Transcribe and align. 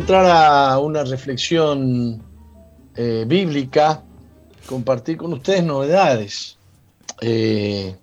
Entrar 0.00 0.24
a 0.24 0.78
una 0.78 1.04
reflexión 1.04 2.22
eh, 2.96 3.24
bíblica, 3.26 4.02
compartir 4.64 5.18
con 5.18 5.34
ustedes 5.34 5.62
novedades. 5.62 6.56
Eh, 7.20 7.94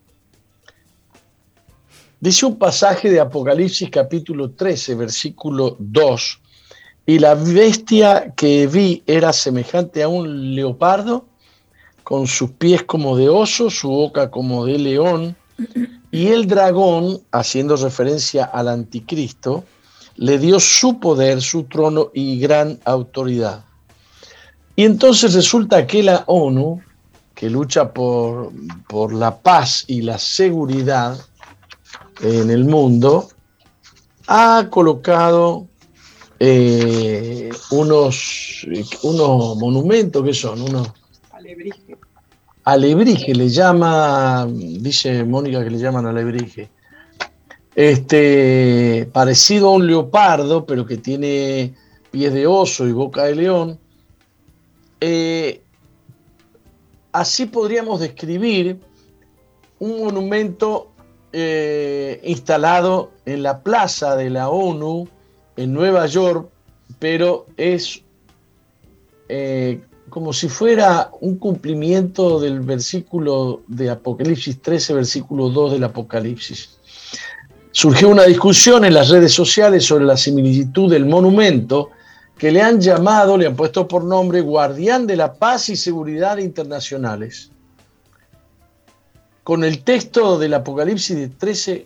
dice 2.20 2.45
un 2.45 2.56
pasaje 2.59 3.09
de 3.09 3.20
Apocalipsis 3.20 3.89
capítulo 3.89 4.52
13, 4.52 4.94
versículo 4.94 5.76
2, 5.80 6.42
y 7.08 7.17
la 7.17 7.34
bestia 7.34 8.32
que 8.36 8.67
vi 8.67 9.02
era 9.08 9.34
semejante 9.34 10.04
a 10.04 10.08
un 10.08 10.54
leopardo, 10.54 11.26
con 12.04 12.28
sus 12.28 12.52
pies 12.52 12.84
como 12.84 13.17
de 13.17 13.28
oso, 13.28 13.72
su 13.72 13.89
boca 13.89 14.30
como 14.30 14.66
de 14.66 14.78
león, 14.78 15.36
y 16.11 16.28
el 16.28 16.45
dragón, 16.45 17.22
haciendo 17.32 17.76
referencia 17.76 18.45
al 18.45 18.67
anticristo, 18.67 19.64
le 20.18 20.40
dio 20.40 20.60
su 20.60 21.00
poder, 21.00 21.42
su 21.42 21.64
trono 21.64 22.10
y 22.14 22.40
gran 22.40 22.80
autoridad. 22.86 23.64
Y 24.76 24.84
entonces 24.84 25.34
resulta 25.34 25.88
que 25.88 26.04
la 26.04 26.23
ONU, 26.28 26.82
que 27.34 27.50
lucha 27.50 27.94
por, 27.94 28.52
por 28.88 29.14
la 29.14 29.40
paz 29.40 29.86
y 29.88 30.02
la 30.02 30.18
seguridad 30.18 31.18
en 32.22 32.50
el 32.50 32.66
mundo, 32.66 33.30
ha 34.28 34.67
colocado 34.70 35.67
eh, 36.39 37.49
unos, 37.72 38.67
unos 39.04 39.58
monumentos 39.58 40.23
que 40.23 40.34
son 40.34 40.61
unos 40.61 40.92
Alebrije. 41.32 41.98
alebrije, 42.64 43.34
le 43.34 43.49
llama, 43.49 44.48
dice 44.48 45.23
Mónica 45.23 45.64
que 45.64 45.70
le 45.70 45.80
llaman 45.80 46.05
alebrije 46.05 46.70
este, 47.77 49.08
parecido 49.14 49.67
a 49.67 49.73
un 49.73 49.86
leopardo, 49.86 50.65
pero 50.65 50.88
que 50.88 50.98
tiene 50.98 51.76
pies 52.10 52.33
de 52.33 52.48
oso 52.48 52.88
y 52.88 52.92
boca 52.92 53.26
de 53.26 53.36
león. 53.36 53.80
Eh, 54.99 55.61
así 57.11 57.45
podríamos 57.45 57.99
describir 57.99 58.80
un 59.77 60.04
monumento 60.04 60.89
eh, 61.32 62.20
instalado 62.23 63.11
en 63.27 63.43
la 63.43 63.61
plaza 63.61 64.16
de 64.16 64.32
la 64.32 64.49
ONU 64.49 65.08
en 65.55 65.71
Nueva 65.71 66.08
York, 66.08 66.49
pero 66.98 67.45
es 67.58 68.02
eh, 69.30 69.82
como 70.10 70.33
si 70.33 70.49
fuera 70.49 71.11
un 71.21 71.37
cumplimiento 71.37 72.39
del 72.39 72.61
versículo 72.61 73.61
de 73.67 73.92
Apocalipsis 73.92 74.64
13, 74.64 74.95
versículo 74.95 75.49
2 75.49 75.73
del 75.73 75.83
Apocalipsis. 75.83 76.77
Surgió 77.80 78.10
una 78.10 78.23
discusión 78.23 78.86
en 78.86 78.95
las 78.95 79.10
redes 79.10 79.32
sociales 79.33 79.86
sobre 79.86 80.04
la 80.04 80.17
similitud 80.17 80.89
del 80.89 81.05
monumento 81.05 81.92
que 82.36 82.52
le 82.52 82.60
han 82.60 82.82
llamado, 82.82 83.38
le 83.38 83.45
han 83.45 83.55
puesto 83.55 83.88
por 83.88 84.04
nombre 84.04 84.42
Guardián 84.42 85.05
de 85.05 85.15
la 85.15 85.36
Paz 85.36 85.70
y 85.70 85.76
Seguridad 85.76 86.39
Internacionales. 86.39 87.52
Con 89.43 89.64
el 89.64 89.83
texto 89.83 90.39
del 90.39 90.55
Apocalipsis 90.55 91.16
de 91.16 91.27
13, 91.27 91.86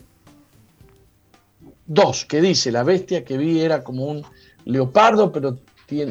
2, 1.87 2.25
que 2.25 2.39
dice, 2.39 2.71
la 2.71 2.83
bestia 2.83 3.25
que 3.25 3.37
vi 3.37 3.59
era 3.59 3.83
como 3.83 4.05
un 4.05 4.23
leopardo, 4.63 5.29
pero 5.33 5.57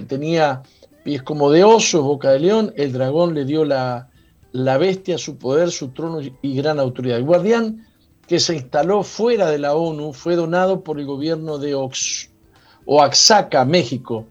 tenía 0.07 0.63
pies 1.05 1.23
como 1.23 1.51
de 1.51 1.65
oso, 1.65 2.03
boca 2.03 2.33
de 2.33 2.41
león, 2.41 2.75
el 2.77 2.93
dragón 2.93 3.33
le 3.33 3.47
dio 3.47 3.65
la, 3.65 4.11
la 4.53 4.77
bestia 4.77 5.17
su 5.17 5.39
poder, 5.39 5.71
su 5.71 5.89
trono 5.89 6.21
y 6.43 6.55
gran 6.55 6.79
autoridad. 6.79 7.17
El 7.17 7.25
guardián 7.25 7.87
que 8.31 8.39
se 8.39 8.55
instaló 8.55 9.03
fuera 9.03 9.51
de 9.51 9.59
la 9.59 9.75
ONU 9.75 10.13
fue 10.13 10.37
donado 10.37 10.85
por 10.85 11.01
el 11.01 11.05
gobierno 11.05 11.59
de 11.59 11.75
Oaxaca, 12.87 13.65
México. 13.65 14.25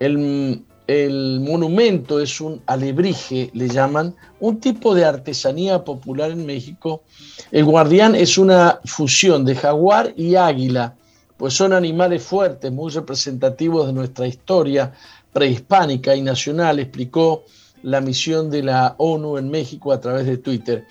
El, 0.00 0.64
el, 0.88 1.38
monumento 1.38 2.18
es 2.18 2.40
un 2.40 2.60
alebrije, 2.66 3.50
le 3.54 3.68
llaman, 3.68 4.16
un 4.40 4.58
tipo 4.58 4.96
de 4.96 5.04
artesanía 5.04 5.84
popular 5.84 6.32
en 6.32 6.44
México. 6.44 7.04
El 7.52 7.66
guardián 7.66 8.16
es 8.16 8.36
una 8.36 8.80
fusión 8.84 9.44
de 9.44 9.54
jaguar 9.54 10.12
y 10.16 10.34
águila, 10.34 10.96
pues 11.36 11.54
son 11.54 11.72
animales 11.72 12.24
fuertes, 12.24 12.72
muy 12.72 12.90
representativos 12.90 13.86
de 13.86 13.92
nuestra 13.92 14.26
historia 14.26 14.92
prehispánica 15.32 16.16
y 16.16 16.22
nacional, 16.22 16.80
explicó 16.80 17.44
la 17.84 18.00
misión 18.00 18.50
de 18.50 18.64
la 18.64 18.96
ONU 18.98 19.38
en 19.38 19.50
México 19.50 19.92
a 19.92 20.00
través 20.00 20.26
de 20.26 20.38
Twitter. 20.38 20.84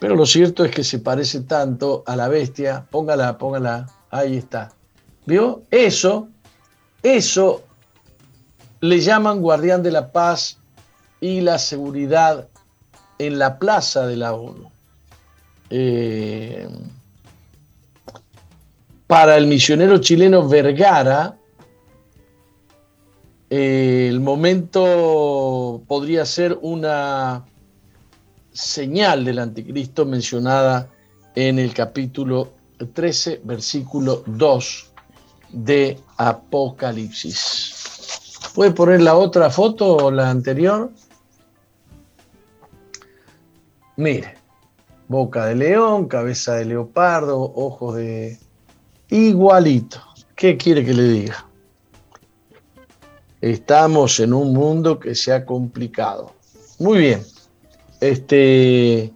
Pero 0.00 0.14
lo 0.14 0.26
cierto 0.26 0.64
es 0.64 0.70
que 0.70 0.84
se 0.84 0.98
parece 0.98 1.40
tanto 1.40 2.04
a 2.06 2.14
la 2.14 2.28
bestia. 2.28 2.86
Póngala, 2.90 3.38
póngala. 3.38 3.86
Ahí 4.10 4.36
está. 4.36 4.72
¿Vio? 5.26 5.62
Eso, 5.70 6.28
eso 7.02 7.62
le 8.80 9.00
llaman 9.00 9.40
guardián 9.40 9.82
de 9.82 9.90
la 9.90 10.12
paz 10.12 10.58
y 11.20 11.40
la 11.40 11.58
seguridad 11.58 12.48
en 13.18 13.38
la 13.38 13.58
plaza 13.58 14.06
de 14.06 14.16
la 14.16 14.34
ONU. 14.34 14.70
Eh, 15.70 16.68
para 19.06 19.36
el 19.36 19.46
misionero 19.46 19.98
chileno 19.98 20.48
Vergara, 20.48 21.36
eh, 23.50 24.06
el 24.08 24.20
momento 24.20 25.82
podría 25.88 26.24
ser 26.24 26.58
una 26.60 27.44
señal 28.58 29.24
del 29.24 29.38
anticristo 29.38 30.04
mencionada 30.04 30.90
en 31.36 31.60
el 31.60 31.72
capítulo 31.72 32.54
13, 32.92 33.42
versículo 33.44 34.24
2 34.26 34.92
de 35.50 36.00
Apocalipsis. 36.16 37.74
¿Puede 38.54 38.72
poner 38.72 39.00
la 39.02 39.16
otra 39.16 39.48
foto 39.50 39.96
o 39.96 40.10
la 40.10 40.28
anterior? 40.28 40.90
Mire, 43.96 44.34
boca 45.06 45.46
de 45.46 45.54
león, 45.54 46.08
cabeza 46.08 46.54
de 46.54 46.64
leopardo, 46.64 47.40
ojos 47.40 47.94
de... 47.94 48.38
Igualito. 49.08 50.02
¿Qué 50.34 50.56
quiere 50.56 50.84
que 50.84 50.94
le 50.94 51.04
diga? 51.04 51.46
Estamos 53.40 54.18
en 54.18 54.34
un 54.34 54.52
mundo 54.52 54.98
que 54.98 55.14
se 55.14 55.32
ha 55.32 55.46
complicado. 55.46 56.32
Muy 56.80 56.98
bien. 56.98 57.37
Este, 58.00 59.12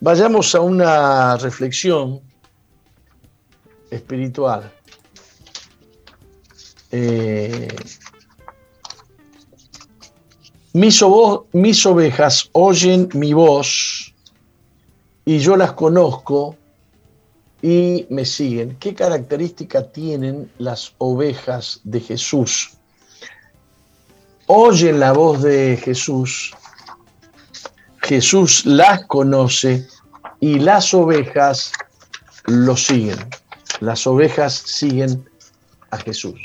vayamos 0.00 0.54
a 0.54 0.60
una 0.60 1.36
reflexión 1.38 2.20
espiritual. 3.90 4.70
Eh, 6.90 7.68
mis, 10.74 11.04
mis 11.52 11.86
ovejas 11.86 12.50
oyen 12.52 13.08
mi 13.14 13.32
voz 13.32 14.14
y 15.24 15.38
yo 15.38 15.56
las 15.56 15.72
conozco 15.72 16.56
y 17.62 18.06
me 18.10 18.26
siguen. 18.26 18.76
¿Qué 18.78 18.94
característica 18.94 19.90
tienen 19.90 20.52
las 20.58 20.92
ovejas 20.98 21.80
de 21.82 22.00
Jesús? 22.00 22.72
Oyen 24.46 25.00
la 25.00 25.12
voz 25.12 25.42
de 25.42 25.78
Jesús 25.82 26.54
Jesús 28.04 28.66
las 28.66 29.06
conoce 29.06 29.86
y 30.38 30.58
las 30.58 30.92
ovejas 30.92 31.72
lo 32.44 32.76
siguen. 32.76 33.18
Las 33.80 34.06
ovejas 34.06 34.52
siguen 34.52 35.24
a 35.90 35.96
Jesús. 35.96 36.38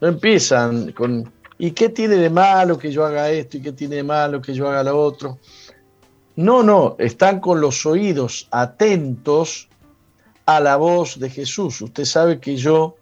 No 0.00 0.08
empiezan 0.08 0.92
con, 0.92 1.30
¿y 1.58 1.72
qué 1.72 1.90
tiene 1.90 2.16
de 2.16 2.30
malo 2.30 2.78
que 2.78 2.90
yo 2.90 3.04
haga 3.04 3.30
esto? 3.30 3.58
¿Y 3.58 3.62
qué 3.62 3.72
tiene 3.72 3.96
de 3.96 4.02
malo 4.02 4.40
que 4.40 4.54
yo 4.54 4.68
haga 4.68 4.82
lo 4.84 4.98
otro? 4.98 5.38
No, 6.36 6.62
no, 6.62 6.96
están 6.98 7.40
con 7.40 7.60
los 7.60 7.84
oídos 7.84 8.48
atentos 8.50 9.68
a 10.46 10.60
la 10.60 10.76
voz 10.76 11.18
de 11.18 11.28
Jesús. 11.28 11.82
Usted 11.82 12.06
sabe 12.06 12.40
que 12.40 12.56
yo 12.56 12.96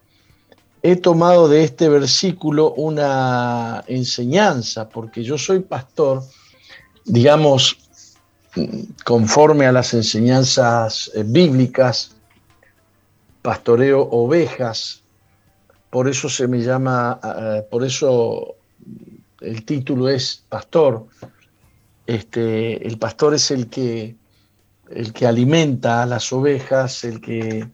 he 0.83 0.97
tomado 0.97 1.49
de 1.49 1.63
este 1.63 1.89
versículo 1.89 2.73
una 2.73 3.85
enseñanza, 3.87 4.89
porque 4.89 5.23
yo 5.23 5.39
soy 5.39 5.61
pastor, 5.61 6.25
digamos, 7.07 7.79
conforme 9.05 9.67
a 9.67 9.73
las 9.73 9.95
enseñanzas 9.95 11.11
eh, 11.15 11.23
bíblicas, 11.25 12.17
pastoreo 13.43 14.03
ovejas, 14.11 15.03
por 15.91 16.09
eso 16.09 16.29
se 16.29 16.49
me 16.49 16.61
llama, 16.61 17.21
eh, 17.23 17.67
por 17.71 17.85
eso 17.85 18.57
el 19.41 19.65
título 19.65 20.09
es 20.09 20.45
pastor. 20.49 21.07
Este, 22.07 22.87
el 22.87 22.99
pastor 22.99 23.35
es 23.35 23.51
el 23.51 23.69
que, 23.69 24.17
el 24.91 25.13
que 25.13 25.27
alimenta 25.27 26.03
a 26.03 26.07
las 26.07 26.33
ovejas, 26.33 27.05
el 27.05 27.21
que 27.21 27.69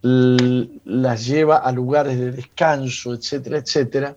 las 0.00 1.26
lleva 1.26 1.58
a 1.58 1.72
lugares 1.72 2.18
de 2.18 2.32
descanso, 2.32 3.14
etcétera, 3.14 3.58
etcétera. 3.58 4.16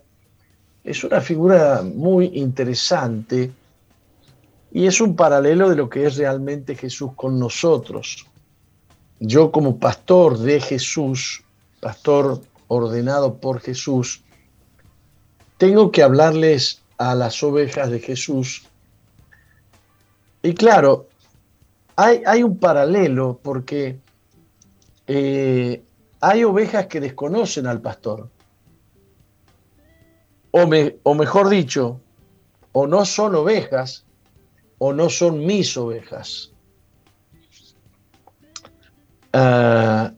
Es 0.83 1.03
una 1.03 1.21
figura 1.21 1.81
muy 1.83 2.31
interesante 2.35 3.51
y 4.71 4.87
es 4.87 5.01
un 5.01 5.15
paralelo 5.15 5.69
de 5.69 5.75
lo 5.75 5.89
que 5.89 6.05
es 6.05 6.15
realmente 6.15 6.75
Jesús 6.75 7.11
con 7.15 7.37
nosotros. 7.37 8.25
Yo 9.19 9.51
como 9.51 9.77
pastor 9.77 10.37
de 10.37 10.61
Jesús, 10.61 11.43
pastor 11.81 12.41
ordenado 12.67 13.35
por 13.35 13.59
Jesús, 13.59 14.23
tengo 15.57 15.91
que 15.91 16.03
hablarles 16.03 16.81
a 16.97 17.15
las 17.15 17.43
ovejas 17.43 17.91
de 17.91 17.99
Jesús. 17.99 18.63
Y 20.41 20.53
claro, 20.53 21.07
hay, 21.97 22.23
hay 22.25 22.41
un 22.41 22.57
paralelo 22.57 23.39
porque 23.43 23.99
eh, 25.05 25.83
hay 26.21 26.43
ovejas 26.45 26.87
que 26.87 27.01
desconocen 27.01 27.67
al 27.67 27.81
pastor. 27.81 28.29
O, 30.51 30.63
o 31.03 31.15
mejor 31.15 31.49
dicho, 31.49 31.99
o 32.71 32.87
no 32.87 33.05
son 33.05 33.35
ovejas 33.35 34.05
o 34.83 34.93
no 34.93 35.09
son 35.09 35.45
mis 35.45 35.77
ovejas. 35.77 36.51
Ah, 39.31 40.11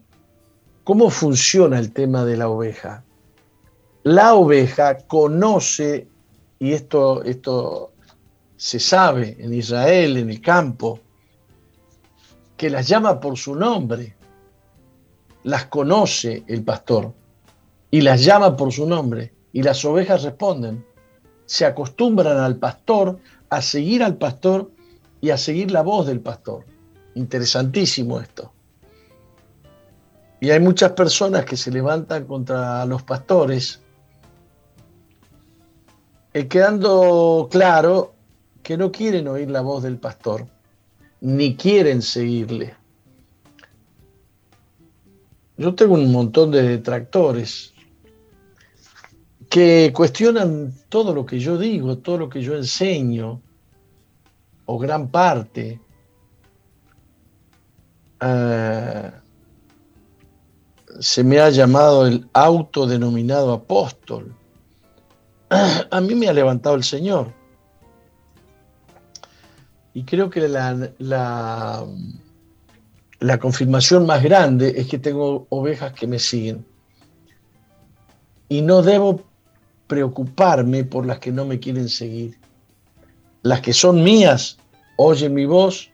¿Cómo 0.85 1.09
funciona 1.09 1.77
el 1.79 1.91
tema 1.91 2.23
de 2.23 2.37
la 2.37 2.47
oveja? 2.47 3.03
La 4.03 4.35
oveja 4.35 4.99
conoce, 4.99 6.07
y 6.59 6.71
esto, 6.71 7.23
esto 7.23 7.91
se 8.55 8.79
sabe 8.79 9.35
en 9.37 9.53
Israel, 9.53 10.15
en 10.15 10.29
el 10.29 10.39
campo, 10.39 11.01
que 12.55 12.69
las 12.69 12.87
llama 12.87 13.19
por 13.19 13.37
su 13.37 13.55
nombre. 13.55 14.15
Las 15.43 15.65
conoce 15.65 16.45
el 16.47 16.63
pastor 16.63 17.13
y 17.91 17.99
las 17.99 18.23
llama 18.23 18.55
por 18.55 18.71
su 18.71 18.87
nombre. 18.87 19.33
Y 19.51 19.61
las 19.61 19.83
ovejas 19.83 20.23
responden. 20.23 20.85
Se 21.45 21.65
acostumbran 21.65 22.37
al 22.37 22.55
pastor 22.55 23.19
a 23.55 23.61
seguir 23.61 24.03
al 24.03 24.17
pastor 24.17 24.71
y 25.21 25.29
a 25.29 25.37
seguir 25.37 25.71
la 25.71 25.83
voz 25.83 26.07
del 26.07 26.19
pastor. 26.19 26.65
Interesantísimo 27.15 28.19
esto. 28.19 28.51
Y 30.39 30.49
hay 30.49 30.59
muchas 30.59 30.91
personas 30.93 31.45
que 31.45 31.55
se 31.55 31.71
levantan 31.71 32.25
contra 32.25 32.85
los 32.85 33.03
pastores, 33.03 33.79
eh, 36.33 36.47
quedando 36.47 37.47
claro 37.51 38.15
que 38.63 38.75
no 38.75 38.91
quieren 38.91 39.27
oír 39.27 39.49
la 39.49 39.61
voz 39.61 39.83
del 39.83 39.97
pastor, 39.97 40.47
ni 41.21 41.55
quieren 41.55 42.01
seguirle. 42.01 42.75
Yo 45.57 45.75
tengo 45.75 45.93
un 45.93 46.11
montón 46.11 46.49
de 46.49 46.63
detractores 46.63 47.72
que 49.53 49.93
cuestionan 49.93 50.73
todo 50.89 51.13
lo 51.13 51.27
que 51.27 51.37
yo 51.37 51.59
digo, 51.59 51.99
todo 51.99 52.17
lo 52.17 52.27
que 52.27 52.41
yo 52.41 52.55
enseño, 52.55 53.39
o 54.65 54.79
gran 54.79 55.09
parte. 55.09 55.79
Eh, 58.19 59.11
se 60.99 61.23
me 61.23 61.39
ha 61.39 61.51
llamado 61.51 62.07
el 62.07 62.27
autodenominado 62.33 63.53
apóstol. 63.53 64.35
A 65.91 66.01
mí 66.01 66.15
me 66.15 66.27
ha 66.27 66.33
levantado 66.33 66.75
el 66.75 66.83
Señor. 66.83 67.31
Y 69.93 70.03
creo 70.03 70.31
que 70.31 70.47
la, 70.47 70.89
la, 70.97 71.85
la 73.19 73.37
confirmación 73.37 74.07
más 74.07 74.23
grande 74.23 74.73
es 74.77 74.87
que 74.87 74.97
tengo 74.97 75.45
ovejas 75.49 75.93
que 75.93 76.07
me 76.07 76.17
siguen. 76.17 76.65
Y 78.49 78.63
no 78.63 78.81
debo 78.81 79.32
preocuparme 79.93 80.83
por 80.85 81.05
las 81.05 81.19
que 81.19 81.31
no 81.31 81.45
me 81.45 81.59
quieren 81.59 81.87
seguir. 81.87 82.39
Las 83.43 83.61
que 83.61 83.73
son 83.73 84.03
mías 84.03 84.57
oyen 84.97 85.35
mi 85.35 85.45
voz, 85.45 85.91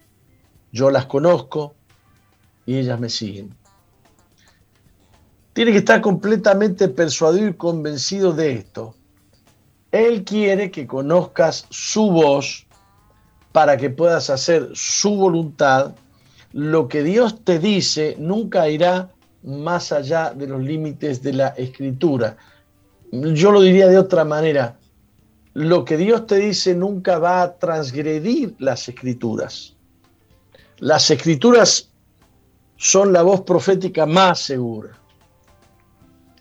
yo 0.71 0.89
las 0.89 1.05
conozco 1.05 1.75
y 2.65 2.77
ellas 2.77 2.97
me 2.97 3.09
siguen. 3.09 3.53
Tiene 5.51 5.73
que 5.73 5.79
estar 5.79 5.99
completamente 5.99 6.87
persuadido 6.87 7.49
y 7.49 7.55
convencido 7.55 8.31
de 8.31 8.53
esto. 8.53 8.95
Él 9.91 10.23
quiere 10.23 10.71
que 10.71 10.87
conozcas 10.87 11.65
su 11.69 12.09
voz 12.09 12.67
para 13.51 13.75
que 13.75 13.89
puedas 13.89 14.29
hacer 14.29 14.69
su 14.75 15.13
voluntad. 15.17 15.93
Lo 16.53 16.87
que 16.87 17.03
Dios 17.03 17.43
te 17.43 17.59
dice 17.59 18.15
nunca 18.17 18.69
irá 18.69 19.11
más 19.43 19.91
allá 19.91 20.33
de 20.33 20.47
los 20.47 20.63
límites 20.63 21.21
de 21.21 21.33
la 21.33 21.49
escritura 21.49 22.37
yo 23.11 23.51
lo 23.51 23.61
diría 23.61 23.87
de 23.87 23.97
otra 23.97 24.23
manera, 24.23 24.77
lo 25.53 25.83
que 25.83 25.97
Dios 25.97 26.27
te 26.27 26.37
dice 26.37 26.75
nunca 26.75 27.19
va 27.19 27.41
a 27.41 27.57
transgredir 27.57 28.55
las 28.59 28.87
escrituras. 28.87 29.75
Las 30.77 31.09
escrituras 31.09 31.89
son 32.77 33.11
la 33.11 33.23
voz 33.23 33.41
profética 33.41 34.05
más 34.05 34.39
segura. 34.39 34.91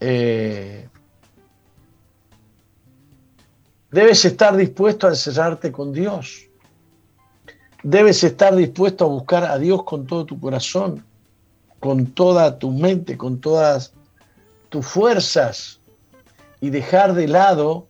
Eh, 0.00 0.88
debes 3.90 4.24
estar 4.24 4.56
dispuesto 4.56 5.06
a 5.06 5.10
encerrarte 5.10 5.72
con 5.72 5.92
Dios. 5.92 6.44
Debes 7.82 8.22
estar 8.22 8.54
dispuesto 8.54 9.06
a 9.06 9.08
buscar 9.08 9.44
a 9.44 9.58
Dios 9.58 9.84
con 9.84 10.06
todo 10.06 10.26
tu 10.26 10.38
corazón, 10.38 11.04
con 11.80 12.06
toda 12.06 12.58
tu 12.58 12.70
mente, 12.70 13.16
con 13.16 13.40
todas 13.40 13.94
tus 14.68 14.86
fuerzas 14.86 15.77
y 16.60 16.70
dejar 16.70 17.14
de 17.14 17.28
lado 17.28 17.86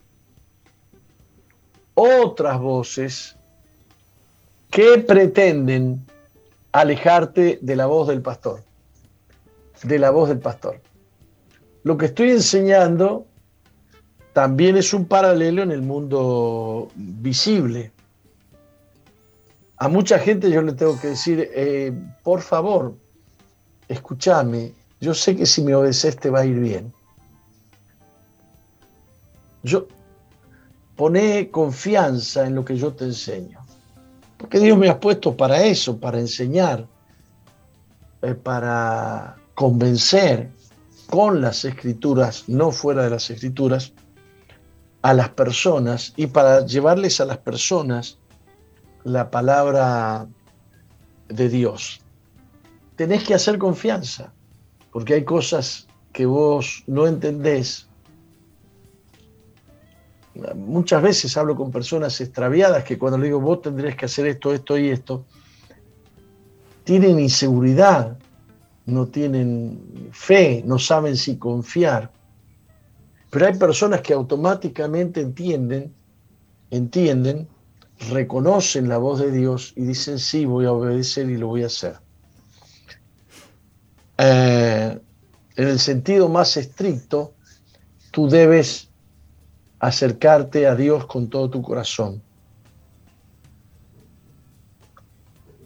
otras 1.94 2.60
voces 2.60 3.36
que 4.70 4.98
pretenden 4.98 6.06
alejarte 6.72 7.58
de 7.62 7.76
la 7.76 7.86
voz 7.86 8.08
del 8.08 8.22
pastor, 8.22 8.62
de 9.82 9.98
la 9.98 10.10
voz 10.10 10.28
del 10.28 10.38
pastor. 10.38 10.80
Lo 11.82 11.96
que 11.96 12.06
estoy 12.06 12.30
enseñando 12.30 13.26
también 14.32 14.76
es 14.76 14.92
un 14.94 15.06
paralelo 15.06 15.62
en 15.62 15.72
el 15.72 15.82
mundo 15.82 16.90
visible. 16.94 17.90
A 19.78 19.88
mucha 19.88 20.18
gente 20.18 20.50
yo 20.50 20.62
le 20.62 20.74
tengo 20.74 21.00
que 21.00 21.08
decir, 21.08 21.50
eh, 21.54 21.92
por 22.22 22.42
favor, 22.42 22.94
escúchame, 23.88 24.72
yo 25.00 25.14
sé 25.14 25.34
que 25.34 25.46
si 25.46 25.62
me 25.62 25.74
obedeces 25.74 26.16
te 26.16 26.30
va 26.30 26.40
a 26.40 26.46
ir 26.46 26.58
bien. 26.58 26.92
Yo, 29.62 29.86
pone 30.96 31.50
confianza 31.50 32.46
en 32.46 32.54
lo 32.54 32.64
que 32.64 32.76
yo 32.76 32.92
te 32.92 33.04
enseño. 33.04 33.60
Porque 34.36 34.58
Dios 34.58 34.78
me 34.78 34.88
ha 34.88 35.00
puesto 35.00 35.36
para 35.36 35.62
eso, 35.62 35.98
para 35.98 36.18
enseñar, 36.18 36.86
eh, 38.22 38.34
para 38.34 39.36
convencer 39.54 40.50
con 41.08 41.40
las 41.40 41.64
escrituras, 41.64 42.44
no 42.48 42.70
fuera 42.70 43.04
de 43.04 43.10
las 43.10 43.30
escrituras, 43.30 43.92
a 45.02 45.14
las 45.14 45.30
personas 45.30 46.12
y 46.16 46.26
para 46.26 46.66
llevarles 46.66 47.20
a 47.20 47.24
las 47.24 47.38
personas 47.38 48.18
la 49.04 49.30
palabra 49.30 50.26
de 51.28 51.48
Dios. 51.48 52.00
Tenés 52.96 53.24
que 53.24 53.34
hacer 53.34 53.58
confianza, 53.58 54.32
porque 54.92 55.14
hay 55.14 55.24
cosas 55.24 55.86
que 56.12 56.26
vos 56.26 56.82
no 56.86 57.06
entendés 57.06 57.87
muchas 60.54 61.02
veces 61.02 61.36
hablo 61.36 61.56
con 61.56 61.70
personas 61.70 62.20
extraviadas 62.20 62.84
que 62.84 62.98
cuando 62.98 63.18
le 63.18 63.26
digo 63.26 63.40
vos 63.40 63.62
tendrías 63.62 63.96
que 63.96 64.06
hacer 64.06 64.26
esto, 64.26 64.52
esto 64.52 64.78
y 64.78 64.88
esto, 64.88 65.24
tienen 66.84 67.18
inseguridad, 67.18 68.16
no 68.86 69.06
tienen 69.08 70.10
fe, 70.12 70.62
no 70.64 70.78
saben 70.78 71.16
si 71.16 71.36
confiar. 71.36 72.10
Pero 73.30 73.46
hay 73.46 73.54
personas 73.54 74.00
que 74.00 74.14
automáticamente 74.14 75.20
entienden, 75.20 75.92
entienden, 76.70 77.46
reconocen 78.10 78.88
la 78.88 78.96
voz 78.96 79.20
de 79.20 79.30
Dios 79.30 79.74
y 79.76 79.82
dicen, 79.82 80.18
sí, 80.18 80.46
voy 80.46 80.64
a 80.64 80.72
obedecer 80.72 81.28
y 81.28 81.36
lo 81.36 81.48
voy 81.48 81.64
a 81.64 81.66
hacer. 81.66 81.96
Eh, 84.16 84.98
en 85.56 85.68
el 85.68 85.78
sentido 85.78 86.28
más 86.28 86.56
estricto, 86.56 87.34
tú 88.10 88.28
debes 88.28 88.87
acercarte 89.80 90.66
a 90.66 90.74
Dios 90.74 91.06
con 91.06 91.28
todo 91.28 91.50
tu 91.50 91.62
corazón. 91.62 92.22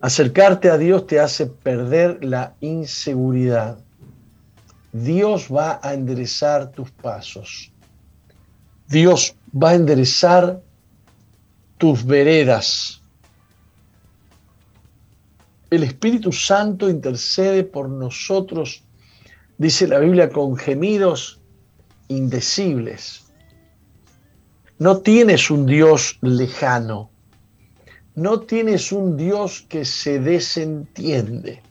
Acercarte 0.00 0.68
a 0.68 0.78
Dios 0.78 1.06
te 1.06 1.20
hace 1.20 1.46
perder 1.46 2.24
la 2.24 2.54
inseguridad. 2.60 3.78
Dios 4.92 5.48
va 5.48 5.80
a 5.82 5.94
enderezar 5.94 6.72
tus 6.72 6.90
pasos. 6.90 7.70
Dios 8.88 9.34
va 9.54 9.70
a 9.70 9.74
enderezar 9.74 10.60
tus 11.78 12.04
veredas. 12.04 13.00
El 15.70 15.84
Espíritu 15.84 16.32
Santo 16.32 16.90
intercede 16.90 17.64
por 17.64 17.88
nosotros, 17.88 18.82
dice 19.56 19.86
la 19.86 20.00
Biblia, 20.00 20.28
con 20.28 20.56
gemidos 20.56 21.40
indecibles. 22.08 23.31
No 24.82 24.98
tienes 24.98 25.48
un 25.48 25.64
Dios 25.64 26.18
lejano, 26.22 27.08
no 28.16 28.40
tienes 28.40 28.90
un 28.90 29.16
Dios 29.16 29.64
que 29.68 29.84
se 29.84 30.18
desentiende. 30.18 31.62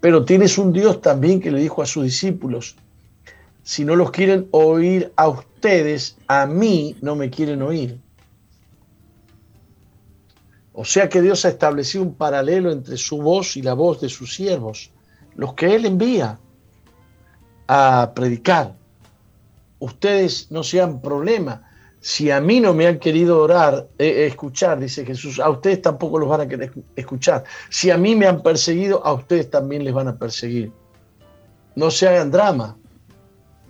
Pero 0.00 0.24
tienes 0.24 0.56
un 0.56 0.72
Dios 0.72 1.00
también 1.00 1.40
que 1.40 1.50
le 1.50 1.58
dijo 1.58 1.82
a 1.82 1.86
sus 1.86 2.04
discípulos, 2.04 2.76
si 3.64 3.84
no 3.84 3.96
los 3.96 4.12
quieren 4.12 4.46
oír 4.52 5.12
a 5.16 5.26
ustedes, 5.26 6.16
a 6.28 6.46
mí 6.46 6.94
no 7.02 7.16
me 7.16 7.28
quieren 7.28 7.60
oír. 7.60 7.98
O 10.72 10.84
sea 10.84 11.08
que 11.08 11.22
Dios 11.22 11.44
ha 11.44 11.48
establecido 11.48 12.04
un 12.04 12.14
paralelo 12.14 12.70
entre 12.70 12.96
su 12.98 13.20
voz 13.20 13.56
y 13.56 13.62
la 13.62 13.74
voz 13.74 14.00
de 14.00 14.08
sus 14.08 14.32
siervos, 14.32 14.92
los 15.34 15.54
que 15.54 15.74
Él 15.74 15.86
envía 15.86 16.38
a 17.66 18.12
predicar. 18.14 18.76
Ustedes 19.80 20.52
no 20.52 20.62
sean 20.62 21.00
problema 21.00 21.66
si 22.00 22.30
a 22.30 22.40
mí 22.40 22.60
no 22.60 22.72
me 22.72 22.86
han 22.86 22.98
querido 22.98 23.42
orar, 23.42 23.88
eh, 23.98 24.26
escuchar, 24.26 24.80
dice 24.80 25.04
Jesús, 25.04 25.38
a 25.38 25.50
ustedes 25.50 25.82
tampoco 25.82 26.18
los 26.18 26.28
van 26.30 26.40
a 26.40 26.48
querer 26.48 26.72
escuchar. 26.96 27.44
Si 27.68 27.90
a 27.90 27.98
mí 27.98 28.16
me 28.16 28.26
han 28.26 28.42
perseguido, 28.42 29.04
a 29.04 29.12
ustedes 29.12 29.50
también 29.50 29.84
les 29.84 29.92
van 29.92 30.08
a 30.08 30.16
perseguir. 30.16 30.72
No 31.76 31.90
se 31.90 32.08
hagan 32.08 32.30
drama. 32.30 32.76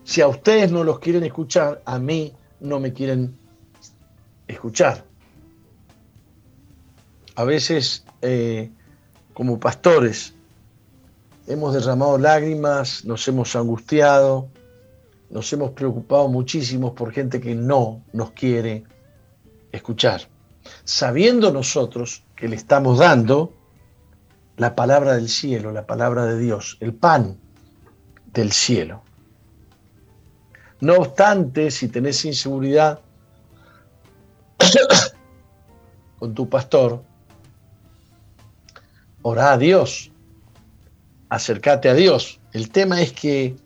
Si 0.05 0.21
a 0.21 0.29
ustedes 0.29 0.71
no 0.71 0.85
los 0.85 1.01
quieren 1.01 1.25
escuchar, 1.25 1.83
a 1.85 1.99
mí 1.99 2.33
no 2.61 2.79
me 2.79 2.93
quieren 2.93 3.37
escuchar. 4.47 5.05
A 7.35 7.45
veces, 7.45 8.05
eh, 8.23 8.71
como 9.35 9.59
pastores, 9.59 10.35
hemos 11.49 11.75
derramado 11.75 12.17
lágrimas, 12.17 13.05
nos 13.05 13.27
hemos 13.27 13.57
angustiado, 13.57 14.49
nos 15.31 15.53
hemos 15.53 15.71
preocupado 15.71 16.29
muchísimo 16.29 16.95
por 16.95 17.13
gente 17.13 17.41
que 17.41 17.55
no 17.55 18.03
nos 18.13 18.33
quiere 18.33 18.85
escuchar, 19.71 20.23
sabiendo 20.85 21.53
nosotros 21.53 22.25
que 22.35 22.49
le 22.49 22.57
estamos 22.57 22.99
dando 22.99 23.55
la 24.57 24.75
palabra 24.75 25.15
del 25.15 25.29
cielo, 25.29 25.73
la 25.73 25.87
palabra 25.87 26.27
de 26.27 26.39
Dios, 26.39 26.77
el 26.81 26.93
pan 26.93 27.39
del 28.33 28.53
cielo. 28.53 29.03
No 30.81 30.95
obstante, 30.95 31.71
si 31.71 31.89
tenés 31.89 32.25
inseguridad 32.25 33.01
con 36.19 36.35
tu 36.35 36.49
pastor, 36.49 37.03
ora 39.23 39.53
a 39.53 39.59
Dios, 39.59 40.11
acércate 41.29 41.89
a 41.89 41.95
Dios. 41.95 42.41
El 42.53 42.71
tema 42.71 43.01
es 43.01 43.13
que 43.13 43.57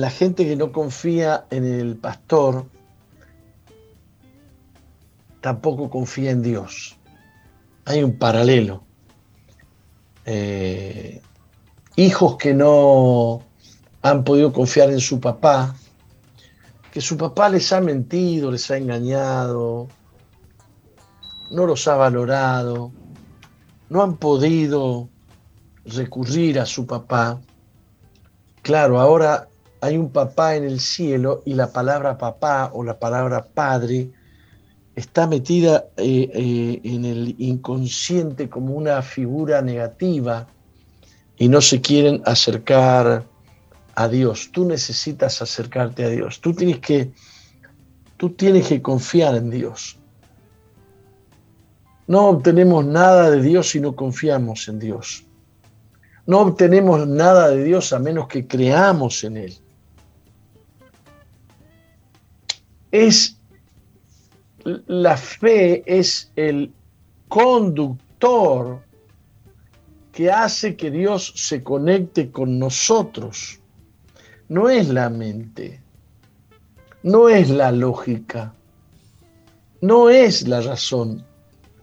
la 0.00 0.10
gente 0.10 0.44
que 0.44 0.56
no 0.56 0.72
confía 0.72 1.46
en 1.50 1.64
el 1.64 1.96
pastor 1.96 2.66
tampoco 5.40 5.88
confía 5.88 6.32
en 6.32 6.42
Dios. 6.42 6.96
Hay 7.86 8.02
un 8.02 8.18
paralelo. 8.18 8.84
Eh, 10.26 11.22
hijos 11.96 12.36
que 12.36 12.52
no 12.52 13.42
han 14.02 14.22
podido 14.22 14.52
confiar 14.52 14.90
en 14.90 15.00
su 15.00 15.18
papá, 15.18 15.74
que 16.92 17.00
su 17.00 17.16
papá 17.16 17.48
les 17.48 17.72
ha 17.72 17.80
mentido, 17.80 18.50
les 18.50 18.70
ha 18.70 18.76
engañado, 18.76 19.88
no 21.50 21.64
los 21.64 21.88
ha 21.88 21.96
valorado, 21.96 22.92
no 23.88 24.02
han 24.02 24.16
podido 24.16 25.08
recurrir 25.86 26.60
a 26.60 26.66
su 26.66 26.86
papá. 26.86 27.40
Claro, 28.62 29.00
ahora 29.00 29.48
hay 29.80 29.96
un 29.96 30.10
papá 30.10 30.56
en 30.56 30.64
el 30.64 30.80
cielo 30.80 31.42
y 31.44 31.54
la 31.54 31.72
palabra 31.72 32.18
papá 32.18 32.70
o 32.72 32.82
la 32.82 32.98
palabra 32.98 33.44
padre 33.44 34.10
está 34.94 35.26
metida 35.26 35.86
eh, 35.96 36.30
eh, 36.32 36.80
en 36.82 37.04
el 37.04 37.34
inconsciente 37.38 38.48
como 38.48 38.74
una 38.74 39.02
figura 39.02 39.60
negativa 39.60 40.46
y 41.36 41.48
no 41.48 41.60
se 41.60 41.80
quieren 41.82 42.22
acercar 42.24 43.24
a 43.94 44.08
Dios. 44.08 44.50
Tú 44.52 44.64
necesitas 44.64 45.42
acercarte 45.42 46.04
a 46.04 46.08
Dios. 46.08 46.40
Tú 46.40 46.54
tienes 46.54 46.78
que, 46.78 47.12
tú 48.16 48.30
tienes 48.30 48.68
que 48.68 48.80
confiar 48.80 49.36
en 49.36 49.50
Dios. 49.50 49.98
No 52.06 52.28
obtenemos 52.28 52.84
nada 52.84 53.30
de 53.30 53.42
Dios 53.42 53.70
si 53.70 53.80
no 53.80 53.94
confiamos 53.94 54.68
en 54.68 54.78
Dios. 54.78 55.24
No 56.24 56.40
obtenemos 56.40 57.06
nada 57.06 57.48
de 57.50 57.64
Dios 57.64 57.92
a 57.92 57.98
menos 57.98 58.28
que 58.28 58.46
creamos 58.46 59.22
en 59.24 59.36
Él. 59.36 59.58
Es 63.04 63.36
la 64.64 65.16
fe 65.16 65.82
es 65.86 66.32
el 66.34 66.72
conductor 67.28 68.80
que 70.12 70.30
hace 70.30 70.76
que 70.76 70.90
Dios 70.90 71.32
se 71.36 71.62
conecte 71.62 72.30
con 72.30 72.58
nosotros. 72.58 73.60
No 74.48 74.70
es 74.70 74.88
la 74.88 75.10
mente, 75.10 75.80
no 77.02 77.28
es 77.28 77.50
la 77.50 77.70
lógica, 77.70 78.54
no 79.82 80.08
es 80.08 80.48
la 80.48 80.62
razón, 80.62 81.24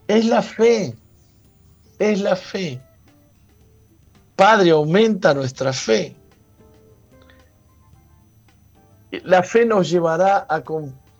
es 0.08 0.24
la 0.26 0.42
fe, 0.42 0.96
es 1.98 2.20
la 2.20 2.34
fe. 2.34 2.80
Padre, 4.34 4.70
aumenta 4.70 5.32
nuestra 5.32 5.72
fe. 5.72 6.16
La 9.22 9.44
fe 9.44 9.64
nos 9.64 9.88
llevará 9.88 10.44
a, 10.48 10.64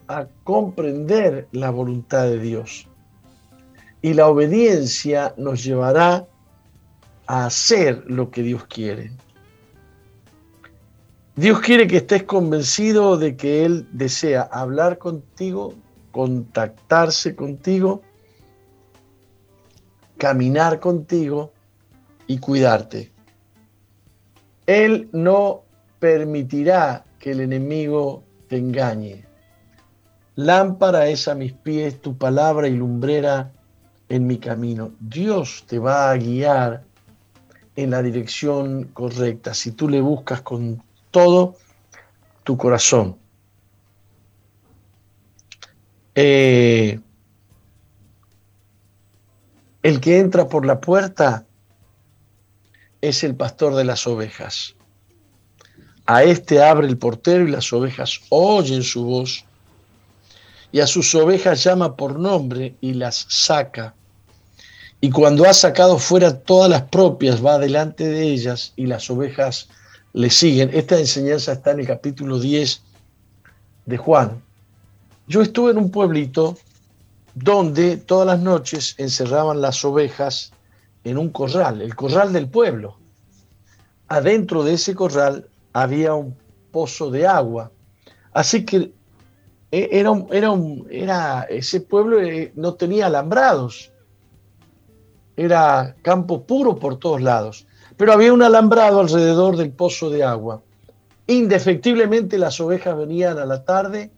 a 0.08 0.26
comprender 0.44 1.48
la 1.52 1.70
voluntad 1.70 2.24
de 2.24 2.38
Dios. 2.38 2.88
Y 4.02 4.14
la 4.14 4.28
obediencia 4.28 5.34
nos 5.36 5.64
llevará 5.64 6.26
a 7.26 7.46
hacer 7.46 8.04
lo 8.06 8.30
que 8.30 8.42
Dios 8.42 8.66
quiere. 8.66 9.12
Dios 11.36 11.60
quiere 11.60 11.86
que 11.86 11.96
estés 11.96 12.22
convencido 12.22 13.16
de 13.16 13.36
que 13.36 13.64
Él 13.64 13.88
desea 13.92 14.42
hablar 14.42 14.98
contigo, 14.98 15.74
contactarse 16.12 17.34
contigo, 17.34 18.02
caminar 20.16 20.78
contigo 20.78 21.52
y 22.26 22.38
cuidarte. 22.38 23.10
Él 24.66 25.08
no 25.12 25.64
permitirá 25.98 27.04
que 27.18 27.32
el 27.32 27.40
enemigo 27.40 28.22
te 28.48 28.58
engañe. 28.58 29.24
Lámpara 30.36 31.08
es 31.08 31.28
a 31.28 31.34
mis 31.34 31.52
pies 31.52 32.00
tu 32.00 32.16
palabra 32.16 32.66
y 32.66 32.74
lumbrera 32.74 33.52
en 34.08 34.26
mi 34.26 34.38
camino. 34.38 34.92
Dios 34.98 35.64
te 35.66 35.78
va 35.78 36.10
a 36.10 36.16
guiar 36.16 36.84
en 37.76 37.90
la 37.90 38.02
dirección 38.02 38.84
correcta 38.92 39.54
si 39.54 39.72
tú 39.72 39.88
le 39.88 40.00
buscas 40.00 40.42
con 40.42 40.82
todo 41.10 41.56
tu 42.42 42.56
corazón. 42.56 43.16
Eh, 46.16 47.00
el 49.82 50.00
que 50.00 50.18
entra 50.18 50.48
por 50.48 50.64
la 50.66 50.80
puerta 50.80 51.46
es 53.00 53.22
el 53.22 53.36
pastor 53.36 53.74
de 53.74 53.84
las 53.84 54.06
ovejas. 54.06 54.74
A 56.06 56.22
este 56.22 56.62
abre 56.62 56.86
el 56.86 56.98
portero 56.98 57.46
y 57.46 57.50
las 57.50 57.72
ovejas 57.72 58.20
oyen 58.30 58.82
su 58.82 59.04
voz 59.04 59.44
y 60.74 60.80
a 60.80 60.88
sus 60.88 61.14
ovejas 61.14 61.62
llama 61.62 61.94
por 61.94 62.18
nombre 62.18 62.74
y 62.80 62.94
las 62.94 63.26
saca. 63.28 63.94
Y 65.00 65.08
cuando 65.08 65.44
ha 65.44 65.54
sacado 65.54 65.98
fuera 65.98 66.40
todas 66.40 66.68
las 66.68 66.82
propias, 66.82 67.44
va 67.46 67.60
delante 67.60 68.08
de 68.08 68.24
ellas 68.24 68.72
y 68.74 68.86
las 68.86 69.08
ovejas 69.08 69.68
le 70.14 70.30
siguen. 70.30 70.70
Esta 70.74 70.98
enseñanza 70.98 71.52
está 71.52 71.70
en 71.70 71.78
el 71.78 71.86
capítulo 71.86 72.40
10 72.40 72.82
de 73.86 73.96
Juan. 73.96 74.42
Yo 75.28 75.42
estuve 75.42 75.70
en 75.70 75.78
un 75.78 75.92
pueblito 75.92 76.58
donde 77.36 77.96
todas 77.96 78.26
las 78.26 78.40
noches 78.40 78.96
encerraban 78.98 79.60
las 79.60 79.84
ovejas 79.84 80.50
en 81.04 81.18
un 81.18 81.28
corral, 81.28 81.82
el 81.82 81.94
corral 81.94 82.32
del 82.32 82.48
pueblo. 82.48 82.98
Adentro 84.08 84.64
de 84.64 84.72
ese 84.72 84.96
corral 84.96 85.46
había 85.72 86.14
un 86.14 86.36
pozo 86.72 87.12
de 87.12 87.28
agua. 87.28 87.70
Así 88.32 88.64
que 88.64 88.90
e, 89.74 89.88
era, 89.90 90.12
era, 90.30 90.52
era 90.88 91.42
ese 91.50 91.80
pueblo 91.80 92.20
eh, 92.20 92.52
no 92.54 92.74
tenía 92.74 93.06
alambrados. 93.06 93.90
Era 95.36 95.96
campo 96.02 96.44
puro 96.46 96.76
por 96.76 96.96
todos 97.00 97.20
lados. 97.20 97.66
Pero 97.96 98.12
había 98.12 98.32
un 98.32 98.42
alambrado 98.42 99.00
alrededor 99.00 99.56
del 99.56 99.72
pozo 99.72 100.10
de 100.10 100.22
agua. 100.22 100.62
Indefectiblemente 101.26 102.38
las 102.38 102.60
ovejas 102.60 102.96
venían 102.96 103.36
a 103.38 103.46
la 103.46 103.64
tarde 103.64 104.12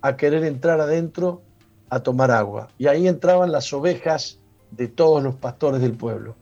a 0.00 0.16
querer 0.16 0.42
entrar 0.42 0.80
adentro 0.80 1.42
a 1.88 2.00
tomar 2.00 2.32
agua. 2.32 2.66
Y 2.76 2.88
ahí 2.88 3.06
entraban 3.06 3.52
las 3.52 3.72
ovejas 3.72 4.40
de 4.72 4.88
todos 4.88 5.22
los 5.22 5.36
pastores 5.36 5.80
del 5.80 5.92
pueblo. 5.92 6.34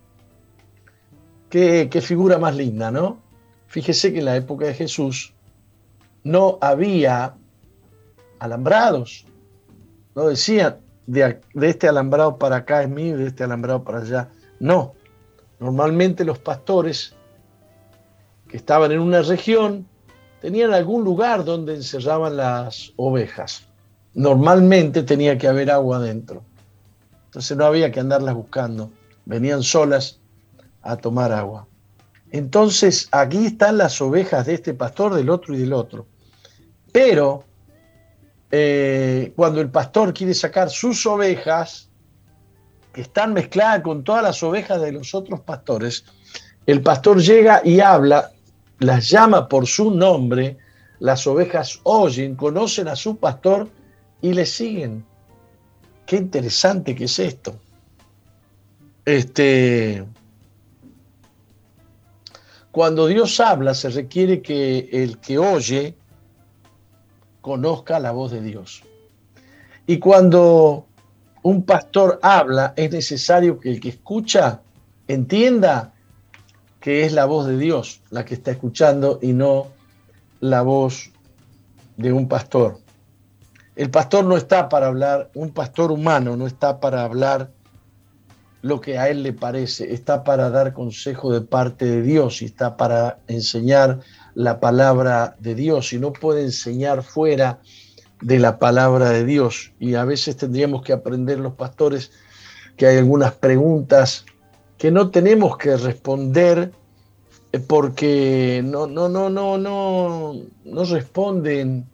Qué, 1.50 1.88
qué 1.90 2.00
figura 2.00 2.38
más 2.38 2.56
linda, 2.56 2.90
¿no? 2.90 3.18
Fíjese 3.66 4.14
que 4.14 4.20
en 4.20 4.24
la 4.24 4.36
época 4.36 4.64
de 4.64 4.72
Jesús 4.72 5.34
no 6.22 6.56
había 6.62 7.34
alambrados. 8.40 9.24
No 10.16 10.26
decían, 10.26 10.78
de, 11.06 11.40
este 11.62 11.88
alambrado 11.88 12.36
para 12.36 12.56
acá 12.56 12.82
es 12.82 12.88
mío 12.88 13.16
de 13.16 13.28
este 13.28 13.44
alambrado 13.44 13.84
para 13.84 14.00
allá. 14.00 14.28
No. 14.58 14.94
Normalmente 15.58 16.24
los 16.24 16.38
pastores 16.38 17.14
que 18.48 18.56
estaban 18.56 18.90
en 18.92 19.00
una 19.00 19.22
región 19.22 19.86
tenían 20.40 20.72
algún 20.72 21.04
lugar 21.04 21.44
donde 21.44 21.74
encerraban 21.74 22.36
las 22.36 22.92
ovejas. 22.96 23.66
Normalmente 24.14 25.02
tenía 25.02 25.38
que 25.38 25.46
haber 25.46 25.70
agua 25.70 25.98
adentro. 25.98 26.42
Entonces 27.26 27.56
no 27.56 27.64
había 27.64 27.92
que 27.92 28.00
andarlas 28.00 28.34
buscando. 28.34 28.90
Venían 29.26 29.62
solas 29.62 30.18
a 30.82 30.96
tomar 30.96 31.30
agua. 31.32 31.66
Entonces 32.32 33.08
aquí 33.12 33.46
están 33.46 33.78
las 33.78 34.00
ovejas 34.00 34.46
de 34.46 34.54
este 34.54 34.74
pastor, 34.74 35.14
del 35.14 35.30
otro 35.30 35.54
y 35.54 35.58
del 35.58 35.72
otro. 35.72 36.06
Pero 36.92 37.44
eh, 38.50 39.32
cuando 39.36 39.60
el 39.60 39.70
pastor 39.70 40.12
quiere 40.12 40.34
sacar 40.34 40.70
sus 40.70 41.06
ovejas, 41.06 41.88
que 42.92 43.02
están 43.02 43.32
mezcladas 43.32 43.82
con 43.82 44.02
todas 44.02 44.22
las 44.22 44.42
ovejas 44.42 44.80
de 44.80 44.92
los 44.92 45.14
otros 45.14 45.40
pastores, 45.40 46.04
el 46.66 46.82
pastor 46.82 47.22
llega 47.22 47.62
y 47.64 47.80
habla, 47.80 48.32
las 48.80 49.08
llama 49.08 49.48
por 49.48 49.66
su 49.66 49.90
nombre, 49.90 50.58
las 50.98 51.26
ovejas 51.26 51.80
oyen, 51.84 52.34
conocen 52.34 52.88
a 52.88 52.96
su 52.96 53.16
pastor 53.16 53.68
y 54.20 54.32
le 54.32 54.44
siguen. 54.46 55.04
Qué 56.06 56.16
interesante 56.16 56.94
que 56.94 57.04
es 57.04 57.18
esto. 57.18 57.58
Este, 59.04 60.04
cuando 62.70 63.06
Dios 63.06 63.40
habla, 63.40 63.74
se 63.74 63.90
requiere 63.90 64.42
que 64.42 64.88
el 64.92 65.18
que 65.18 65.38
oye 65.38 65.96
conozca 67.40 67.98
la 67.98 68.12
voz 68.12 68.32
de 68.32 68.40
Dios. 68.40 68.82
Y 69.86 69.98
cuando 69.98 70.86
un 71.42 71.64
pastor 71.64 72.18
habla, 72.22 72.74
es 72.76 72.90
necesario 72.92 73.58
que 73.58 73.70
el 73.70 73.80
que 73.80 73.90
escucha 73.90 74.60
entienda 75.08 75.92
que 76.80 77.04
es 77.04 77.12
la 77.12 77.26
voz 77.26 77.46
de 77.46 77.58
Dios 77.58 78.00
la 78.10 78.24
que 78.24 78.34
está 78.34 78.50
escuchando 78.50 79.18
y 79.20 79.32
no 79.32 79.68
la 80.40 80.62
voz 80.62 81.10
de 81.96 82.12
un 82.12 82.28
pastor. 82.28 82.78
El 83.76 83.90
pastor 83.90 84.24
no 84.24 84.36
está 84.36 84.68
para 84.68 84.86
hablar, 84.88 85.30
un 85.34 85.50
pastor 85.50 85.92
humano 85.92 86.36
no 86.36 86.46
está 86.46 86.80
para 86.80 87.04
hablar 87.04 87.50
lo 88.62 88.80
que 88.80 88.98
a 88.98 89.08
él 89.08 89.22
le 89.22 89.32
parece, 89.32 89.92
está 89.92 90.22
para 90.22 90.50
dar 90.50 90.72
consejo 90.72 91.32
de 91.32 91.40
parte 91.40 91.86
de 91.86 92.02
Dios 92.02 92.42
y 92.42 92.46
está 92.46 92.76
para 92.76 93.20
enseñar 93.26 94.00
la 94.34 94.60
palabra 94.60 95.36
de 95.38 95.54
Dios 95.54 95.92
y 95.92 95.98
no 95.98 96.12
puede 96.12 96.42
enseñar 96.42 97.02
fuera 97.02 97.60
de 98.20 98.38
la 98.38 98.58
palabra 98.58 99.10
de 99.10 99.24
Dios. 99.24 99.72
Y 99.78 99.94
a 99.94 100.04
veces 100.04 100.36
tendríamos 100.36 100.82
que 100.82 100.92
aprender 100.92 101.38
los 101.38 101.54
pastores 101.54 102.12
que 102.76 102.86
hay 102.86 102.98
algunas 102.98 103.32
preguntas 103.32 104.24
que 104.78 104.90
no 104.90 105.10
tenemos 105.10 105.58
que 105.58 105.76
responder 105.76 106.72
eh, 107.52 107.58
porque 107.58 108.62
no, 108.64 108.86
no, 108.86 109.08
no, 109.08 109.28
no, 109.28 109.58
no, 109.58 110.34
no 110.64 110.84
responden 110.84 111.86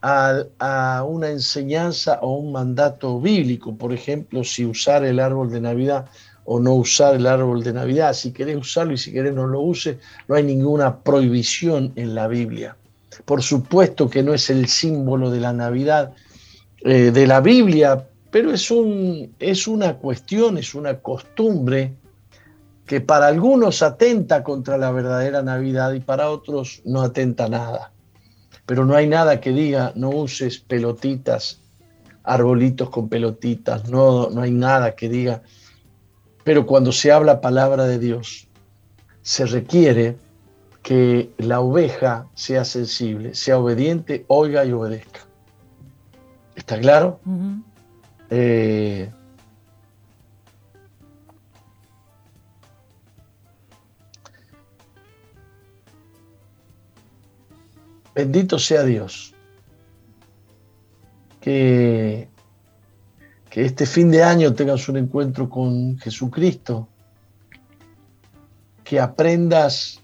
a, 0.00 0.42
a, 0.58 1.04
una 1.04 1.30
enseñanza 1.30 2.18
o 2.22 2.34
un 2.34 2.52
mandato 2.52 3.20
bíblico. 3.20 3.76
Por 3.76 3.92
ejemplo, 3.92 4.44
si 4.44 4.64
usar 4.64 5.04
el 5.04 5.20
árbol 5.20 5.50
de 5.50 5.60
Navidad 5.60 6.06
o 6.44 6.60
no 6.60 6.74
usar 6.74 7.14
el 7.14 7.26
árbol 7.26 7.62
de 7.62 7.72
Navidad. 7.72 8.12
Si 8.12 8.32
querés 8.32 8.56
usarlo 8.56 8.92
y 8.92 8.98
si 8.98 9.12
querés 9.12 9.34
no 9.34 9.46
lo 9.46 9.60
use, 9.60 9.98
no 10.28 10.34
hay 10.34 10.42
ninguna 10.42 10.98
prohibición 10.98 11.92
en 11.96 12.14
la 12.14 12.28
Biblia. 12.28 12.76
Por 13.24 13.42
supuesto 13.42 14.08
que 14.08 14.22
no 14.22 14.34
es 14.34 14.50
el 14.50 14.68
símbolo 14.68 15.30
de 15.30 15.40
la 15.40 15.52
Navidad 15.52 16.12
eh, 16.80 17.10
de 17.10 17.26
la 17.26 17.40
Biblia, 17.40 18.06
pero 18.30 18.52
es, 18.52 18.70
un, 18.70 19.34
es 19.38 19.66
una 19.66 19.94
cuestión, 19.94 20.58
es 20.58 20.74
una 20.74 20.98
costumbre 20.98 21.94
que 22.86 23.00
para 23.00 23.28
algunos 23.28 23.82
atenta 23.82 24.42
contra 24.42 24.76
la 24.76 24.90
verdadera 24.90 25.42
Navidad 25.42 25.92
y 25.94 26.00
para 26.00 26.30
otros 26.30 26.82
no 26.84 27.02
atenta 27.02 27.48
nada. 27.48 27.92
Pero 28.66 28.84
no 28.84 28.94
hay 28.94 29.06
nada 29.06 29.40
que 29.40 29.52
diga 29.52 29.92
no 29.94 30.10
uses 30.10 30.58
pelotitas, 30.58 31.60
arbolitos 32.22 32.90
con 32.90 33.08
pelotitas, 33.08 33.88
no, 33.88 34.28
no 34.30 34.42
hay 34.42 34.50
nada 34.50 34.94
que 34.94 35.08
diga 35.08 35.42
pero 36.44 36.66
cuando 36.66 36.92
se 36.92 37.10
habla 37.10 37.40
palabra 37.40 37.86
de 37.86 37.98
Dios, 37.98 38.46
se 39.22 39.46
requiere 39.46 40.16
que 40.82 41.30
la 41.38 41.60
oveja 41.60 42.28
sea 42.34 42.64
sensible, 42.66 43.34
sea 43.34 43.58
obediente, 43.58 44.26
oiga 44.28 44.66
y 44.66 44.72
obedezca. 44.72 45.20
¿Está 46.54 46.78
claro? 46.78 47.20
Eh, 48.28 49.10
bendito 58.14 58.58
sea 58.58 58.84
Dios. 58.84 59.34
Que 61.40 62.28
que 63.54 63.64
este 63.64 63.86
fin 63.86 64.10
de 64.10 64.20
año 64.20 64.52
tengas 64.52 64.88
un 64.88 64.96
encuentro 64.96 65.48
con 65.48 65.96
Jesucristo, 65.98 66.88
que 68.82 68.98
aprendas 68.98 70.00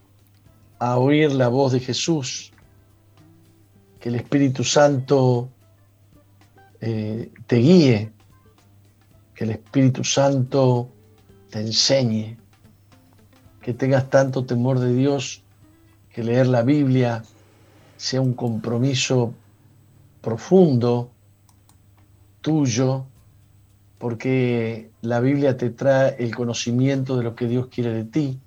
a 0.79 0.97
oír 0.99 1.33
la 1.33 1.49
voz 1.49 1.73
de 1.73 1.81
Jesús, 1.81 2.53
que 3.99 4.09
el 4.09 4.15
Espíritu 4.15 4.63
Santo 4.63 5.49
eh, 6.81 7.33
te 7.49 7.57
guíe, 7.57 8.13
que 9.35 9.43
el 9.43 9.51
Espíritu 9.51 10.05
Santo 10.05 10.89
te 11.51 11.59
enseñe, 11.59 12.39
que 13.61 13.75
tengas 13.75 14.09
tanto 14.11 14.45
temor 14.45 14.79
de 14.79 14.95
Dios 14.95 15.43
que 16.15 16.23
leer 16.23 16.47
la 16.47 16.63
Biblia 16.63 17.25
sea 17.97 18.21
un 18.21 18.35
compromiso 18.35 19.35
profundo 20.21 21.11
tuyo 22.43 23.10
porque 24.01 24.91
la 25.03 25.21
Biblia 25.21 25.57
te 25.59 25.69
trae 25.69 26.17
el 26.19 26.35
conocimiento 26.35 27.19
de 27.19 27.23
lo 27.23 27.37
que 27.37 27.47
Dios 27.47 27.67
quiere 27.67 27.93
de 27.93 28.05
ti, 28.05 28.41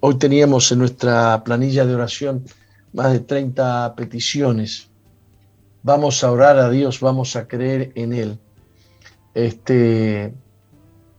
Hoy 0.01 0.19
teníamos 0.19 0.71
en 0.71 0.77
nuestra 0.79 1.43
planilla 1.43 1.87
de 1.87 1.95
oración 1.95 2.45
más 2.93 3.11
de 3.11 3.21
30 3.21 3.95
peticiones. 3.95 4.90
Vamos 5.83 6.23
a 6.23 6.31
orar 6.31 6.57
a 6.59 6.69
Dios, 6.69 6.99
vamos 6.99 7.35
a 7.35 7.47
creer 7.47 7.91
en 7.95 8.13
Él. 8.13 8.39
Este, 9.33 10.33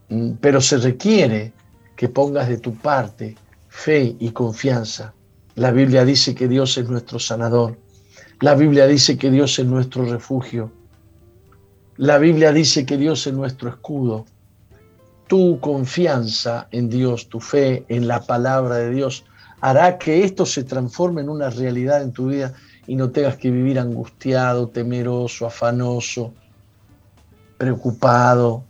mm, 0.09 0.33
pero 0.41 0.61
se 0.61 0.79
requiere 0.79 1.53
que 1.97 2.09
pongas 2.09 2.49
de 2.49 2.59
tu 2.59 2.75
parte 2.75 3.37
fe 3.69 4.15
y 4.19 4.31
confianza. 4.31 5.15
La 5.55 5.71
Biblia 5.71 6.05
dice 6.05 6.35
que 6.35 6.47
Dios 6.47 6.79
es 6.79 6.89
nuestro 6.89 7.19
sanador. 7.19 7.77
La 8.41 8.55
Biblia 8.55 8.87
dice 8.87 9.17
que 9.19 9.31
Dios 9.31 9.59
es 9.59 9.67
nuestro 9.67 10.05
refugio. 10.05 10.71
La 11.97 12.19
Biblia 12.19 12.53
dice 12.53 12.87
que 12.87 12.97
Dios 12.97 13.27
es 13.27 13.33
nuestro 13.33 13.69
escudo. 13.69 14.27
Tu 15.27 15.59
confianza 15.61 16.69
en 16.71 16.89
Dios, 16.89 17.29
tu 17.29 17.41
fe 17.41 17.85
en 17.89 18.07
la 18.07 18.21
palabra 18.23 18.77
de 18.77 18.91
Dios, 18.91 19.25
hará 19.61 19.99
que 19.99 20.25
esto 20.25 20.45
se 20.47 20.65
transforme 20.65 21.21
en 21.21 21.29
una 21.29 21.51
realidad 21.51 22.03
en 22.03 22.13
tu 22.13 22.27
vida 22.27 22.55
y 22.87 22.97
no 22.97 23.11
tengas 23.11 23.37
que 23.37 23.51
vivir 23.51 23.79
angustiado, 23.79 24.69
temeroso, 24.69 25.47
afanoso, 25.47 26.35
preocupado, 27.57 28.65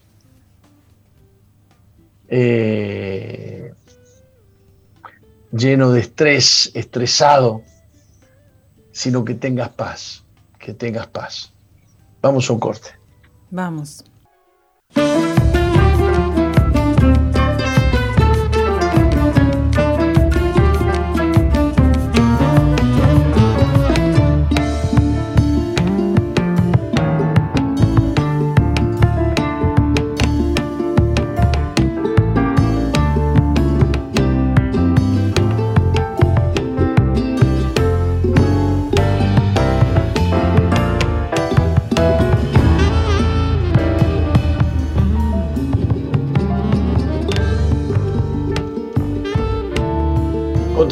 eh, 2.29 3.73
lleno 5.51 5.93
de 5.93 6.01
estrés, 6.01 6.71
estresado, 6.75 7.63
sino 8.91 9.25
que 9.25 9.35
tengas 9.35 9.71
paz, 9.71 10.25
que 10.59 10.75
tengas 10.75 11.07
paz. 11.07 11.53
Vamos 12.21 12.49
a 12.49 12.53
un 12.53 12.61
corte. 12.61 12.91
Vamos. 13.51 14.05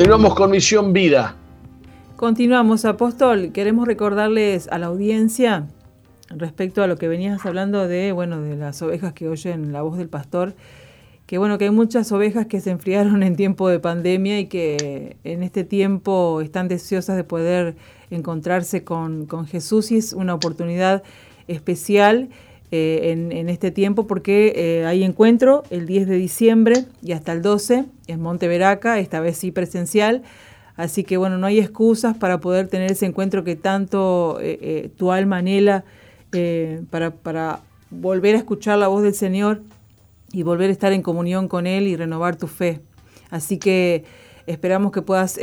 Continuamos 0.01 0.35
con 0.35 0.51
Misión 0.51 0.95
Vida. 0.95 1.37
Continuamos, 2.17 2.87
apóstol. 2.87 3.53
Queremos 3.53 3.87
recordarles 3.87 4.67
a 4.69 4.79
la 4.79 4.87
audiencia 4.87 5.67
respecto 6.31 6.83
a 6.83 6.87
lo 6.87 6.97
que 6.97 7.07
venías 7.07 7.45
hablando 7.45 7.87
de, 7.87 8.11
bueno, 8.13 8.41
de 8.41 8.57
las 8.57 8.81
ovejas 8.81 9.13
que 9.13 9.29
oyen 9.29 9.75
la 9.75 9.83
voz 9.83 9.99
del 9.99 10.09
pastor, 10.09 10.55
que 11.27 11.37
bueno, 11.37 11.59
que 11.59 11.65
hay 11.67 11.71
muchas 11.71 12.11
ovejas 12.13 12.47
que 12.47 12.63
se 12.63 12.71
enfriaron 12.71 13.23
en 13.23 13.37
tiempo 13.37 13.69
de 13.69 13.79
pandemia 13.79 14.41
y 14.41 14.47
que 14.47 15.19
en 15.23 15.43
este 15.43 15.65
tiempo 15.65 16.41
están 16.41 16.67
deseosas 16.67 17.17
de 17.17 17.25
poder 17.25 17.77
encontrarse 18.09 18.85
con, 18.85 19.27
con 19.27 19.47
Jesús 19.47 19.93
y 19.93 19.99
es 19.99 20.15
una 20.15 20.33
oportunidad 20.33 21.03
especial 21.47 22.31
eh, 22.73 23.11
en, 23.11 23.49
este 23.49 23.73
tiempo 23.73 24.07
porque 24.07 24.53
eh, 24.55 24.87
hay 24.87 25.03
encuentro 25.03 25.65
el 25.71 25.87
10 25.87 26.07
de 26.07 26.15
diciembre 26.15 26.85
y 27.03 27.11
hasta 27.13 27.33
el 27.33 27.43
12 27.43 27.85
en 28.07 28.21
Monteveraca, 28.21 29.01
esta 29.01 29.19
vez 29.19 29.39
sí 29.39 29.51
presencial. 29.51 30.23
Así 30.77 31.03
que 31.03 31.17
bueno, 31.17 31.37
no 31.37 31.49
hay 31.49 31.59
excusas 31.59 32.17
para 32.17 32.39
poder 32.39 32.69
tener 32.69 32.93
ese 32.93 33.07
encuentro 33.07 33.43
que 33.43 33.57
tanto 33.57 34.39
eh, 34.41 34.89
tu 34.97 35.11
alma 35.11 35.39
anhela 35.39 35.85
para, 36.91 37.11
para 37.11 37.59
volver 37.91 38.37
a 38.37 38.39
escuchar 38.39 38.79
la 38.79 38.87
voz 38.87 39.03
del 39.03 39.15
Señor 39.15 39.63
y 40.33 40.45
volver 40.45 40.71
a 40.71 40.73
estar 40.73 40.93
en 40.93 41.03
comunión 41.03 41.49
con 41.49 41.67
Él 41.67 41.89
y 41.89 41.97
renovar 41.97 42.37
tu 42.37 42.47
fe. 42.47 42.83
Así 43.31 43.59
que 43.59 44.05
esperamos 44.47 44.93
que 44.93 45.03
puedas 45.03 45.41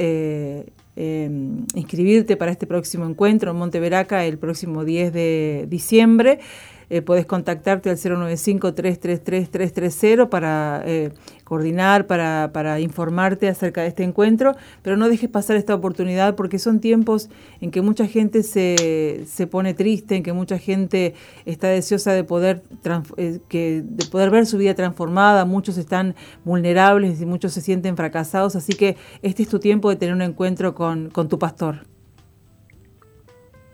inscribirte 0.96 2.38
para 2.38 2.52
este 2.52 2.68
próximo 2.68 3.06
encuentro 3.06 3.52
en 3.52 3.58
Monteveraca 3.58 4.24
el 4.24 4.38
próximo 4.38 4.86
10 4.86 5.12
de 5.12 5.66
diciembre. 5.70 6.40
Eh, 6.90 7.02
puedes 7.02 7.26
contactarte 7.26 7.90
al 7.90 7.98
095-333-330 7.98 10.30
para 10.30 10.82
eh, 10.86 11.12
coordinar, 11.44 12.08
para, 12.08 12.52
para, 12.54 12.80
informarte 12.80 13.50
acerca 13.50 13.82
de 13.82 13.90
este 13.90 14.04
encuentro, 14.04 14.56
pero 14.84 14.96
no 14.96 15.10
dejes 15.10 15.30
pasar 15.30 15.58
esta 15.58 15.76
oportunidad 15.76 16.36
porque 16.36 16.60
son 16.60 16.80
tiempos 16.80 17.30
en 17.60 17.72
que 17.72 17.82
mucha 17.82 18.08
gente 18.08 18.42
se, 18.42 19.26
se 19.28 19.48
pone 19.48 19.74
triste, 19.74 20.16
en 20.16 20.24
que 20.24 20.32
mucha 20.32 20.60
gente 20.60 21.14
está 21.46 21.68
deseosa 21.68 22.14
de 22.14 22.24
poder, 22.24 22.64
eh, 23.18 23.42
que, 23.50 23.84
de 23.86 24.06
poder 24.06 24.30
ver 24.30 24.46
su 24.46 24.58
vida 24.58 24.74
transformada, 24.74 25.44
muchos 25.44 25.78
están 25.78 26.16
vulnerables 26.46 27.20
y 27.20 27.26
muchos 27.26 27.52
se 27.52 27.60
sienten 27.60 27.98
fracasados, 27.98 28.56
así 28.56 28.72
que 28.72 28.96
este 29.22 29.44
es 29.44 29.50
tu 29.50 29.60
tiempo 29.60 29.90
de 29.90 29.98
tener 29.98 30.16
un 30.16 30.22
encuentro 30.22 30.74
con, 30.74 31.10
con 31.10 31.28
tu 31.28 31.38
pastor. 31.38 31.86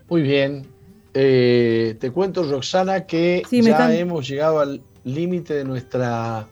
Muy 0.08 0.22
bien, 0.22 0.73
eh, 1.14 1.96
te 2.00 2.10
cuento, 2.10 2.42
Roxana, 2.42 3.06
que 3.06 3.42
ya 3.50 3.94
hemos 3.94 4.28
llegado 4.28 4.58
al 4.58 4.82
límite 5.04 5.54
de 5.54 5.64
nuestra 5.64 6.48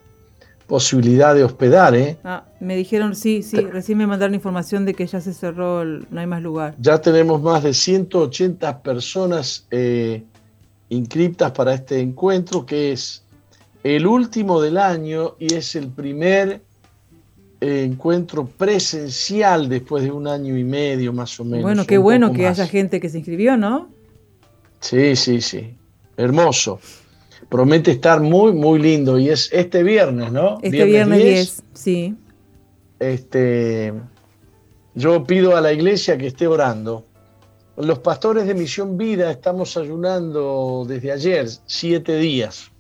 posibilidad 0.69 1.35
de 1.35 1.43
hospedar. 1.43 1.97
¿eh? 1.97 2.17
Ah, 2.23 2.45
me 2.61 2.77
dijeron, 2.77 3.17
sí, 3.17 3.43
sí, 3.43 3.57
recién 3.57 3.99
me 3.99 4.07
mandaron 4.07 4.35
información 4.35 4.85
de 4.85 4.95
que 4.95 5.07
ya 5.07 5.21
se 5.21 5.35
cerró, 5.35 5.85
no 5.85 6.21
hay 6.21 6.27
más 6.27 6.41
lugar. 6.41 6.77
Ya 6.79 7.01
tenemos 7.01 7.43
más 7.43 7.65
de 7.65 7.75
180 7.75 8.83
personas 8.83 9.67
eh, 9.73 10.23
inscritas 10.91 11.51
para 11.51 11.75
este 11.75 11.99
encuentro, 12.01 12.65
que 12.65 12.93
es 12.93 13.25
el 13.83 14.07
último 14.07 14.63
del 14.63 14.79
año 14.79 15.35
y 15.41 15.55
es 15.55 15.75
el 15.75 15.89
primer 15.89 16.63
encuentro 17.61 18.47
presencial 18.47 19.69
después 19.69 20.03
de 20.03 20.11
un 20.11 20.27
año 20.27 20.57
y 20.57 20.65
medio 20.65 21.13
más 21.13 21.39
o 21.39 21.45
menos. 21.45 21.63
Bueno, 21.63 21.85
qué 21.85 21.99
bueno 21.99 22.33
que 22.33 22.47
haya 22.47 22.67
gente 22.67 23.01
que 23.01 23.09
se 23.09 23.19
inscribió, 23.19 23.57
¿no? 23.57 23.92
Sí, 24.83 25.17
sí, 25.17 25.41
sí. 25.41 25.75
Hermoso. 26.17 26.81
Promete 27.49 27.93
estar 27.93 28.21
muy, 28.21 28.53
muy 28.53 28.79
lindo. 28.81 29.19
Y 29.19 29.31
es 29.31 29.49
este 29.53 29.83
viernes, 29.83 30.33
¿no? 30.33 30.59
Este 30.61 30.85
viernes, 30.85 31.23
10, 31.23 31.63
sí. 31.73 32.17
Este, 32.99 33.95
yo 34.95 35.25
pido 35.25 35.57
a 35.57 35.61
la 35.61 35.73
iglesia 35.73 36.19
que 36.19 36.27
esté 36.27 36.47
orando. 36.47 37.07
Los 37.77 38.01
pastores 38.01 38.47
de 38.47 38.55
Misión 38.55 38.99
Vida 38.99 39.31
estamos 39.31 39.77
ayunando 39.77 40.85
desde 40.87 41.13
ayer, 41.13 41.49
siete 41.65 42.17
días. 42.17 42.71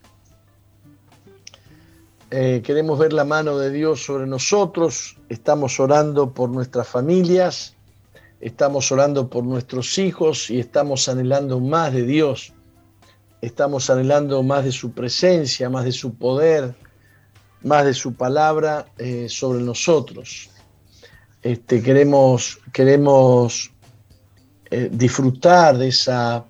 Eh, 2.31 2.62
queremos 2.65 2.99
ver 2.99 3.12
la 3.12 3.25
mano 3.25 3.59
de 3.59 3.71
Dios 3.71 4.05
sobre 4.05 4.27
nosotros. 4.27 5.17
Estamos 5.29 5.79
orando 5.79 6.33
por 6.33 6.51
nuestras 6.51 6.88
familias 6.88 7.77
estamos 8.43 8.91
orando 8.91 9.31
por 9.31 9.45
nuestros 9.45 9.97
hijos 9.99 10.51
y 10.51 10.59
estamos 10.59 11.09
anhelando 11.09 11.61
más 11.61 11.95
de 11.95 12.03
Dios, 12.03 12.53
estamos 13.41 13.89
anhelando 13.89 14.43
más 14.43 14.65
de 14.65 14.73
su 14.73 14.91
presencia, 14.91 15.71
más 15.71 15.85
de 15.85 15.93
su 15.93 16.15
poder, 16.15 16.75
más 17.63 17.85
de 17.85 17.95
su 17.95 18.15
palabra 18.15 18.87
eh, 18.99 19.29
sobre 19.29 19.63
nosotros. 19.63 20.51
Este, 21.41 21.83
queremos 21.83 22.59
queremos 22.73 23.71
eh, 24.71 24.89
disfrutar 24.91 25.79
de 25.79 25.89
esa 25.89 26.45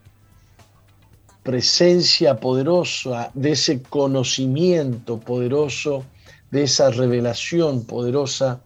presencia 1.42 2.36
poderosa, 2.36 3.30
de 3.34 3.52
ese 3.52 3.82
conocimiento 3.82 5.20
poderoso, 5.20 6.04
de 6.50 6.62
esa 6.62 6.90
revelación 6.90 7.84
poderosa 7.84 8.62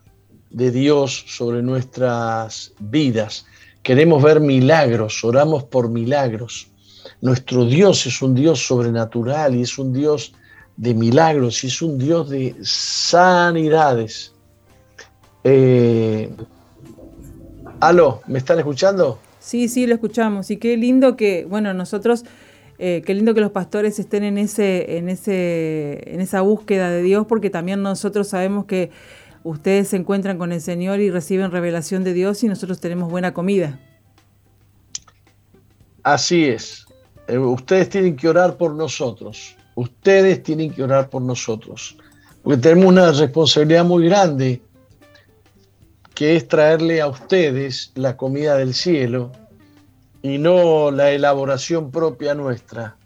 de 0.51 0.71
Dios 0.71 1.25
sobre 1.29 1.63
nuestras 1.63 2.73
vidas. 2.79 3.47
Queremos 3.83 4.23
ver 4.23 4.41
milagros, 4.41 5.23
oramos 5.25 5.65
por 5.65 5.89
milagros. 5.89 6.69
Nuestro 7.21 7.65
Dios 7.65 8.07
es 8.07 8.21
un 8.21 8.35
Dios 8.35 8.67
sobrenatural 8.67 9.55
y 9.55 9.63
es 9.63 9.79
un 9.79 9.93
Dios 9.93 10.35
de 10.77 10.95
milagros 10.95 11.63
y 11.65 11.69
es 11.69 11.81
un 11.83 11.99
Dios 11.99 12.29
de 12.29 12.55
sanidades. 12.63 14.33
Eh, 15.45 16.31
aló, 17.81 18.23
¿me 18.27 18.39
están 18.39 18.59
escuchando? 18.59 19.19
Sí, 19.39 19.69
sí, 19.69 19.87
lo 19.87 19.95
escuchamos. 19.95 20.51
Y 20.51 20.57
qué 20.57 20.77
lindo 20.77 21.17
que, 21.17 21.47
bueno, 21.49 21.73
nosotros, 21.73 22.25
eh, 22.79 23.03
qué 23.07 23.15
lindo 23.15 23.33
que 23.35 23.41
los 23.41 23.53
pastores 23.53 23.99
estén 24.01 24.25
en, 24.25 24.39
ese, 24.39 24.99
en, 24.99 25.09
ese, 25.09 26.03
en 26.13 26.21
esa 26.21 26.41
búsqueda 26.41 26.91
de 26.91 27.03
Dios, 27.03 27.27
porque 27.29 27.49
también 27.49 27.83
nosotros 27.83 28.27
sabemos 28.27 28.65
que 28.65 28.91
ustedes 29.47 29.89
se 29.89 29.97
encuentran 29.97 30.39
con 30.39 30.53
el 30.53 30.61
Señor 30.61 31.01
y 31.01 31.11
reciben 31.11 31.53
revelación 31.53 32.03
de 32.03 32.13
Dios 32.13 32.43
y 32.43 32.49
nosotros 32.49 32.81
tenemos 32.81 33.11
buena 33.11 33.33
comida. 33.33 33.79
Así 36.03 36.47
es. 36.47 36.85
Eh, 37.29 37.39
ustedes 37.39 37.89
tienen 37.89 38.17
que 38.17 38.29
orar 38.29 38.57
por 38.57 38.75
nosotros. 38.75 39.57
Ustedes 39.77 40.43
tienen 40.43 40.73
que 40.73 40.83
orar 40.83 41.09
por 41.09 41.23
nosotros. 41.23 41.97
Porque 42.43 42.61
tenemos 42.61 42.87
una 42.87 43.13
responsabilidad 43.13 43.85
muy 43.85 44.07
grande, 44.07 44.61
que 46.15 46.37
es 46.37 46.49
traerle 46.49 47.01
a 47.01 47.07
ustedes 47.07 47.93
la 47.95 48.17
comida 48.17 48.57
del 48.57 48.75
cielo 48.75 49.31
y 50.23 50.39
no 50.39 50.91
la 50.91 51.11
elaboración 51.13 51.91
propia 51.91 52.35
nuestra. 52.35 52.97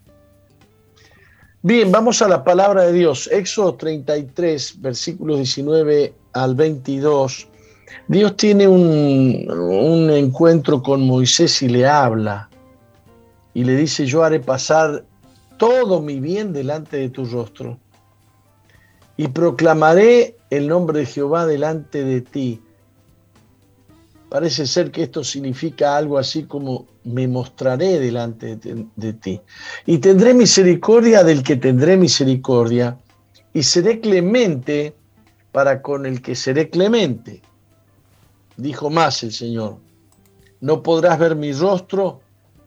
Bien, 1.62 1.92
vamos 1.92 2.22
a 2.22 2.29
la 2.29 2.42
palabra 2.44 2.85
de 2.85 2.92
Dios. 2.92 3.29
Éxodo 3.31 3.74
33, 3.74 4.81
versículos 4.81 5.38
19 5.38 6.14
al 6.33 6.55
22. 6.55 7.49
Dios 8.09 8.37
tiene 8.37 8.69
un, 8.69 9.47
un, 9.51 10.11
encuentro 10.11 10.83
con 10.83 11.07
Moisés 11.07 11.62
y 11.62 11.69
le 11.69 11.87
habla. 11.87 12.49
Y 13.55 13.64
le 13.64 13.77
dice, 13.77 14.07
yo 14.07 14.23
haré 14.23 14.40
pasar 14.40 15.05
todo 15.57 16.01
mi 16.01 16.21
bien 16.21 16.53
delante 16.53 16.97
de 16.97 17.09
tu 17.11 17.25
rostro. 17.25 17.79
Y 19.16 19.29
proclamaré 19.29 20.37
el 20.51 20.69
nombre 20.69 21.01
de 21.01 21.07
Jehová 21.07 21.47
delante 21.47 22.05
de 22.05 22.21
ti. 22.21 22.61
Parece 24.29 24.66
ser 24.66 24.93
que 24.93 25.03
esto 25.03 25.25
significa 25.25 25.97
algo 25.97 26.16
así 26.16 26.45
como 26.45 26.87
me 27.05 27.27
mostraré 27.27 27.99
delante 27.99 28.57
de, 28.57 28.87
de, 28.95 29.12
ti. 29.12 29.40
Y 29.87 29.99
tendré 29.99 30.35
misericordia 30.35 31.25
del 31.25 31.43
que 31.43 31.57
tendré 31.57 31.97
misericordia. 31.97 32.97
Y 33.53 33.64
seré 33.64 34.01
clemente 34.01 34.95
para 35.53 35.83
con 35.83 36.07
el 36.07 36.23
que 36.23 36.35
seré 36.35 36.71
clemente. 36.71 37.43
Dijo 38.57 38.91
más 38.91 39.23
el 39.23 39.33
Señor. 39.33 39.79
No 40.61 40.83
podrás 40.83 41.19
ver 41.19 41.37
mi 41.37 41.53
rostro 41.53 42.21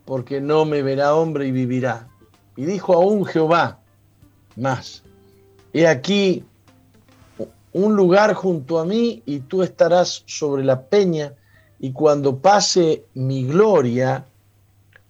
porque 0.06 0.42
no 0.42 0.66
me 0.66 0.82
verá 0.82 1.16
hombre 1.16 1.48
y 1.48 1.52
vivirá. 1.52 2.08
Y 2.56 2.66
dijo 2.66 2.94
aún 2.94 3.26
Jehová 3.26 3.80
más. 4.56 5.04
He 5.74 5.88
aquí 5.88 6.44
un 7.72 7.96
lugar 7.96 8.34
junto 8.34 8.80
a 8.80 8.86
mí 8.86 9.24
y 9.26 9.40
tú 9.40 9.64
estarás 9.64 10.24
sobre 10.28 10.64
la 10.64 10.82
peña 10.82 11.34
y 11.80 11.92
cuando 11.92 12.38
pase 12.38 13.06
mi 13.14 13.46
gloria, 13.46 14.26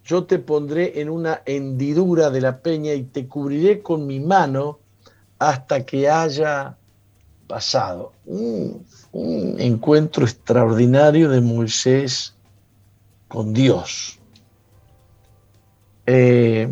yo 0.04 0.24
te 0.24 0.38
pondré 0.38 1.00
en 1.00 1.08
una 1.08 1.42
hendidura 1.44 2.30
de 2.30 2.40
la 2.40 2.58
peña 2.60 2.94
y 2.94 3.04
te 3.04 3.28
cubriré 3.28 3.80
con 3.80 4.06
mi 4.06 4.20
mano 4.20 4.78
hasta 5.38 5.84
que 5.84 6.08
haya 6.08 6.76
pasado. 7.46 8.12
Un, 8.26 8.84
encuentro 9.58 10.24
extraordinario 10.24 11.30
de 11.30 11.40
Moisés 11.40 12.34
con 13.28 13.52
Dios. 13.52 14.18
Eh, 16.06 16.68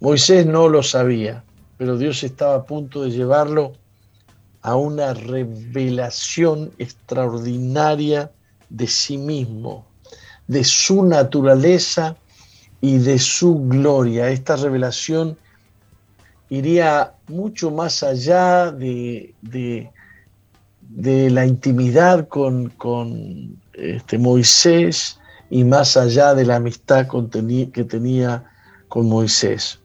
Moisés 0.00 0.46
no 0.46 0.68
lo 0.68 0.82
sabía, 0.82 1.42
pero 1.76 1.98
Dios 1.98 2.22
estaba 2.22 2.54
a 2.54 2.64
punto 2.64 3.02
de 3.02 3.10
llevarlo 3.10 3.72
a 4.62 4.76
una 4.76 5.14
revelación 5.14 6.72
extraordinaria 6.78 8.30
de 8.68 8.86
sí 8.86 9.18
mismo, 9.18 9.86
de 10.46 10.64
su 10.64 11.04
naturaleza 11.04 12.16
y 12.80 12.98
de 12.98 13.18
su 13.18 13.66
gloria. 13.68 14.28
Esta 14.30 14.56
revelación 14.56 15.38
iría 16.48 17.14
mucho 17.28 17.70
más 17.70 18.02
allá 18.02 18.70
de, 18.70 19.34
de, 19.42 21.30
la 21.30 21.46
intimidad 21.46 22.28
con, 22.28 22.68
con 22.70 23.60
este, 23.74 24.18
Moisés 24.18 25.18
y 25.50 25.64
más 25.64 25.96
allá 25.96 26.34
de 26.34 26.44
la 26.44 26.56
amistad 26.56 27.06
que 27.72 27.84
tenía 27.84 28.44
con 28.88 29.08
Moisés. 29.08 29.80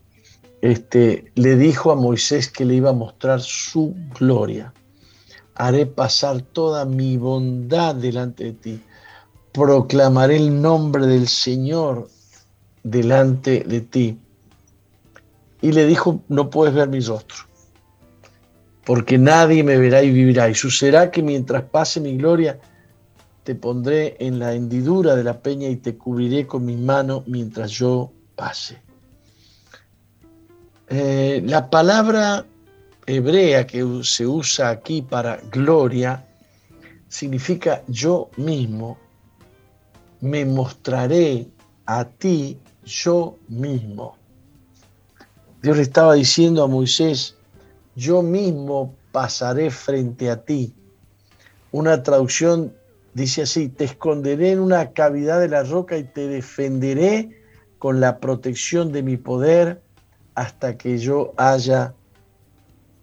Este, 0.62 1.32
le 1.36 1.56
dijo 1.56 1.92
a 1.92 1.96
Moisés 1.96 2.50
que 2.50 2.66
le 2.66 2.76
iba 2.76 2.92
a 2.92 2.94
mostrar 2.94 3.42
su 3.42 3.96
gloria 4.20 4.72
haré 5.62 5.86
pasar 5.86 6.42
toda 6.42 6.86
mi 6.86 7.18
bondad 7.18 7.96
delante 7.96 8.46
de 8.46 8.54
ti. 8.54 8.84
Proclamaré 9.52 10.38
el 10.38 10.62
nombre 10.62 11.06
del 11.06 11.28
Señor 11.28 12.10
delante 12.84 13.64
de 13.68 13.82
ti. 13.82 14.20
Y 15.62 15.72
le 15.72 15.86
dijo, 15.86 16.22
no 16.28 16.50
puedes 16.50 16.74
ver 16.74 16.90
mi 16.90 17.00
rostro, 17.00 17.38
porque 18.84 19.18
nadie 19.18 19.64
me 19.64 19.78
verá 19.78 20.02
y 20.02 20.12
vivirá. 20.12 20.50
Y 20.50 20.56
sucederá 20.56 21.12
que 21.12 21.22
mientras 21.22 21.64
pase 21.64 22.00
mi 22.00 22.18
gloria, 22.18 22.60
te 23.44 23.56
pondré 23.56 24.18
en 24.20 24.40
la 24.40 24.54
hendidura 24.54 25.16
de 25.16 25.24
la 25.24 25.42
peña 25.42 25.68
y 25.70 25.76
te 25.78 25.98
cubriré 25.98 26.48
con 26.48 26.66
mi 26.66 26.76
mano 26.76 27.24
mientras 27.28 27.72
yo 27.72 28.12
pase. 28.36 28.82
Eh, 30.90 31.42
la 31.46 31.70
palabra 31.70 32.46
hebrea 33.06 33.66
que 33.66 34.02
se 34.04 34.28
usa 34.28 34.70
aquí 34.70 35.02
para 35.02 35.38
gloria 35.52 36.26
significa 37.08 37.84
yo 37.88 38.30
mismo 38.38 38.98
me 40.22 40.46
mostraré 40.46 41.48
a 41.86 42.06
ti 42.06 42.58
yo 42.86 43.38
mismo. 43.50 44.16
Dios 45.62 45.78
le 45.78 45.84
estaba 45.84 46.16
diciendo 46.16 46.64
a 46.64 46.68
Moisés, 46.68 47.36
yo 47.96 48.24
mismo 48.24 48.96
pasaré 49.12 49.70
frente 49.70 50.32
a 50.32 50.44
ti. 50.44 50.74
Una 51.72 52.02
traducción 52.02 52.74
dice 53.14 53.44
así, 53.44 53.70
te 53.70 53.84
esconderé 53.84 54.52
en 54.52 54.60
una 54.60 54.92
cavidad 54.92 55.40
de 55.40 55.50
la 55.50 55.64
roca 55.64 55.98
y 55.98 56.04
te 56.04 56.28
defenderé 56.28 57.30
con 57.78 58.00
la 58.00 58.20
protección 58.20 58.92
de 58.92 59.04
mi 59.04 59.18
poder 59.18 59.82
hasta 60.34 60.78
que 60.78 60.98
yo 60.98 61.34
haya 61.38 61.94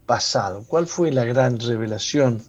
pasado. 0.05 0.65
¿Cuál 0.67 0.87
fue 0.87 1.11
la 1.11 1.23
gran 1.23 1.59
revelación 1.59 2.41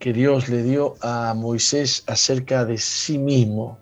que 0.00 0.12
Dios 0.12 0.48
le 0.48 0.62
dio 0.62 0.96
a 1.00 1.32
Moisés 1.34 2.02
acerca 2.06 2.64
de 2.64 2.78
sí 2.78 3.18
mismo? 3.18 3.78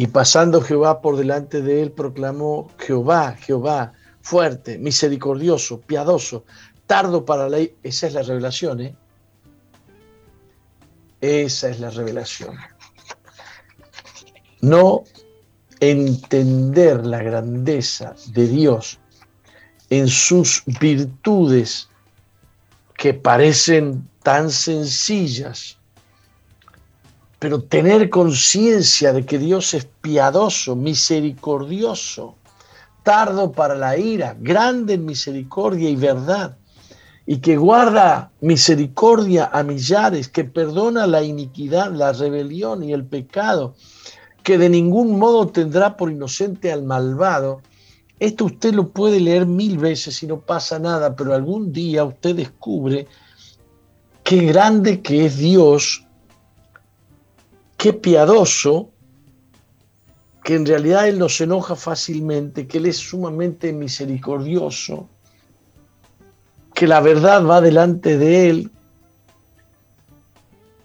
Y 0.00 0.06
pasando 0.06 0.62
Jehová 0.62 1.02
por 1.02 1.18
delante 1.18 1.60
de 1.60 1.82
él, 1.82 1.92
proclamó 1.92 2.70
Jehová, 2.78 3.36
Jehová, 3.38 3.92
fuerte, 4.22 4.78
misericordioso, 4.78 5.78
piadoso, 5.82 6.46
tardo 6.86 7.26
para 7.26 7.42
la 7.42 7.58
ley. 7.58 7.76
Esa 7.82 8.06
es 8.06 8.14
la 8.14 8.22
revelación, 8.22 8.80
¿eh? 8.80 8.96
Esa 11.20 11.68
es 11.68 11.80
la 11.80 11.90
revelación. 11.90 12.56
No 14.62 15.04
entender 15.80 17.04
la 17.04 17.22
grandeza 17.22 18.14
de 18.28 18.48
Dios 18.48 18.98
en 19.90 20.08
sus 20.08 20.62
virtudes 20.80 21.90
que 22.96 23.12
parecen 23.12 24.08
tan 24.22 24.50
sencillas, 24.50 25.78
pero 27.40 27.62
tener 27.62 28.10
conciencia 28.10 29.14
de 29.14 29.24
que 29.24 29.38
Dios 29.38 29.72
es 29.72 29.86
piadoso, 30.02 30.76
misericordioso, 30.76 32.36
tardo 33.02 33.50
para 33.50 33.74
la 33.74 33.96
ira, 33.96 34.36
grande 34.38 34.94
en 34.94 35.06
misericordia 35.06 35.88
y 35.88 35.96
verdad, 35.96 36.58
y 37.24 37.38
que 37.38 37.56
guarda 37.56 38.30
misericordia 38.42 39.48
a 39.52 39.62
millares, 39.62 40.28
que 40.28 40.44
perdona 40.44 41.06
la 41.06 41.22
iniquidad, 41.22 41.90
la 41.92 42.12
rebelión 42.12 42.82
y 42.82 42.92
el 42.92 43.06
pecado, 43.06 43.74
que 44.42 44.58
de 44.58 44.68
ningún 44.68 45.18
modo 45.18 45.48
tendrá 45.48 45.96
por 45.96 46.10
inocente 46.10 46.70
al 46.70 46.82
malvado, 46.82 47.62
esto 48.18 48.44
usted 48.44 48.74
lo 48.74 48.90
puede 48.90 49.18
leer 49.18 49.46
mil 49.46 49.78
veces 49.78 50.22
y 50.22 50.26
no 50.26 50.40
pasa 50.40 50.78
nada, 50.78 51.16
pero 51.16 51.34
algún 51.34 51.72
día 51.72 52.04
usted 52.04 52.36
descubre 52.36 53.06
qué 54.24 54.44
grande 54.44 55.00
que 55.00 55.24
es 55.24 55.38
Dios, 55.38 56.04
qué 57.80 57.94
piadoso, 57.94 58.90
que 60.44 60.54
en 60.54 60.66
realidad 60.66 61.08
Él 61.08 61.18
no 61.18 61.30
se 61.30 61.44
enoja 61.44 61.74
fácilmente, 61.76 62.66
que 62.66 62.76
Él 62.76 62.84
es 62.84 62.98
sumamente 62.98 63.72
misericordioso, 63.72 65.08
que 66.74 66.86
la 66.86 67.00
verdad 67.00 67.42
va 67.46 67.62
delante 67.62 68.18
de 68.18 68.50
Él, 68.50 68.70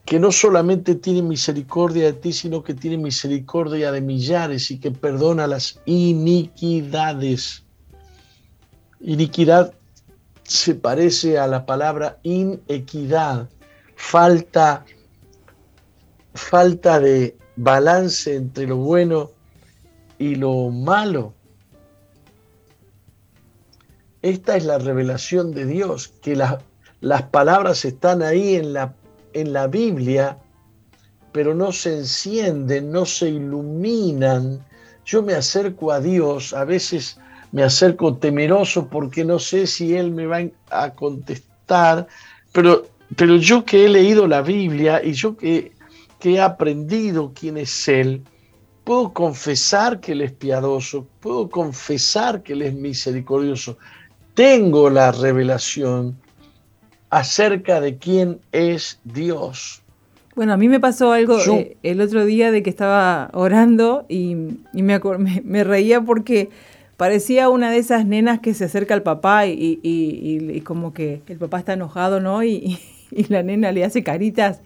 que 0.05 0.19
no 0.19 0.31
solamente 0.31 0.95
tiene 0.95 1.21
misericordia 1.21 2.05
de 2.05 2.13
ti, 2.13 2.31
sino 2.31 2.63
que 2.63 2.73
tiene 2.73 2.97
misericordia 2.97 3.91
de 3.91 3.99
millares 3.99 4.71
y 4.71 4.79
que 4.79 4.91
perdona 4.91 5.47
las 5.47 5.81
iniquidades. 5.83 7.65
Iniquidad 9.01 9.73
se 10.43 10.75
parece 10.75 11.39
a 11.39 11.47
la 11.47 11.65
palabra 11.65 12.19
inequidad, 12.23 13.49
falta, 13.97 14.85
falta 16.35 16.99
de 16.99 17.35
balance 17.55 18.35
entre 18.35 18.67
lo 18.67 18.77
bueno 18.77 19.31
y 20.19 20.35
lo 20.35 20.69
malo. 20.69 21.33
Esta 24.21 24.55
es 24.57 24.65
la 24.65 24.77
revelación 24.77 25.51
de 25.51 25.65
Dios, 25.65 26.13
que 26.21 26.35
las 26.35 27.23
palabras 27.23 27.85
están 27.85 28.21
ahí 28.21 28.55
en 28.55 28.73
la 28.73 28.93
en 29.35 29.51
la 29.51 29.67
Biblia, 29.67 30.37
pero 31.31 31.53
no 31.53 31.71
se 31.73 31.97
encienden, 31.97 32.91
no 32.91 33.05
se 33.05 33.29
iluminan, 33.29 34.65
yo 35.05 35.21
me 35.21 35.33
acerco 35.33 35.91
a 35.91 35.99
Dios, 35.99 36.53
a 36.53 36.63
veces 36.63 37.19
me 37.51 37.61
acerco 37.61 38.15
temeroso 38.15 38.87
porque 38.87 39.25
no 39.25 39.37
sé 39.37 39.67
si 39.67 39.93
Él 39.95 40.11
me 40.11 40.25
va 40.25 40.39
a 40.71 40.91
contestar, 40.91 42.07
pero, 42.53 42.87
pero 43.17 43.35
yo 43.35 43.65
que 43.65 43.85
he 43.85 43.89
leído 43.89 44.25
la 44.25 44.41
Biblia 44.41 45.03
y 45.03 45.11
yo 45.11 45.35
que, 45.35 45.73
que 46.19 46.35
he 46.35 46.41
aprendido 46.41 47.31
quién 47.33 47.57
es 47.57 47.87
Él, 47.87 48.21
puedo 48.83 49.13
confesar 49.13 49.99
que 49.99 50.13
Él 50.13 50.21
es 50.21 50.31
piadoso, 50.31 51.07
puedo 51.19 51.49
confesar 51.49 52.43
que 52.43 52.53
Él 52.53 52.61
es 52.61 52.73
misericordioso. 52.73 53.77
Tengo 54.33 54.89
la 54.89 55.11
revelación 55.11 56.17
acerca 57.09 57.79
de 57.79 57.97
quién 57.97 58.39
es 58.51 58.99
Dios. 59.03 59.81
Bueno, 60.35 60.51
a 60.51 60.57
mí 60.57 60.67
me 60.67 60.81
pasó 60.81 61.13
algo 61.13 61.39
eh, 61.39 61.77
el 61.81 62.01
otro 62.01 62.25
día 62.25 62.51
de 62.51 62.61
que 62.61 62.69
estaba 62.69 63.29
orando 63.33 64.05
y, 64.09 64.35
me, 64.73 64.99
me, 65.43 65.63
reía 65.63 66.01
porque 66.01 66.49
parecía 66.97 67.47
una 67.47 67.71
de 67.71 67.77
esas 67.77 68.05
nenas 68.05 68.41
que 68.41 68.53
se 68.53 68.65
acerca 68.65 68.93
al 68.93 69.01
papá 69.01 69.47
y, 69.47 70.61
como 70.65 70.93
que 70.93 71.21
el 71.27 71.37
papá 71.37 71.59
está 71.59 71.73
enojado, 71.73 72.19
¿no? 72.19 72.43
Y, 72.43 72.79
la 73.29 73.43
nena 73.43 73.71
le 73.71 73.85
hace 73.85 74.03
caritas 74.03 74.61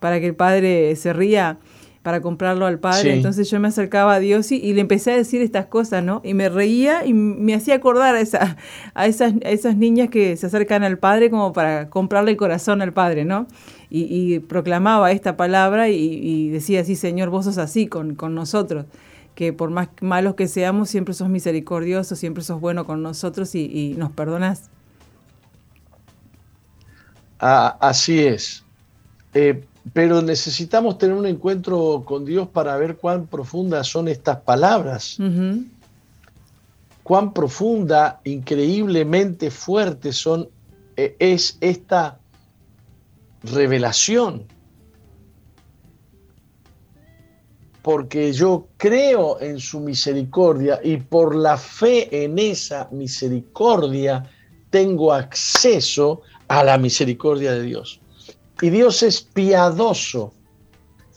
para 0.00 0.20
que 0.20 0.26
el 0.26 0.34
padre 0.34 0.94
se 0.96 1.12
ría 1.12 1.58
para 2.06 2.20
comprarlo 2.20 2.66
al 2.66 2.78
padre. 2.78 3.14
Entonces 3.14 3.50
yo 3.50 3.58
me 3.58 3.66
acercaba 3.66 4.14
a 4.14 4.20
Dios 4.20 4.52
y, 4.52 4.72
le 4.72 4.80
empecé 4.80 5.10
a 5.10 5.16
decir 5.16 5.42
estas 5.42 5.66
cosas, 5.66 6.04
¿no? 6.04 6.20
Y 6.22 6.34
me 6.34 6.48
reía 6.48 7.04
y 7.04 7.12
me 7.12 7.52
hacía 7.52 7.74
acordar 7.74 8.14
a, 8.14 8.20
esa, 8.20 8.56
a, 8.94 9.06
esas, 9.06 9.34
esas 9.40 9.76
niñas 9.76 10.08
que 10.08 10.36
se 10.36 10.46
acercan 10.46 10.84
al 10.84 10.98
padre 10.98 11.30
como 11.30 11.52
para 11.52 11.90
comprarle 11.90 12.30
el 12.30 12.36
corazón 12.36 12.80
al 12.80 12.92
padre, 12.92 13.24
¿no? 13.24 13.48
Y, 13.90 14.38
proclamaba 14.38 15.10
esta 15.10 15.36
palabra 15.36 15.88
y, 15.88 16.48
decía, 16.50 16.84
sí, 16.84 16.94
Señor, 16.94 17.30
vos 17.30 17.46
sos 17.46 17.58
así 17.58 17.88
con, 17.88 18.14
con 18.14 18.36
nosotros 18.36 18.86
que 19.34 19.52
por 19.52 19.70
más 19.70 19.88
malos 20.00 20.34
que 20.34 20.48
seamos, 20.48 20.88
siempre 20.88 21.12
sos 21.12 21.28
misericordioso, 21.28 22.16
siempre 22.16 22.42
sos 22.42 22.60
bueno 22.60 22.86
con 22.86 23.02
nosotros 23.02 23.54
y, 23.54 23.94
nos 23.98 24.12
perdonás. 24.12 24.70
Ah, 27.38 27.76
así 27.80 28.20
es. 28.20 28.64
Eh, 29.34 29.62
pero 29.92 30.22
necesitamos 30.22 30.98
tener 30.98 31.16
un 31.16 31.26
encuentro 31.26 32.02
con 32.04 32.24
Dios 32.24 32.48
para 32.48 32.76
ver 32.76 32.96
cuán 32.96 33.26
profundas 33.26 33.86
son 33.86 34.08
estas 34.08 34.40
palabras. 34.40 35.18
Cuán 37.02 37.32
profunda, 37.32 38.20
increíblemente 38.24 39.50
fuerte 39.50 40.12
son, 40.12 40.48
e, 40.96 41.14
es 41.20 41.56
esta 41.60 42.18
revelación. 43.44 44.44
Porque 47.82 48.32
yo 48.32 48.66
creo 48.76 49.40
en 49.40 49.60
su 49.60 49.78
misericordia 49.78 50.80
y 50.82 50.96
por 50.96 51.36
la 51.36 51.56
fe 51.56 52.24
en 52.24 52.40
esa 52.40 52.88
misericordia 52.90 54.28
tengo 54.70 55.12
acceso 55.12 56.22
a 56.48 56.64
la 56.64 56.76
misericordia 56.76 57.52
de 57.52 57.62
Dios. 57.62 58.00
Y 58.62 58.70
Dios 58.70 59.02
es 59.02 59.20
piadoso 59.20 60.32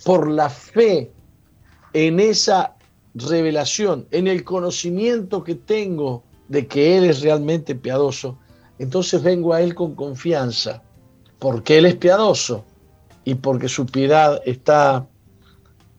por 0.04 0.30
la 0.30 0.50
fe 0.50 1.12
en 1.94 2.20
esa 2.20 2.76
revelación, 3.16 4.06
en 4.12 4.28
el 4.28 4.44
conocimiento 4.44 5.44
que 5.44 5.56
tengo 5.56 6.24
de 6.48 6.68
que 6.68 6.98
Él 6.98 7.06
es 7.06 7.22
realmente 7.22 7.76
piadoso. 7.76 8.38
Entonces 8.78 9.24
vengo 9.24 9.54
a 9.54 9.62
Él 9.62 9.74
con 9.74 9.96
confianza, 9.96 10.84
porque 11.40 11.78
Él 11.78 11.86
es 11.86 11.96
piadoso 11.96 12.66
y 13.24 13.36
porque 13.36 13.70
su 13.70 13.86
piedad 13.86 14.42
está 14.46 15.08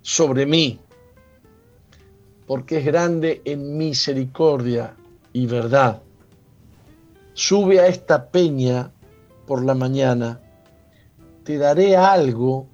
sobre 0.03 0.47
mí, 0.47 0.79
porque 2.47 2.79
es 2.79 2.85
grande 2.85 3.41
en 3.45 3.77
misericordia 3.79 4.95
y 5.33 5.47
verdad. 5.47 6.03
Sube 7.33 7.81
a 7.81 7.87
esta 7.87 8.31
peña 8.31 8.91
por 9.47 9.65
la 9.65 9.75
mañana 9.75 10.41
te 11.51 11.59
daré 11.59 11.97
algo 11.97 12.69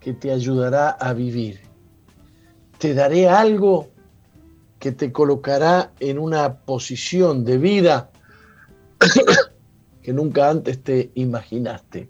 que 0.00 0.14
te 0.14 0.30
ayudará 0.30 0.88
a 0.88 1.12
vivir. 1.12 1.60
Te 2.78 2.94
daré 2.94 3.28
algo 3.28 3.90
que 4.78 4.92
te 4.92 5.12
colocará 5.12 5.92
en 6.00 6.18
una 6.18 6.60
posición 6.60 7.44
de 7.44 7.58
vida 7.58 8.10
que 10.02 10.14
nunca 10.14 10.48
antes 10.48 10.82
te 10.82 11.10
imaginaste. 11.16 12.08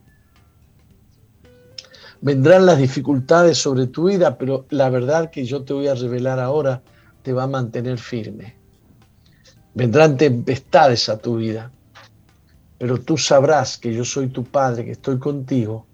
Vendrán 2.21 2.66
las 2.66 2.79
dificultades 2.79 3.59
sobre 3.59 3.88
tu 3.88 4.05
vida, 4.05 4.38
pero 4.38 4.64
la 4.71 4.90
verdad 4.90 5.33
que 5.33 5.45
yo 5.45 5.64
te 5.64 5.73
voy 5.73 5.88
a 5.88 5.97
revelar 5.97 6.38
ahora 6.38 6.83
te 7.23 7.33
va 7.33 7.42
a 7.42 7.49
mantener 7.49 7.99
firme. 7.99 8.55
Vendrán 9.75 10.16
tempestades 10.16 11.09
a 11.09 11.19
tu 11.19 11.38
vida, 11.38 11.73
pero 12.79 13.01
tú 13.01 13.19
sabrás 13.19 13.77
que 13.77 13.92
yo 13.92 14.05
soy 14.05 14.29
tu 14.29 14.45
Padre, 14.45 14.85
que 14.85 14.92
estoy 14.92 15.19
contigo, 15.19 15.85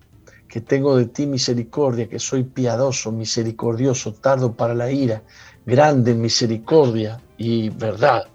que 0.53 0.61
tengo 0.61 0.99
de 0.99 1.07
ti 1.07 1.25
misericordia, 1.25 2.11
que 2.11 2.19
soy 2.19 2.43
piadoso, 2.43 3.11
misericordioso, 3.11 4.13
tardo 4.13 4.53
para 4.53 4.75
la 4.75 4.93
ira, 4.93 5.23
grande 5.65 6.15
misericordia 6.15 7.19
y 7.39 7.71
verdad, 7.71 8.27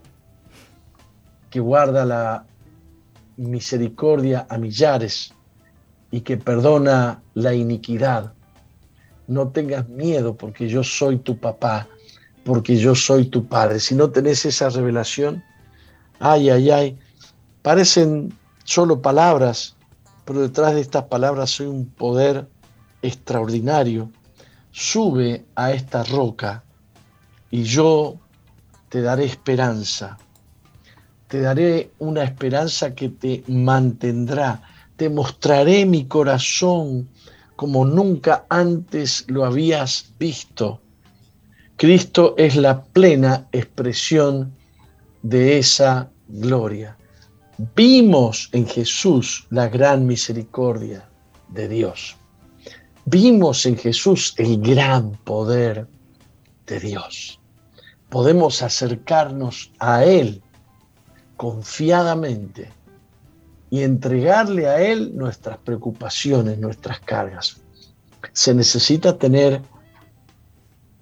que 1.51 1.59
guarda 1.59 2.05
la 2.05 2.43
misericordia 3.37 4.47
a 4.49 4.57
millares 4.57 5.31
y 6.09 6.21
que 6.21 6.37
perdona 6.37 7.21
la 7.35 7.53
iniquidad. 7.53 8.33
No 9.27 9.49
tengas 9.49 9.87
miedo 9.87 10.35
porque 10.35 10.67
yo 10.67 10.83
soy 10.83 11.19
tu 11.19 11.37
papá, 11.37 11.87
porque 12.43 12.77
yo 12.77 12.95
soy 12.95 13.25
tu 13.25 13.45
padre. 13.45 13.79
Si 13.79 13.93
no 13.93 14.09
tenés 14.09 14.43
esa 14.43 14.69
revelación, 14.69 15.43
ay, 16.19 16.49
ay, 16.49 16.71
ay, 16.71 16.99
Parecen 17.61 18.33
solo 18.63 19.01
palabras, 19.01 19.75
pero 20.27 20.41
detrás 20.41 20.75
de 20.75 20.81
estas 20.81 21.05
palabras 21.05 21.57
hay 21.61 21.67
un 21.67 21.85
poder 21.85 22.49
extraordinario. 23.01 24.11
Sube 24.71 25.45
a 25.55 25.71
esta 25.71 26.03
roca 26.03 26.65
y 27.49 27.63
yo 27.63 28.19
te 28.89 29.01
daré 29.01 29.23
esperanza. 29.23 30.17
Te 31.29 31.39
daré 31.39 31.91
una 31.99 32.23
esperanza 32.23 32.93
que 32.93 33.07
te 33.07 33.45
mantendrá. 33.47 34.61
Te 34.97 35.09
mostraré 35.09 35.85
mi 35.85 36.07
corazón 36.07 37.07
como 37.55 37.85
nunca 37.85 38.45
antes 38.49 39.23
lo 39.29 39.45
habías 39.45 40.11
visto. 40.19 40.81
Cristo 41.77 42.35
es 42.37 42.57
la 42.57 42.83
plena 42.83 43.47
expresión 43.53 44.53
de 45.21 45.57
esa 45.57 46.09
gloria. 46.27 46.97
Vimos 47.75 48.49
en 48.51 48.67
Jesús 48.67 49.47
la 49.49 49.67
gran 49.67 50.05
misericordia 50.05 51.09
de 51.49 51.67
Dios. 51.67 52.15
Vimos 53.05 53.65
en 53.65 53.77
Jesús 53.77 54.35
el 54.37 54.61
gran 54.61 55.13
poder 55.23 55.87
de 56.67 56.79
Dios. 56.79 57.39
Podemos 58.09 58.61
acercarnos 58.61 59.71
a 59.79 60.05
Él 60.05 60.43
confiadamente 61.35 62.69
y 63.71 63.81
entregarle 63.81 64.67
a 64.67 64.79
Él 64.79 65.17
nuestras 65.17 65.57
preocupaciones, 65.57 66.59
nuestras 66.59 66.99
cargas. 66.99 67.57
Se 68.33 68.53
necesita 68.53 69.17
tener 69.17 69.63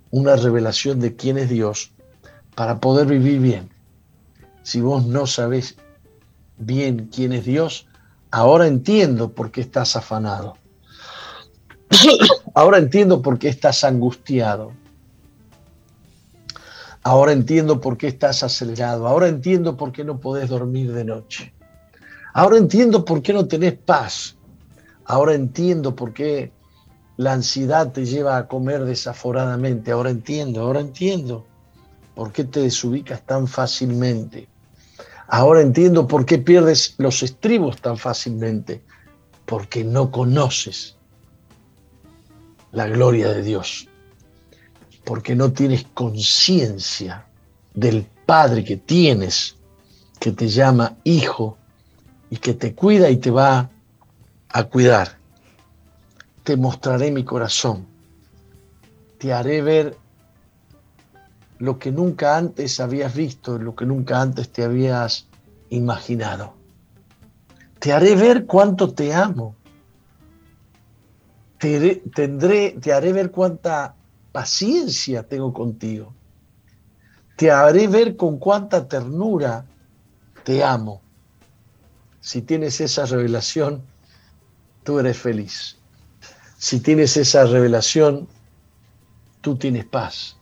una 0.10 0.38
revelación 0.38 1.02
de 1.02 1.18
quién 1.18 1.38
es 1.38 1.50
Dios 1.50 1.92
para 2.56 2.80
poder 2.80 3.08
vivir 3.08 3.42
bien. 3.42 3.70
Si 4.64 4.80
vos 4.80 5.06
no 5.06 5.28
sabés 5.28 5.76
bien 6.58 7.10
quién 7.14 7.34
es 7.34 7.46
Dios, 7.46 7.88
ahora 8.32 8.68
entiendo 8.68 9.34
por 9.34 9.52
qué 9.52 9.62
estás 9.62 9.96
afanado. 9.96 10.58
Ahora 12.54 12.78
entiendo 12.78 13.22
por 13.22 13.38
qué 13.38 13.50
estás 13.50 13.84
angustiado. 13.84 14.72
Ahora 17.04 17.34
entiendo 17.34 17.80
por 17.80 17.98
qué 17.98 18.08
estás 18.08 18.44
acelerado. 18.44 19.08
Ahora 19.08 19.28
entiendo 19.28 19.78
por 19.78 19.92
qué 19.92 20.04
no 20.04 20.20
podés 20.20 20.50
dormir 20.50 20.92
de 20.94 21.04
noche. 21.04 21.54
Ahora 22.34 22.58
entiendo 22.58 23.06
por 23.06 23.22
qué 23.22 23.34
no 23.34 23.48
tenés 23.48 23.74
paz. 23.74 24.38
Ahora 25.06 25.36
entiendo 25.36 25.96
por 25.96 26.14
qué 26.14 26.52
la 27.18 27.34
ansiedad 27.34 27.92
te 27.92 28.06
lleva 28.06 28.38
a 28.38 28.48
comer 28.48 28.86
desaforadamente. 28.86 29.92
Ahora 29.92 30.10
entiendo, 30.10 30.62
ahora 30.62 30.80
entiendo 30.80 31.46
por 32.16 32.32
qué 32.32 32.44
te 32.46 32.62
desubicas 32.62 33.24
tan 33.26 33.48
fácilmente. 33.48 34.48
Ahora 35.28 35.62
entiendo 35.62 36.08
por 36.08 36.26
qué 36.26 36.38
pierdes 36.38 36.96
los 36.98 37.24
estribos 37.24 37.82
tan 37.82 37.98
fácilmente, 37.98 38.84
porque 39.46 39.84
no 39.84 40.12
conoces 40.12 40.96
la 42.72 42.88
gloria 42.88 43.30
de 43.30 43.42
Dios, 43.42 43.88
porque 45.04 45.36
no 45.36 45.52
tienes 45.52 45.86
conciencia 45.94 47.26
del 47.74 48.06
Padre 48.26 48.64
que 48.64 48.78
tienes, 48.78 49.56
que 50.20 50.32
te 50.32 50.48
llama 50.48 50.98
hijo 51.04 51.58
y 52.30 52.38
que 52.38 52.54
te 52.54 52.74
cuida 52.74 53.10
y 53.10 53.18
te 53.18 53.32
va 53.32 53.70
a 54.50 54.64
cuidar. 54.64 55.18
Te 56.44 56.58
mostraré 56.58 57.12
mi 57.12 57.24
corazón, 57.24 57.86
te 59.18 59.34
haré 59.34 59.62
ver 59.62 59.98
lo 61.60 61.80
que 61.80 61.92
nunca 61.92 62.38
antes 62.38 62.80
habías 62.80 63.16
visto, 63.16 63.58
lo 63.58 63.76
que 63.76 63.86
nunca 63.86 64.22
antes 64.22 64.50
te 64.50 64.64
habías 64.64 65.28
imaginado. 65.70 66.54
Te 67.80 67.94
haré 67.94 68.16
ver 68.16 68.46
cuánto 68.46 68.94
te 68.94 69.14
amo. 69.14 69.56
Te, 71.60 72.04
tendré, 72.14 72.72
te 72.82 72.94
haré 72.94 73.14
ver 73.14 73.32
cuánta 73.32 73.96
paciencia 74.32 75.24
tengo 75.24 75.54
contigo. 75.54 76.14
Te 77.36 77.52
haré 77.52 77.88
ver 77.88 78.16
con 78.16 78.38
cuánta 78.38 78.88
ternura 78.88 79.66
te 80.44 80.64
amo. 80.64 81.02
Si 82.20 82.42
tienes 82.42 82.82
esa 82.82 83.06
revelación, 83.06 83.84
tú 84.84 85.00
eres 85.00 85.18
feliz. 85.18 85.78
Si 86.58 86.80
tienes 86.80 87.18
esa 87.18 87.46
revelación, 87.46 88.28
tú 89.42 89.56
tienes 89.58 89.86
paz. 89.86 90.35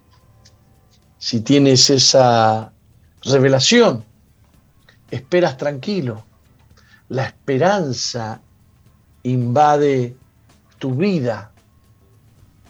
Si 1.24 1.40
tienes 1.40 1.90
esa 1.90 2.74
revelación, 3.24 4.04
esperas 5.10 5.56
tranquilo. 5.56 6.26
La 7.08 7.24
esperanza 7.24 8.42
invade 9.24 10.18
tu 10.80 10.96
vida. 10.96 11.54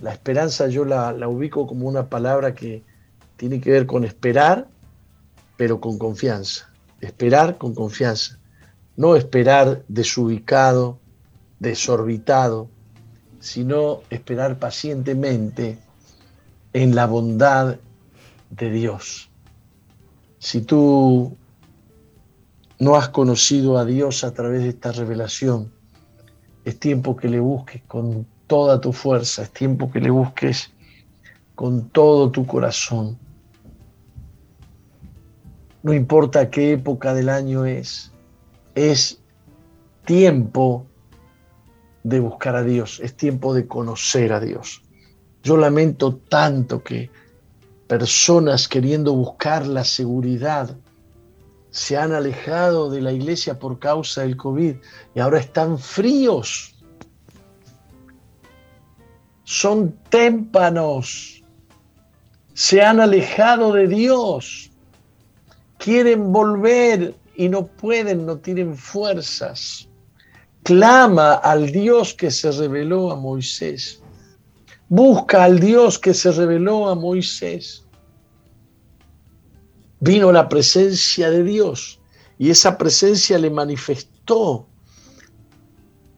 La 0.01 0.12
esperanza 0.14 0.68
yo 0.68 0.86
la, 0.86 1.28
ubico 1.28 1.66
como 1.66 1.88
una 1.88 2.10
palabra 2.10 2.54
que 2.54 2.84
tiene 3.38 3.60
que 3.60 3.72
ver 3.72 3.88
con 3.88 4.04
esperar, 4.04 4.68
pero 5.58 5.82
con 5.82 5.97
confianza. 5.97 6.70
Esperar 7.01 7.58
con 7.58 7.74
confianza. 7.74 8.38
No 8.95 9.16
esperar 9.16 9.84
desubicado, 9.88 10.99
desorbitado, 11.58 12.70
sino 13.39 14.01
esperar 14.12 14.60
pacientemente 14.60 15.80
en 16.74 16.93
la 16.93 17.08
bondad 17.08 17.78
de 18.56 18.70
Dios. 18.70 19.30
Si 20.39 20.62
tú 20.62 21.38
no 22.80 22.95
has 22.95 23.10
conocido 23.10 23.78
a 23.78 23.86
Dios 23.86 24.24
a 24.24 24.34
través 24.34 24.64
de 24.64 24.70
esta 24.70 24.91
revelación, 24.91 25.72
es 26.66 26.80
tiempo 26.80 27.16
que 27.16 27.30
le 27.30 27.39
busques 27.39 27.82
con 27.88 28.26
toda 28.47 28.80
tu 28.80 28.93
fuerza, 28.93 29.43
es 29.43 29.51
tiempo 29.51 29.91
que 29.91 29.99
le 29.99 30.10
busques 30.10 30.72
con 31.56 31.89
todo 31.89 32.32
tu 32.32 32.45
corazón. 32.45 33.18
No 35.82 35.93
importa 35.93 36.49
qué 36.49 36.74
época 36.74 37.14
del 37.14 37.30
año 37.30 37.66
es, 37.66 38.12
es 38.76 39.22
tiempo 40.06 40.86
de 42.04 42.20
buscar 42.20 42.56
a 42.56 42.64
Dios, 42.64 42.99
es 43.01 43.16
tiempo 43.16 43.54
de 43.54 43.68
conocer 43.68 44.34
a 44.34 44.39
Dios. 44.39 44.82
Yo 45.41 45.58
lamento 45.58 46.16
tanto 46.16 46.84
que 46.84 47.10
personas 47.99 48.67
queriendo 48.67 49.13
buscar 49.13 49.67
la 49.67 49.83
seguridad 49.83 50.75
se 51.69 51.95
han 51.95 52.11
alejado 52.11 52.89
de 52.89 53.01
la 53.01 53.11
iglesia 53.11 53.59
por 53.59 53.77
causa 53.77 54.21
del 54.21 54.35
COVID 54.35 54.77
y 55.13 55.19
ahora 55.19 55.39
están 55.39 55.77
fríos. 55.77 56.73
Son 59.43 59.95
témpanos. 60.09 61.43
Se 62.55 62.81
han 62.81 62.99
alejado 62.99 63.73
de 63.73 63.87
Dios. 63.87 64.71
Quieren 65.77 66.31
volver 66.31 67.13
y 67.35 67.47
no 67.47 67.67
pueden, 67.67 68.25
no 68.25 68.37
tienen 68.37 68.75
fuerzas. 68.75 69.87
Clama 70.63 71.33
al 71.35 71.71
Dios 71.71 72.15
que 72.15 72.31
se 72.31 72.51
reveló 72.51 73.11
a 73.11 73.15
Moisés. 73.15 74.01
Busca 74.89 75.43
al 75.43 75.59
Dios 75.59 75.97
que 75.97 76.15
se 76.15 76.31
reveló 76.31 76.87
a 76.87 76.95
Moisés. 76.95 77.82
Vino 80.06 80.34
la 80.34 80.49
presencia 80.49 81.30
de 81.30 81.43
Dios 81.43 82.01
y 82.38 82.49
esa 82.49 82.78
presencia 82.78 83.38
le 83.38 83.49
manifestó 83.49 84.68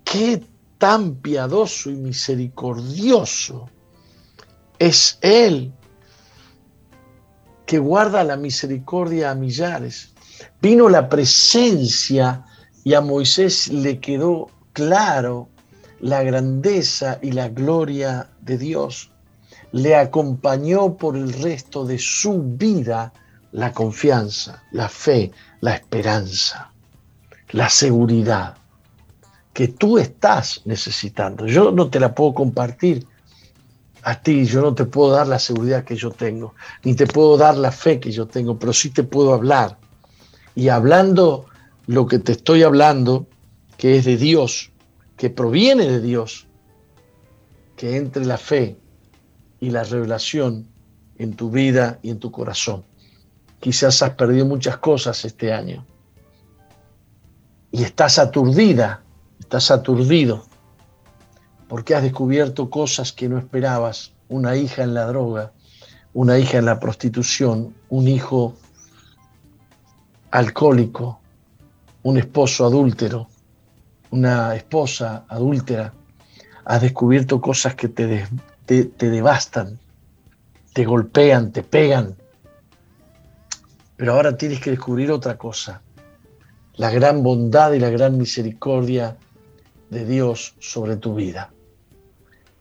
qué 0.04 0.44
tan 0.80 1.18
piadoso 1.18 1.92
y 1.92 1.96
misericordioso 1.96 3.70
es 4.80 5.20
Él 5.22 5.72
que 7.68 7.78
guarda 7.78 8.24
la 8.24 8.38
misericordia 8.38 9.30
a 9.30 9.36
millares. 9.36 10.16
Vino 10.60 10.90
la 10.90 11.08
presencia 11.08 12.44
y 12.84 12.96
a 12.96 13.02
Moisés 13.02 13.68
le 13.68 14.00
quedó 14.00 14.50
claro 14.74 15.48
la 16.00 16.24
grandeza 16.24 17.20
y 17.22 17.34
la 17.34 17.50
gloria 17.50 18.32
de 18.42 18.58
Dios. 18.58 19.12
Le 19.72 19.96
acompañó 19.96 20.98
por 20.98 21.16
el 21.16 21.32
resto 21.34 21.86
de 21.86 22.00
su 22.00 22.42
vida 22.42 23.14
la 23.52 23.72
confianza, 23.72 24.64
la 24.72 24.90
fe, 24.90 25.32
la 25.62 25.76
esperanza, 25.76 26.72
la 27.52 27.70
seguridad 27.70 28.56
que 29.54 29.70
tú 29.70 29.98
estás 29.98 30.62
necesitando. 30.66 31.48
Yo 31.48 31.72
no 31.72 31.90
te 31.90 32.00
la 32.00 32.14
puedo 32.14 32.34
compartir 32.34 33.08
a 34.04 34.22
ti, 34.22 34.46
yo 34.46 34.62
no 34.62 34.76
te 34.76 34.86
puedo 34.86 35.12
dar 35.12 35.28
la 35.28 35.40
seguridad 35.40 35.84
que 35.84 35.96
yo 35.96 36.12
tengo, 36.12 36.54
ni 36.84 36.94
te 36.94 37.08
puedo 37.08 37.38
dar 37.38 37.58
la 37.58 37.72
fe 37.72 38.00
que 38.00 38.12
yo 38.12 38.28
tengo, 38.28 38.60
pero 38.60 38.74
sí 38.74 38.90
te 38.90 39.04
puedo 39.04 39.34
hablar. 39.34 39.78
Y 40.54 40.70
hablando 40.70 41.46
lo 41.88 42.06
que 42.06 42.20
te 42.20 42.34
estoy 42.34 42.64
hablando, 42.64 43.28
que 43.78 43.98
es 43.98 44.06
de 44.06 44.18
Dios, 44.18 44.72
que 45.18 45.30
proviene 45.30 45.86
de 45.86 46.02
Dios, 46.02 46.48
que 47.76 47.98
entre 47.98 48.26
la 48.26 48.38
fe 48.38 48.78
y 49.60 49.70
la 49.70 49.84
revelación 49.84 50.68
en 51.18 51.36
tu 51.36 51.50
vida 51.50 52.00
y 52.02 52.10
en 52.10 52.20
tu 52.20 52.32
corazón. 52.32 52.84
Quizás 53.66 54.04
has 54.04 54.12
perdido 54.12 54.46
muchas 54.46 54.78
cosas 54.78 55.26
este 55.26 55.52
año. 55.52 55.84
Y 57.72 57.82
estás 57.82 58.20
aturdida, 58.20 59.02
estás 59.40 59.72
aturdido 59.72 60.46
porque 61.68 61.96
has 61.96 62.04
descubierto 62.04 62.70
cosas 62.70 63.12
que 63.12 63.28
no 63.28 63.40
esperabas, 63.40 64.14
una 64.30 64.56
hija 64.56 64.84
en 64.84 64.94
la 64.94 65.08
droga, 65.08 65.52
una 66.14 66.38
hija 66.38 66.60
en 66.60 66.66
la 66.66 66.80
prostitución, 66.80 67.74
un 67.90 68.08
hijo 68.08 68.54
alcohólico, 70.30 71.20
un 72.04 72.20
esposo 72.20 72.68
adúltero, 72.68 73.30
una 74.12 74.56
esposa 74.56 75.26
adúltera, 75.28 75.92
has 76.66 76.84
descubierto 76.84 77.42
cosas 77.42 77.74
que 77.74 77.88
te, 77.88 78.28
te, 78.68 78.86
te 78.86 79.10
devastan, 79.10 79.80
te 80.74 80.86
golpean, 80.86 81.52
te 81.52 81.64
pegan. 81.64 82.16
Pero 83.98 84.14
ahora 84.14 84.36
tienes 84.36 84.60
que 84.60 84.72
descubrir 84.72 85.12
otra 85.12 85.38
cosa, 85.38 85.82
la 86.76 86.92
gran 86.92 87.24
bondad 87.24 87.74
y 87.74 87.80
la 87.80 87.90
gran 87.90 88.18
misericordia 88.18 89.18
de 89.90 90.06
Dios 90.06 90.56
sobre 90.60 90.98
tu 90.98 91.16
vida. 91.16 91.52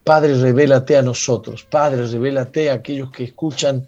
Padre, 0.03 0.35
revélate 0.37 0.97
a 0.97 1.01
nosotros. 1.01 1.63
Padre, 1.63 2.07
revélate 2.07 2.69
a 2.69 2.75
aquellos 2.75 3.11
que 3.11 3.23
escuchan 3.23 3.87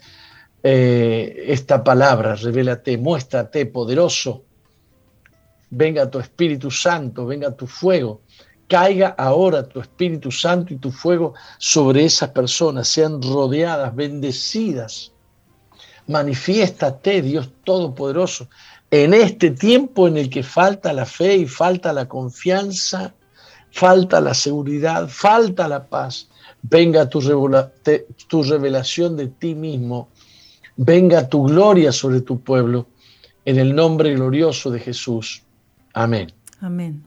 eh, 0.64 1.46
esta 1.48 1.84
palabra. 1.84 2.36
Revélate, 2.36 2.98
muéstrate 2.98 3.68
poderoso 3.68 4.44
venga 5.70 6.10
tu 6.10 6.20
Espíritu 6.20 6.72
Santo, 6.72 7.26
venga 7.26 7.52
tu 7.52 7.68
fuego, 7.68 8.22
caiga 8.68 9.10
ahora 9.18 9.68
tu 9.68 9.80
Espíritu 9.80 10.32
Santo 10.32 10.74
y 10.74 10.78
tu 10.78 10.92
fuego 10.92 11.34
sobre 11.58 12.06
esas 12.06 12.30
personas, 12.30 12.88
sean 12.88 13.22
rodeadas, 13.22 13.96
bendecidas. 13.96 15.12
Manifiéstate, 16.08 17.22
Dios 17.22 17.50
Todopoderoso, 17.64 18.48
en 18.90 19.14
este 19.14 19.52
tiempo 19.52 20.08
en 20.08 20.18
el 20.18 20.30
que 20.30 20.44
falta 20.44 20.94
la 20.94 21.06
fe 21.06 21.36
y 21.36 21.48
falta 21.48 21.92
la 21.92 22.08
confianza, 22.08 23.14
falta 23.72 24.22
la 24.22 24.34
seguridad, 24.34 25.08
falta 25.10 25.68
la 25.68 25.86
paz. 25.86 26.30
Venga 26.62 27.10
tu, 27.10 27.22
revelación 28.44 29.16
de 29.18 29.28
ti 29.28 29.56
mismo, 29.56 30.10
venga 30.76 31.28
tu 31.28 31.44
gloria 31.44 31.92
sobre 31.92 32.22
tu 32.22 32.40
pueblo, 32.40 32.88
en 33.46 33.60
el 33.60 33.76
nombre 33.76 34.14
glorioso 34.14 34.72
de 34.72 34.80
Jesús. 34.80 35.44
Amén. 35.94 36.32
Amén. 36.60 37.07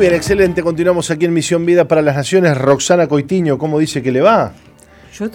Bien, 0.00 0.14
excelente. 0.14 0.62
Continuamos 0.62 1.10
aquí 1.10 1.26
en 1.26 1.34
Misión 1.34 1.66
Vida 1.66 1.86
para 1.86 2.00
las 2.00 2.16
Naciones. 2.16 2.56
Roxana 2.56 3.06
Coitiño, 3.06 3.58
¿cómo 3.58 3.78
dice 3.78 4.02
que 4.02 4.10
le 4.10 4.22
va? 4.22 4.54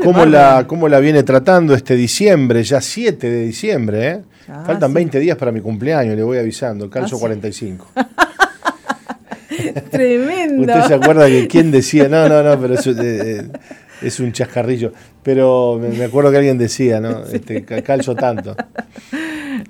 ¿Cómo 0.04 0.26
la, 0.26 0.66
¿Cómo 0.66 0.90
la 0.90 1.00
viene 1.00 1.22
tratando 1.22 1.76
este 1.76 1.96
diciembre? 1.96 2.64
Ya 2.64 2.82
7 2.82 3.30
de 3.30 3.42
diciembre, 3.46 4.08
¿eh? 4.10 4.22
Faltan 4.66 4.92
20 4.92 5.20
días 5.20 5.38
para 5.38 5.52
mi 5.52 5.62
cumpleaños, 5.62 6.16
le 6.16 6.24
voy 6.24 6.40
avisando. 6.40 6.90
Calzo 6.90 7.20
45. 7.20 7.92
Tremendo. 9.92 10.62
¿Usted 10.62 10.88
se 10.88 10.94
acuerda 10.96 11.28
que 11.28 11.48
quién 11.48 11.70
decía? 11.70 12.10
No, 12.10 12.28
no, 12.28 12.42
no, 12.42 12.60
pero 12.60 12.74
eso, 12.74 12.90
eh, 12.90 12.96
eh, 13.02 13.48
es 14.02 14.20
un 14.20 14.32
chascarrillo. 14.32 14.92
Pero 15.22 15.80
me 15.80 16.06
acuerdo 16.06 16.32
que 16.32 16.38
alguien 16.38 16.58
decía, 16.58 17.00
¿no? 17.00 17.24
Este, 17.32 17.64
calzo 17.64 18.16
tanto. 18.16 18.56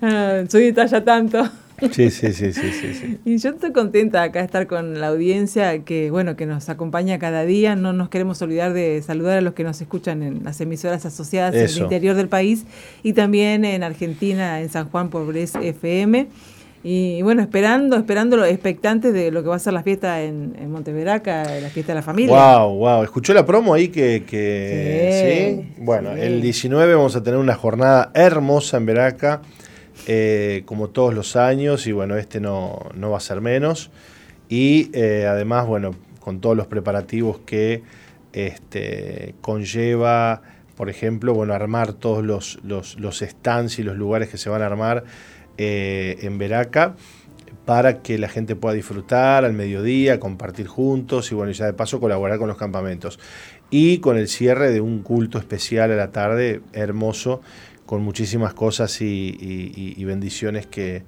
Ah, 0.02 0.44
soy 0.48 0.68
de 0.68 0.74
talla 0.74 1.04
tanto. 1.04 1.52
Sí, 1.92 2.10
sí, 2.10 2.34
sí, 2.34 2.54
sí, 2.54 2.72
sí, 2.72 3.18
Y 3.26 3.38
yo 3.38 3.50
estoy 3.52 3.72
contenta 3.72 4.24
acá 4.24 4.40
de 4.40 4.46
estar 4.46 4.68
con 4.68 5.00
la 5.00 5.08
audiencia 5.08 5.80
que, 5.80 6.12
bueno, 6.12 6.36
que 6.36 6.46
nos 6.46 6.70
acompaña 6.70 7.20
cada 7.20 7.46
día. 7.46 7.76
No 7.76 7.94
nos 7.94 8.10
queremos 8.10 8.42
olvidar 8.42 8.74
de 8.74 9.02
saludar 9.02 9.38
a 9.38 9.42
los 9.42 9.54
que 9.54 9.64
nos 9.64 9.80
escuchan 9.82 10.24
en 10.24 10.44
las 10.44 10.60
emisoras 10.62 11.06
asociadas 11.06 11.56
en 11.56 11.66
el 11.66 11.78
interior 11.78 12.16
del 12.16 12.28
país 12.28 12.66
y 13.04 13.14
también 13.14 13.66
en 13.66 13.84
Argentina, 13.84 14.62
en 14.62 14.70
San 14.70 14.90
Juan 14.90 15.10
por 15.10 15.36
FM. 15.36 16.28
Y 16.88 17.24
bueno, 17.24 17.42
esperando, 17.42 17.98
esperando 17.98 18.38
los 18.38 18.48
expectantes 18.48 19.12
de 19.12 19.32
lo 19.32 19.42
que 19.42 19.50
va 19.50 19.56
a 19.56 19.60
ser 19.60 19.74
la 19.74 19.82
fiesta 19.82 20.22
en, 20.22 20.56
en 20.60 20.70
Monteveraca, 20.70 21.44
la 21.60 21.70
fiesta 21.70 21.94
de 21.94 21.96
la 21.96 22.04
familia. 22.04 22.60
Wow, 22.60 22.76
wow. 22.76 23.04
¿Escuchó 23.04 23.34
la 23.34 23.44
promo 23.44 23.74
ahí 23.74 23.88
que, 23.88 24.22
sí, 25.58 25.74
Bueno, 25.80 26.12
el 26.12 26.44
19 26.44 26.94
vamos 26.94 27.16
a 27.16 27.24
tener 27.24 27.40
una 27.40 27.56
jornada 27.56 28.12
hermosa 28.14 28.78
en 28.78 28.86
Veraca, 28.86 29.42
eh, 30.06 30.64
como 30.66 30.90
todos 30.90 31.14
los 31.14 31.36
años, 31.36 31.88
y 31.88 31.92
bueno, 31.92 32.18
este 32.18 32.40
no, 32.40 32.90
va 33.00 33.18
a 33.18 33.22
ser 33.22 33.42
menos. 33.42 33.92
Y 34.50 34.90
eh, 34.94 35.26
además, 35.28 35.68
bueno, 35.68 35.96
con 36.20 36.42
todos 36.42 36.56
los 36.56 36.68
preparativos 36.68 37.40
que 37.40 37.84
este, 38.34 39.36
conlleva, 39.42 40.42
por 40.76 40.90
ejemplo, 40.90 41.34
bueno, 41.34 41.54
armar 41.54 41.94
todos 41.94 42.24
los, 42.24 42.60
los, 42.64 43.00
los 43.00 43.20
stands 43.20 43.80
y 43.80 43.84
los 43.84 43.96
lugares 43.96 44.30
que 44.30 44.38
se 44.38 44.50
van 44.50 44.62
a 44.62 44.66
armar 44.66 45.06
eh, 45.58 46.18
en 46.22 46.38
Veraca 46.38 46.96
para 47.66 48.02
que 48.02 48.18
la 48.18 48.30
gente 48.30 48.56
pueda 48.56 48.76
disfrutar 48.76 49.44
al 49.44 49.54
mediodía, 49.54 50.20
compartir 50.20 50.68
juntos 50.68 51.32
y 51.32 51.36
bueno, 51.36 51.52
ya 51.52 51.66
de 51.66 51.74
paso 51.74 52.00
colaborar 52.00 52.38
con 52.38 52.48
los 52.48 52.58
campamentos. 52.58 53.20
Y 53.72 53.98
con 53.98 54.18
el 54.18 54.28
cierre 54.28 54.72
de 54.72 54.82
un 54.82 55.02
culto 55.02 55.40
especial 55.40 55.92
a 55.92 55.96
la 55.96 56.12
tarde, 56.12 56.62
hermoso, 56.74 57.42
con 57.86 58.04
muchísimas 58.04 58.54
cosas 58.54 59.00
y, 59.02 60.04
bendiciones 60.06 60.68
que, 60.68 61.04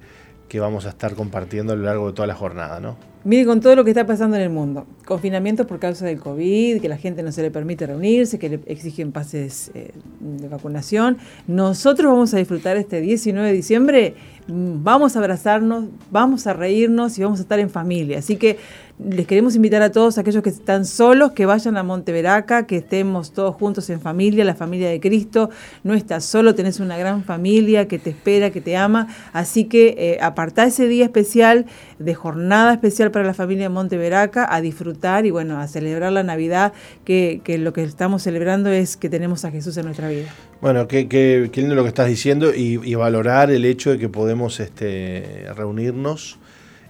vamos 0.54 0.86
a 0.86 0.90
estar 0.90 1.14
compartiendo 1.14 1.72
a 1.72 1.76
lo 1.76 1.84
largo 1.84 2.08
de 2.08 2.12
toda 2.14 2.26
la 2.26 2.34
jornada, 2.34 2.80
¿no? 2.80 2.96
Mire, 3.24 3.44
con 3.44 3.60
todo 3.60 3.74
lo 3.74 3.84
que 3.84 3.90
está 3.90 4.06
pasando 4.06 4.36
en 4.36 4.42
el 4.42 4.50
mundo, 4.50 4.86
confinamientos 5.04 5.66
por 5.66 5.80
causa 5.80 6.06
del 6.06 6.20
COVID, 6.20 6.80
que 6.80 6.88
la 6.88 6.96
gente 6.96 7.22
no 7.22 7.32
se 7.32 7.42
le 7.42 7.50
permite 7.50 7.86
reunirse, 7.86 8.38
que 8.38 8.48
le 8.48 8.60
exigen 8.66 9.12
pases 9.12 9.72
eh, 9.74 9.90
de 10.20 10.48
vacunación, 10.48 11.18
nosotros 11.46 12.10
vamos 12.10 12.32
a 12.32 12.38
disfrutar 12.38 12.76
este 12.76 13.00
19 13.00 13.48
de 13.48 13.54
diciembre 13.54 14.14
vamos 14.48 15.14
a 15.14 15.18
abrazarnos, 15.18 15.86
vamos 16.10 16.46
a 16.46 16.54
reírnos 16.54 17.18
y 17.18 17.22
vamos 17.22 17.38
a 17.38 17.42
estar 17.42 17.58
en 17.58 17.70
familia. 17.70 18.18
Así 18.18 18.36
que 18.36 18.58
les 18.98 19.26
queremos 19.26 19.54
invitar 19.54 19.80
a 19.82 19.92
todos 19.92 20.18
aquellos 20.18 20.42
que 20.42 20.50
están 20.50 20.84
solos, 20.84 21.32
que 21.32 21.46
vayan 21.46 21.76
a 21.76 21.84
Monteveraca, 21.84 22.66
que 22.66 22.78
estemos 22.78 23.32
todos 23.32 23.54
juntos 23.54 23.88
en 23.90 24.00
familia, 24.00 24.44
la 24.44 24.56
familia 24.56 24.90
de 24.90 24.98
Cristo. 24.98 25.50
No 25.84 25.94
estás 25.94 26.24
solo, 26.24 26.54
tenés 26.54 26.80
una 26.80 26.98
gran 26.98 27.22
familia 27.22 27.86
que 27.86 27.98
te 27.98 28.10
espera, 28.10 28.50
que 28.50 28.60
te 28.60 28.76
ama. 28.76 29.06
Así 29.32 29.64
que 29.64 29.94
eh, 29.98 30.18
ese 30.66 30.88
día 30.88 31.04
especial, 31.04 31.66
de 31.98 32.14
jornada 32.14 32.72
especial 32.72 33.12
para 33.12 33.24
la 33.24 33.34
familia 33.34 33.64
de 33.64 33.68
Monteveraca, 33.68 34.52
a 34.52 34.60
disfrutar 34.60 35.26
y 35.26 35.30
bueno, 35.30 35.58
a 35.60 35.68
celebrar 35.68 36.12
la 36.12 36.24
Navidad, 36.24 36.72
que, 37.04 37.40
lo 37.58 37.72
que 37.72 37.84
estamos 37.84 38.22
celebrando 38.22 38.70
es 38.70 38.96
que 38.96 39.08
tenemos 39.08 39.44
a 39.44 39.50
Jesús 39.52 39.76
en 39.76 39.84
nuestra 39.84 40.08
vida. 40.08 40.26
Bueno, 40.60 40.88
qué, 40.88 41.50
lindo 41.54 41.74
lo 41.76 41.82
que 41.82 41.88
estás 41.88 42.08
diciendo 42.08 42.52
y, 42.54 42.94
valorar 42.98 43.52
el 43.52 43.64
hecho 43.64 43.90
de 43.90 43.98
que 43.98 44.08
podemos 44.08 44.58
este, 44.58 45.46
reunirnos 45.54 46.38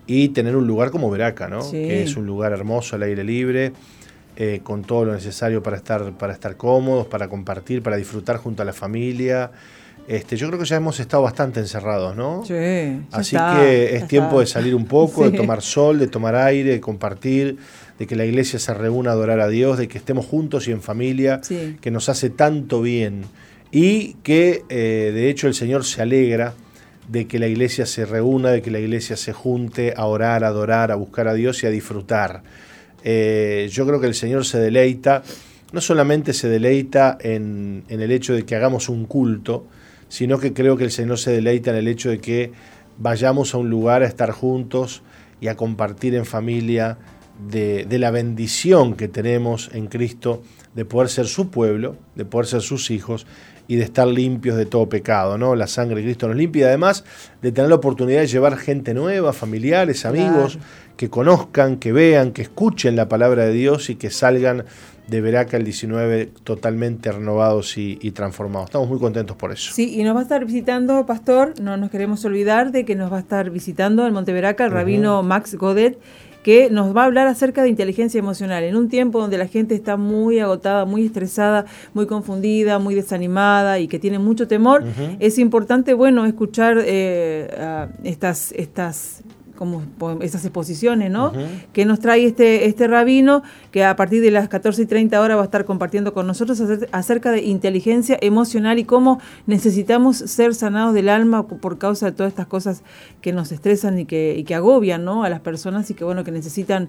y 0.09 0.31
tener 0.31 0.57
un 0.57 0.67
lugar 0.67 0.91
como 0.91 1.11
Veraca, 1.11 1.47
¿no? 1.47 1.71
que 1.71 2.03
es 2.03 2.17
un 2.17 2.27
lugar 2.27 2.53
hermoso 2.53 2.97
al 2.97 3.03
aire 3.03 3.23
libre, 3.23 3.73
eh, 4.37 4.61
con 4.63 4.83
todo 4.83 5.05
lo 5.05 5.13
necesario 5.13 5.63
para 5.63 5.77
estar, 5.77 6.13
para 6.13 6.33
estar 6.33 6.57
cómodos, 6.57 7.07
para 7.07 7.29
compartir, 7.29 7.83
para 7.83 7.97
disfrutar 7.97 8.39
junto 8.39 8.63
a 8.63 8.65
la 8.65 8.73
familia. 8.73 9.51
Este, 10.09 10.39
yo 10.39 10.47
creo 10.47 10.59
que 10.59 10.65
ya 10.65 10.77
hemos 10.77 10.99
estado 10.99 11.23
bastante 11.25 11.61
encerrados, 11.61 12.17
¿no? 12.17 12.43
Sí. 12.47 13.03
Así 13.13 13.37
que 13.37 13.97
es 13.97 14.09
tiempo 14.09 14.41
de 14.41 14.47
salir 14.47 14.75
un 14.75 14.87
poco, 14.87 15.29
de 15.29 15.37
tomar 15.37 15.61
sol, 15.61 15.99
de 15.99 16.07
tomar 16.07 16.35
aire, 16.35 16.71
de 16.71 16.81
compartir, 16.81 17.59
de 17.99 18.07
que 18.07 18.17
la 18.17 18.25
iglesia 18.25 18.59
se 18.59 18.73
reúna 18.73 19.11
a 19.11 19.13
adorar 19.13 19.41
a 19.41 19.49
Dios, 19.49 19.77
de 19.77 19.89
que 19.89 19.99
estemos 19.99 20.25
juntos 20.25 20.67
y 20.69 20.73
en 20.73 20.81
familia, 20.81 21.43
que 21.83 21.91
nos 21.91 22.09
hace 22.09 22.31
tanto 22.31 22.81
bien. 22.81 23.25
Y 23.71 24.15
que 24.23 24.63
eh, 24.71 25.11
de 25.13 25.29
hecho 25.29 25.47
el 25.47 25.53
Señor 25.53 25.85
se 25.85 26.01
alegra 26.01 26.55
de 27.09 27.27
que 27.27 27.39
la 27.39 27.47
iglesia 27.47 27.87
se 27.87 28.05
reúna, 28.05 28.51
de 28.51 28.63
que 28.63 28.71
la 28.71 28.79
iglesia 28.79 29.17
se 29.17 29.33
junte 29.33 29.95
a 29.97 30.05
orar, 30.05 30.45
a 30.45 30.49
adorar, 30.49 30.93
a 30.93 30.95
buscar 30.95 31.27
a 31.27 31.35
Dios 31.35 31.63
y 31.63 31.67
a 31.67 31.71
disfrutar. 31.71 32.43
Eh, 33.03 33.69
yo 33.71 33.87
creo 33.87 34.01
que 34.01 34.07
el 34.07 34.15
Señor 34.15 34.45
se 34.45 34.59
deleita, 34.59 35.23
no 35.73 35.81
solamente 35.81 36.33
se 36.33 36.49
deleita 36.49 37.17
en, 37.21 37.85
el 37.89 38.13
hecho 38.13 38.35
de 38.35 38.45
que 38.45 38.55
hagamos 38.55 38.89
un 38.89 39.07
culto, 39.07 39.67
sino 40.09 40.39
que 40.39 40.53
creo 40.53 40.77
que 40.77 40.85
el 40.85 40.91
Señor 40.91 41.19
se 41.19 41.31
deleita 41.31 41.71
en 41.71 41.77
el 41.77 41.89
hecho 41.89 42.11
de 42.11 42.19
que 42.19 42.53
vayamos 42.99 43.55
a 43.55 43.59
un 43.59 43.71
lugar 43.71 44.03
a 44.03 44.07
estar 44.07 44.31
juntos 44.31 45.03
y 45.41 45.49
a 45.49 45.57
compartir 45.57 46.15
en 46.15 46.27
familia 46.27 46.99
de, 47.49 47.85
de 47.85 47.99
la 47.99 48.11
bendición 48.11 48.95
que 48.95 49.09
tenemos 49.09 49.71
en 49.73 49.87
Cristo 49.87 50.43
de 50.75 50.85
poder 50.85 51.09
ser 51.09 51.27
su 51.27 51.51
pueblo, 51.51 51.97
de 52.17 52.25
poder 52.25 52.47
ser 52.47 52.61
sus 52.61 52.91
hijos 52.91 53.27
y 53.69 53.77
de 53.77 53.85
estar 53.85 54.09
limpios 54.09 54.57
de 54.57 54.67
todo 54.67 54.89
pecado, 54.89 55.39
¿no? 55.39 55.55
La 55.55 55.67
sangre 55.67 55.97
de 55.97 56.03
Cristo 56.03 56.27
nos 56.27 56.37
limpia 56.37 56.63
y 56.63 56.65
además 56.65 57.05
de 57.43 57.53
tener 57.53 57.69
la 57.69 57.77
oportunidad 57.77 58.21
de 58.23 58.27
llevar 58.27 58.57
gente 58.57 58.95
nueva, 58.95 59.33
familiares, 59.33 60.07
amigos, 60.07 60.59
que 60.97 61.11
conozcan, 61.11 61.77
que 61.77 61.93
vean, 61.93 62.33
que 62.33 62.43
escuchen 62.43 62.97
la 62.97 63.09
palabra 63.09 63.45
de 63.45 63.53
Dios 63.53 63.91
y 63.91 63.97
que 63.97 64.11
salgan 64.11 64.65
de 65.07 65.21
Veraca 65.21 65.57
el 65.57 65.65
19 65.65 66.31
totalmente 66.45 67.11
renovados 67.13 67.79
y, 67.79 67.97
transformados. 68.13 68.69
Estamos 68.69 68.89
muy 68.89 68.99
contentos 68.99 69.37
por 69.37 69.53
eso. 69.53 69.73
Sí, 69.73 69.99
y 69.99 70.03
nos 70.03 70.15
va 70.15 70.21
a 70.21 70.23
estar 70.23 70.45
visitando, 70.45 71.07
Pastor, 71.07 71.55
no 71.61 71.77
nos 71.77 71.91
queremos 71.91 72.25
olvidar 72.25 72.73
de 72.73 72.85
que 72.85 72.95
nos 72.95 73.13
va 73.13 73.19
a 73.19 73.21
estar 73.21 73.51
visitando 73.51 74.07
en 74.07 74.13
Monteveraca 74.13 74.65
el 74.65 74.71
rabino 74.71 75.23
Max 75.23 75.55
Godet, 75.55 75.99
que 76.43 76.71
nos 76.71 76.97
va 76.97 77.03
a 77.03 77.05
hablar 77.07 77.27
acerca 77.27 77.63
de 77.63 77.69
inteligencia 77.69 78.19
emocional. 78.19 78.65
En 78.65 78.77
un 78.77 78.89
tiempo 78.89 79.21
donde 79.21 79.39
la 79.39 79.47
gente 79.47 79.75
está 79.75 79.97
muy 79.97 80.39
agotada, 80.39 80.85
muy 80.85 81.07
estresada, 81.07 81.67
muy 81.95 82.07
confundida, 82.07 82.79
muy 82.79 82.95
desanimada 82.95 83.79
y 83.79 83.89
que 83.89 83.99
tiene 83.99 84.19
mucho 84.19 84.49
temor, 84.49 84.85
es 85.19 85.39
importante, 85.39 85.95
bueno, 85.95 86.27
escuchar 86.27 86.79
eh, 86.85 87.89
estas, 88.05 88.53
estas 88.53 89.23
como 89.59 89.83
esas 90.21 90.45
exposiciones, 90.45 91.11
¿no? 91.11 91.33
Que 91.73 91.85
nos 91.85 91.99
trae 91.99 92.25
este, 92.25 92.67
este 92.67 92.87
rabino, 92.87 93.43
que 93.73 93.85
a 93.85 93.97
partir 93.97 94.23
de 94.23 94.31
las 94.31 94.49
14 94.49 94.83
y 94.83 94.87
30 94.87 95.21
horas 95.21 95.37
va 95.37 95.43
a 95.43 95.47
estar 95.47 95.65
compartiendo 95.65 96.15
con 96.15 96.29
nosotros 96.29 96.63
acerca 96.93 97.33
de 97.33 97.43
inteligencia 97.43 98.17
emocional 98.21 98.79
y 98.79 98.85
cómo 98.85 99.21
necesitamos 99.47 100.17
ser 100.17 100.55
sanados 100.55 100.95
del 100.95 101.09
alma 101.09 101.49
por 101.49 101.77
causa 101.77 102.07
de 102.07 102.13
todas 102.13 102.31
estas 102.31 102.47
cosas 102.47 102.83
que 103.21 103.33
nos 103.33 103.51
estresan 103.51 103.99
y 103.99 104.05
que, 104.05 104.37
y 104.39 104.45
que 104.45 104.55
agobian, 104.55 105.05
¿no? 105.05 105.25
A 105.25 105.29
las 105.29 105.41
personas 105.41 105.91
y 105.91 105.95
que, 105.95 106.05
bueno, 106.05 106.23
que 106.23 106.31
necesitan 106.31 106.89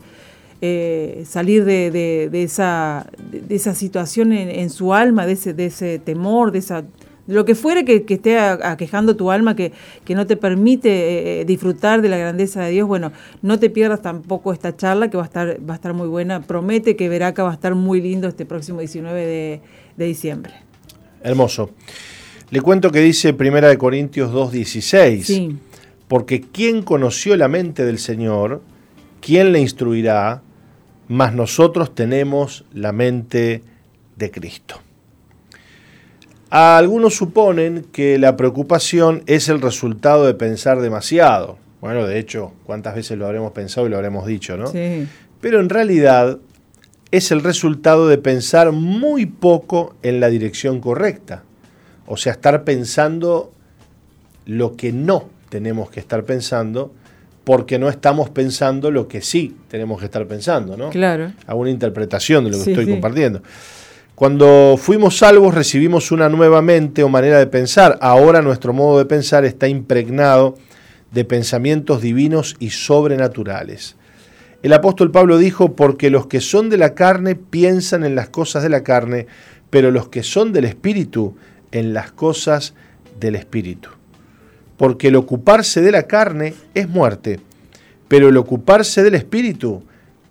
eh, 0.62 1.24
salir 1.28 1.66
de, 1.66 1.90
de, 1.90 2.44
esa, 2.44 3.08
de 3.32 3.56
esa 3.56 3.74
situación 3.74 4.32
en, 4.32 4.48
en, 4.50 4.70
su 4.70 4.94
alma, 4.94 5.26
de 5.26 5.32
ese, 5.32 5.56
de 5.56 5.66
ese 5.66 5.98
temor, 5.98 6.52
de 6.52 6.60
esa 6.60 6.84
lo 7.30 7.46
que 7.46 7.54
fuere 7.54 7.86
que, 7.86 8.04
esté 8.08 8.40
aquejando 8.40 9.16
tu 9.16 9.30
alma, 9.30 9.56
que, 9.56 9.72
que 10.04 10.16
no 10.16 10.26
te 10.26 10.36
permite 10.36 10.90
eh, 10.90 11.42
eh, 11.42 11.46
disfrutar 11.46 12.02
de 12.02 12.10
la 12.10 12.18
grandeza 12.18 12.64
de 12.64 12.72
Dios, 12.72 12.88
bueno, 12.88 13.12
no 13.44 13.60
te 13.60 13.70
pierdas 13.70 14.02
tampoco 14.02 14.52
esta 14.52 14.76
charla 14.76 15.12
que 15.12 15.18
va 15.18 15.24
a 15.24 15.28
estar, 15.28 15.58
va 15.70 15.74
a 15.74 15.76
estar 15.76 15.94
muy 15.94 16.08
buena. 16.08 16.42
Promete 16.42 16.96
que 16.96 17.08
Veraca 17.08 17.44
va 17.44 17.52
a 17.52 17.54
estar 17.54 17.76
muy 17.76 18.02
lindo 18.02 18.28
este 18.28 18.48
próximo 18.48 18.80
19 18.80 19.62
de, 19.96 20.06
diciembre. 20.06 20.54
Hermoso. 21.22 21.70
Le 22.50 22.62
cuento 22.62 22.90
que 22.90 23.00
dice 23.00 23.34
Primera 23.34 23.70
de 23.70 23.78
Corintios 23.78 24.32
2.16. 24.32 25.22
Sí. 25.22 25.56
Porque 26.08 26.42
¿quién 26.42 26.82
conoció 26.82 27.38
la 27.38 27.48
mente 27.48 27.86
del 27.86 28.00
Señor? 28.00 28.64
¿Quién 29.22 29.52
le 29.52 29.60
instruirá? 29.60 30.42
Mas 31.08 31.36
nosotros 31.36 31.94
tenemos 31.94 32.66
la 32.74 32.92
mente 32.92 33.62
de 34.16 34.32
Cristo. 34.32 34.82
Algunos 36.50 37.16
suponen 37.16 37.86
que 37.92 38.18
la 38.18 38.36
preocupación 38.36 39.24
es 39.28 39.50
el 39.50 39.62
resultado 39.62 40.26
de 40.26 40.34
pensar 40.34 40.82
demasiado. 40.82 41.58
Bueno, 41.82 42.08
de 42.08 42.20
hecho, 42.20 42.54
¿cuántas 42.66 42.96
veces 42.96 43.18
lo 43.18 43.26
habremos 43.26 43.52
pensado 43.52 43.88
y 43.88 43.90
lo 43.90 43.98
habremos 43.98 44.26
dicho, 44.26 44.58
no? 44.58 44.68
Sí. 44.68 45.08
Pero 45.42 45.60
en 45.60 45.70
realidad 45.70 46.40
es 47.12 47.32
el 47.32 47.42
resultado 47.42 48.08
de 48.08 48.18
pensar 48.18 48.72
muy 48.72 49.26
poco 49.26 49.96
en 50.04 50.20
la 50.20 50.30
dirección 50.30 50.80
correcta. 50.82 51.44
O 52.06 52.18
sea, 52.18 52.34
estar 52.34 52.64
pensando 52.64 53.52
lo 54.46 54.76
que 54.76 54.92
no 54.92 55.30
tenemos 55.50 55.90
que 55.90 56.00
estar 56.00 56.24
pensando 56.24 56.92
porque 57.44 57.80
no 57.80 57.90
estamos 57.90 58.30
pensando 58.30 58.92
lo 58.92 59.08
que 59.08 59.22
sí 59.22 59.56
tenemos 59.70 60.00
que 60.00 60.06
estar 60.06 60.28
pensando, 60.28 60.78
¿no? 60.78 60.90
Claro. 60.90 61.32
Hago 61.48 61.62
una 61.62 61.72
interpretación 61.72 62.44
de 62.44 62.52
lo 62.52 62.64
que 62.64 62.72
estoy 62.72 62.88
compartiendo. 62.88 63.42
Cuando 64.20 64.76
fuimos 64.78 65.18
salvos 65.20 65.56
recibimos 65.56 66.12
una 66.12 66.28
nueva 66.28 66.62
mente 66.62 67.04
o 67.04 67.08
manera 67.08 67.40
de 67.40 67.48
pensar. 67.48 67.98
Ahora 68.02 68.42
nuestro 68.42 68.74
modo 68.74 68.98
de 68.98 69.06
pensar 69.06 69.46
está 69.46 69.70
impregnado 69.70 70.58
de 71.14 71.24
pensamientos 71.24 72.02
divinos 72.02 72.58
y 72.60 72.72
sobrenaturales. 72.72 73.96
El 74.62 74.74
apóstol 74.74 75.10
Pablo 75.12 75.38
dijo, 75.38 75.74
porque 75.74 76.10
los 76.10 76.28
que 76.28 76.42
son 76.42 76.70
de 76.70 76.76
la 76.76 76.96
carne 76.96 77.36
piensan 77.36 78.04
en 78.04 78.14
las 78.16 78.28
cosas 78.28 78.62
de 78.62 78.68
la 78.68 78.84
carne, 78.84 79.28
pero 79.70 79.90
los 79.90 80.10
que 80.10 80.22
son 80.22 80.52
del 80.52 80.66
Espíritu 80.66 81.38
en 81.72 81.94
las 81.94 82.12
cosas 82.12 82.74
del 83.22 83.38
Espíritu. 83.38 83.88
Porque 84.76 85.08
el 85.08 85.16
ocuparse 85.16 85.80
de 85.80 85.94
la 85.94 86.04
carne 86.04 86.56
es 86.74 86.90
muerte, 86.90 87.40
pero 88.10 88.28
el 88.28 88.36
ocuparse 88.36 89.02
del 89.02 89.16
Espíritu 89.16 89.82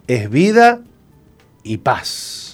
es 0.06 0.28
vida 0.28 0.82
y 1.62 1.78
paz. 1.78 2.47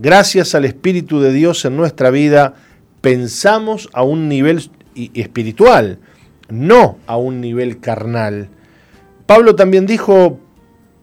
Gracias 0.00 0.54
al 0.54 0.64
Espíritu 0.64 1.18
de 1.18 1.32
Dios 1.32 1.64
en 1.64 1.76
nuestra 1.76 2.10
vida, 2.10 2.54
pensamos 3.00 3.88
a 3.92 4.04
un 4.04 4.28
nivel 4.28 4.70
espiritual, 4.94 5.98
no 6.48 6.98
a 7.08 7.16
un 7.16 7.40
nivel 7.40 7.80
carnal. 7.80 8.48
Pablo 9.26 9.56
también 9.56 9.86
dijo, 9.86 10.38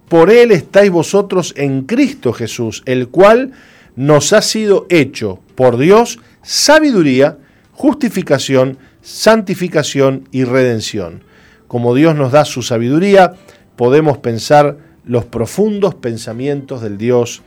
por 0.07 0.31
Él 0.31 0.51
estáis 0.51 0.91
vosotros 0.91 1.53
en 1.57 1.81
Cristo 1.81 2.31
Jesús, 2.31 2.83
el 2.85 3.09
cual 3.09 3.51
nos 3.97 4.31
ha 4.31 4.41
sido 4.41 4.85
hecho 4.89 5.39
por 5.55 5.77
Dios 5.77 6.19
sabiduría, 6.41 7.37
justificación, 7.73 8.77
santificación 9.01 10.29
y 10.31 10.45
redención. 10.45 11.25
Como 11.67 11.95
Dios 11.95 12.15
nos 12.15 12.31
da 12.31 12.45
su 12.45 12.61
sabiduría, 12.61 13.33
podemos 13.75 14.19
pensar 14.19 14.77
los 15.03 15.25
profundos 15.25 15.95
pensamientos 15.95 16.81
del 16.81 16.97
Dios 16.97 17.41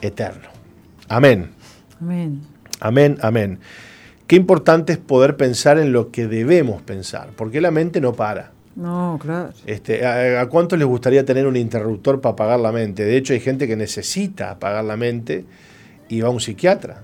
eterno. 0.00 0.51
Amén. 1.12 1.50
Amén. 2.00 2.40
Amén, 2.80 3.18
amén. 3.20 3.58
Qué 4.26 4.36
importante 4.36 4.94
es 4.94 4.98
poder 4.98 5.36
pensar 5.36 5.78
en 5.78 5.92
lo 5.92 6.10
que 6.10 6.26
debemos 6.26 6.80
pensar, 6.80 7.28
porque 7.36 7.60
la 7.60 7.70
mente 7.70 8.00
no 8.00 8.14
para. 8.14 8.52
No, 8.74 9.18
claro. 9.20 9.50
Este, 9.66 10.06
¿a, 10.06 10.46
cuántos 10.48 10.78
les 10.78 10.88
gustaría 10.88 11.22
tener 11.26 11.46
un 11.46 11.56
interruptor 11.56 12.22
para 12.22 12.32
apagar 12.32 12.60
la 12.60 12.72
mente? 12.72 13.04
De 13.04 13.18
hecho, 13.18 13.34
hay 13.34 13.40
gente 13.40 13.68
que 13.68 13.76
necesita 13.76 14.52
apagar 14.52 14.84
la 14.84 14.96
mente 14.96 15.44
y 16.08 16.22
va 16.22 16.28
a 16.28 16.30
un 16.30 16.40
psiquiatra. 16.40 17.02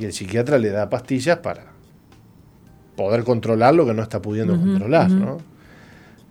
Y 0.00 0.04
el 0.04 0.12
psiquiatra 0.12 0.58
le 0.58 0.70
da 0.70 0.90
pastillas 0.90 1.38
para 1.38 1.66
poder 2.96 3.22
controlar 3.22 3.72
lo 3.72 3.86
que 3.86 3.94
no 3.94 4.02
está 4.02 4.20
pudiendo 4.20 4.58
controlar. 4.58 5.10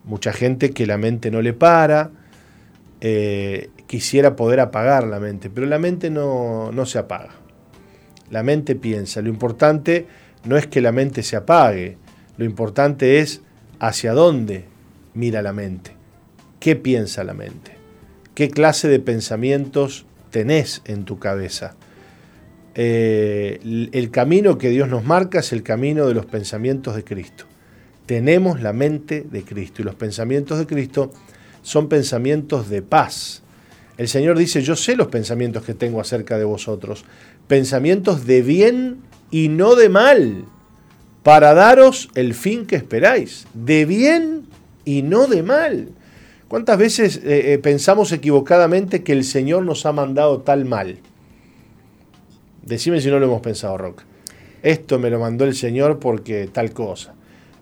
Mucha 0.04 0.34
gente 0.34 0.72
que 0.72 0.86
la 0.86 0.98
mente 0.98 1.32
no 1.32 1.42
le 1.42 1.54
para, 1.54 2.10
eh, 3.00 3.70
quisiera 3.92 4.38
poder 4.38 4.62
apagar 4.62 5.06
la 5.06 5.20
mente, 5.20 5.50
pero 5.50 5.68
la 5.68 5.78
mente 5.78 6.10
no, 6.10 6.72
no 6.72 6.86
se 6.86 6.98
apaga. 6.98 7.32
La 8.30 8.42
mente 8.42 8.74
piensa. 8.74 9.22
Lo 9.22 9.28
importante 9.28 10.08
no 10.46 10.56
es 10.56 10.66
que 10.66 10.80
la 10.80 10.94
mente 10.94 11.24
se 11.24 11.36
apague, 11.36 11.98
lo 12.38 12.46
importante 12.46 13.20
es 13.20 13.42
hacia 13.80 14.14
dónde 14.14 14.64
mira 15.14 15.42
la 15.42 15.52
mente, 15.52 15.92
qué 16.62 16.78
piensa 16.78 17.26
la 17.26 17.34
mente, 17.34 17.74
qué 18.34 18.50
clase 18.50 18.88
de 18.88 19.02
pensamientos 19.02 20.06
tenés 20.30 20.82
en 20.86 21.04
tu 21.04 21.20
cabeza. 21.20 21.76
Eh, 22.76 23.60
el 23.92 24.10
camino 24.10 24.58
que 24.58 24.70
Dios 24.70 24.88
nos 24.88 25.04
marca 25.04 25.40
es 25.40 25.52
el 25.52 25.64
camino 25.64 26.08
de 26.08 26.14
los 26.14 26.28
pensamientos 26.28 26.96
de 26.96 27.04
Cristo. 27.04 27.44
Tenemos 28.06 28.62
la 28.62 28.72
mente 28.72 29.26
de 29.30 29.44
Cristo 29.44 29.82
y 29.82 29.86
los 29.86 29.96
pensamientos 29.96 30.60
de 30.60 30.66
Cristo 30.66 31.12
son 31.62 31.90
pensamientos 31.90 32.70
de 32.70 32.84
paz. 32.84 33.44
El 33.98 34.08
Señor 34.08 34.38
dice, 34.38 34.62
yo 34.62 34.76
sé 34.76 34.96
los 34.96 35.08
pensamientos 35.08 35.64
que 35.64 35.74
tengo 35.74 36.02
acerca 36.02 36.38
de 36.38 36.46
vosotros, 36.46 37.06
pensamientos 37.48 38.26
de 38.26 38.42
bien 38.42 39.02
y 39.30 39.50
no 39.50 39.76
de 39.76 39.90
mal, 39.90 40.46
para 41.24 41.54
daros 41.54 42.10
el 42.16 42.34
fin 42.34 42.66
que 42.66 42.76
esperáis, 42.76 43.46
de 43.54 43.86
bien 43.86 44.46
y 44.86 45.04
no 45.04 45.28
de 45.28 45.44
mal. 45.44 45.90
¿Cuántas 46.48 46.78
veces 46.78 47.18
eh, 47.18 47.54
eh, 47.54 47.60
pensamos 47.60 48.12
equivocadamente 48.12 49.04
que 49.04 49.14
el 49.14 49.24
Señor 49.24 49.64
nos 49.64 49.86
ha 49.86 49.94
mandado 49.94 50.42
tal 50.42 50.66
mal? 50.66 50.98
Decime 52.64 53.00
si 53.02 53.10
no 53.10 53.20
lo 53.20 53.26
hemos 53.26 53.42
pensado, 53.42 53.78
Rock. 53.78 54.04
Esto 54.62 55.00
me 55.00 55.10
lo 55.10 55.20
mandó 55.20 55.46
el 55.46 55.56
Señor 55.56 56.00
porque 56.00 56.50
tal 56.52 56.74
cosa. 56.74 57.14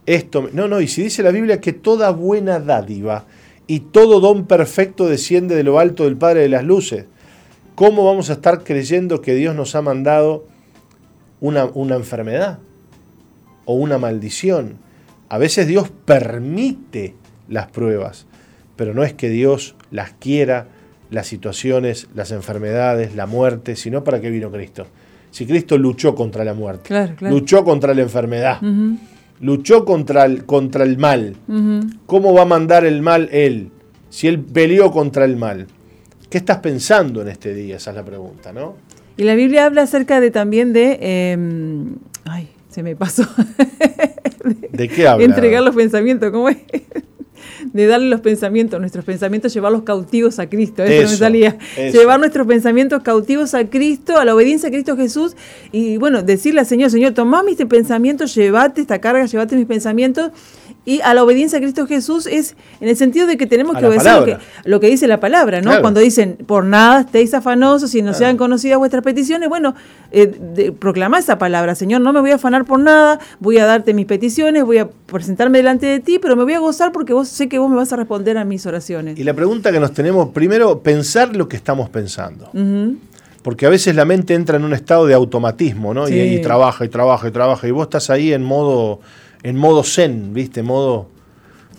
Esto, 0.06 0.50
no, 0.54 0.68
no, 0.68 0.82
y 0.82 0.88
si 0.88 1.04
dice 1.04 1.22
la 1.22 1.32
Biblia 1.32 1.62
que 1.62 1.72
toda 1.72 2.10
buena 2.10 2.60
dádiva 2.60 3.26
y 3.70 3.80
todo 3.80 4.20
don 4.20 4.48
perfecto 4.48 5.08
desciende 5.08 5.56
de 5.56 5.64
lo 5.64 5.80
alto 5.80 6.04
del 6.04 6.18
Padre 6.18 6.42
de 6.42 6.50
las 6.50 6.66
Luces, 6.66 7.06
¿cómo 7.76 8.04
vamos 8.04 8.30
a 8.30 8.34
estar 8.34 8.66
creyendo 8.66 9.22
que 9.22 9.34
Dios 9.36 9.56
nos 9.56 9.76
ha 9.76 9.82
mandado 9.82 10.46
una, 11.40 11.64
una 11.66 11.96
enfermedad? 11.96 12.60
o 13.70 13.74
una 13.74 14.00
maldición. 14.00 14.80
A 15.30 15.38
veces 15.38 15.68
Dios 15.68 15.92
permite 16.06 17.14
las 17.48 17.68
pruebas, 17.68 18.26
pero 18.76 18.96
no 18.96 19.04
es 19.04 19.14
que 19.14 19.30
Dios 19.30 19.76
las 19.92 20.14
quiera, 20.14 20.66
las 21.12 21.28
situaciones, 21.28 22.08
las 22.16 22.32
enfermedades, 22.32 23.16
la 23.16 23.28
muerte, 23.28 23.76
sino 23.76 24.04
para 24.04 24.22
qué 24.22 24.32
vino 24.32 24.50
Cristo. 24.50 24.88
Si 25.30 25.46
Cristo 25.46 25.78
luchó 25.78 26.16
contra 26.16 26.44
la 26.44 26.56
muerte, 26.56 27.16
luchó 27.20 27.64
contra 27.64 27.94
la 27.94 28.02
enfermedad, 28.02 28.60
luchó 29.42 29.86
contra 29.86 30.26
el, 30.26 30.46
contra 30.46 30.84
el 30.84 30.98
mal, 30.98 31.36
¿cómo 32.06 32.34
va 32.34 32.44
a 32.44 32.46
mandar 32.46 32.86
el 32.86 33.02
mal 33.02 33.30
Él? 33.32 33.72
Si 34.10 34.28
Él 34.28 34.40
peleó 34.40 34.92
contra 34.92 35.26
el 35.26 35.36
mal. 35.38 35.68
¿Qué 36.30 36.38
estás 36.38 36.58
pensando 36.58 37.22
en 37.22 37.30
este 37.30 37.54
día? 37.54 37.78
Esa 37.78 37.90
es 37.92 37.96
la 37.96 38.06
pregunta, 38.06 38.54
¿no? 38.54 38.76
Y 39.18 39.24
la 39.24 39.36
Biblia 39.36 39.66
habla 39.66 39.82
acerca 39.82 40.22
de 40.22 40.32
también 40.32 40.74
de... 40.74 41.32
Em, 41.32 41.96
ay, 42.26 42.50
se 42.70 42.84
me 42.84 42.96
pasó. 42.96 43.28
¿De 44.72 44.88
qué 44.88 45.08
habla? 45.08 45.26
Entregar 45.26 45.64
los 45.64 45.76
pensamientos, 45.76 46.32
¿cómo 46.32 46.50
es? 46.50 46.58
De 47.64 47.88
darle 47.88 48.10
los 48.10 48.22
pensamientos, 48.22 48.80
nuestros 48.80 49.06
pensamientos, 49.06 49.54
llevarlos 49.54 49.84
cautivos 49.84 50.40
a 50.40 50.50
Cristo. 50.50 50.84
Eso, 50.84 51.10
me 51.10 51.18
salía. 51.18 51.58
Llevar 51.78 52.20
nuestros 52.20 52.48
pensamientos 52.48 53.02
cautivos 53.04 53.54
a 53.54 53.66
Cristo, 53.70 54.18
a 54.18 54.26
la 54.26 54.36
obediencia 54.36 54.70
a 54.70 54.72
Cristo 54.72 54.96
Jesús. 54.96 55.36
Y 55.72 55.98
bueno, 55.98 56.24
decirle 56.24 56.62
al 56.62 56.66
Señor, 56.66 56.90
Señor, 56.92 57.14
toma 57.14 57.44
mis 57.44 57.58
pensamientos, 57.58 58.36
llévate 58.36 58.82
esta 58.82 59.00
carga, 59.00 59.26
llévate 59.26 59.56
mis 59.56 59.66
pensamientos 59.66 60.32
y 60.90 61.02
a 61.02 61.14
la 61.14 61.24
obediencia 61.24 61.60
a 61.60 61.62
Cristo 61.62 61.86
Jesús 61.86 62.26
es 62.26 62.56
en 62.82 62.90
el 62.90 62.98
sentido 62.98 63.28
de 63.28 63.38
que 63.38 63.46
tenemos 63.46 63.78
que 63.78 63.86
obedecer 63.86 64.40
lo 64.64 64.80
que, 64.80 64.88
dice 64.90 65.08
la 65.08 65.20
palabra, 65.20 65.62
¿no? 65.62 65.82
Cuando 65.82 66.00
dicen, 66.00 66.36
por 66.48 66.66
nada 66.66 67.02
estéis 67.02 67.32
afanosos 67.36 67.94
y 67.94 68.02
no 68.02 68.16
sean 68.16 68.38
conocidas 68.38 68.80
vuestras 68.80 69.04
peticiones, 69.04 69.50
bueno, 69.50 69.76
eh, 70.12 70.74
proclama 70.80 71.20
esa 71.20 71.38
palabra, 71.38 71.76
Señor, 71.76 72.02
no 72.02 72.12
me 72.12 72.22
voy 72.22 72.32
a 72.32 72.36
afanar 72.36 72.66
por 72.66 72.80
nada, 72.80 73.20
voy 73.40 73.60
a 73.60 73.68
darte 73.68 73.94
mis 73.94 74.08
peticiones, 74.08 74.66
voy 74.66 74.80
a 74.80 74.90
presentarme 74.90 75.60
delante 75.60 75.86
de 75.86 76.00
ti, 76.00 76.18
pero 76.18 76.36
me 76.36 76.42
voy 76.42 76.54
a 76.54 76.60
gozar 76.60 76.92
porque 76.92 77.14
vos 77.14 77.28
sé 77.28 77.48
que 77.48 77.60
vos 77.60 77.70
me 77.70 77.76
vas 77.76 77.94
a 77.94 77.96
responder 77.96 78.40
a 78.40 78.44
mis 78.44 78.66
oraciones. 78.66 79.20
Y 79.20 79.24
la 79.24 79.36
pregunta 79.36 79.72
que 79.72 79.80
nos 79.80 79.94
tenemos, 79.94 80.30
primero, 80.30 80.80
pensar 80.82 81.36
lo 81.36 81.48
que 81.48 81.56
estamos 81.56 81.90
pensando. 81.90 82.50
Porque 83.44 83.68
a 83.68 83.70
veces 83.70 83.96
la 83.96 84.06
mente 84.06 84.34
entra 84.34 84.58
en 84.58 84.64
un 84.64 84.74
estado 84.74 85.06
de 85.06 85.14
automatismo, 85.14 85.94
¿no? 85.94 86.10
Y, 86.10 86.20
y 86.20 86.42
trabaja 86.42 86.84
y 86.84 86.90
trabaja 86.90 87.28
y 87.28 87.32
trabaja, 87.32 87.68
y 87.68 87.72
vos 87.72 87.84
estás 87.84 88.10
ahí 88.10 88.34
en 88.34 88.44
modo 88.44 89.02
en 89.44 89.56
modo 89.56 89.84
zen, 89.84 90.34
¿viste? 90.34 90.64
Modo 90.64 91.10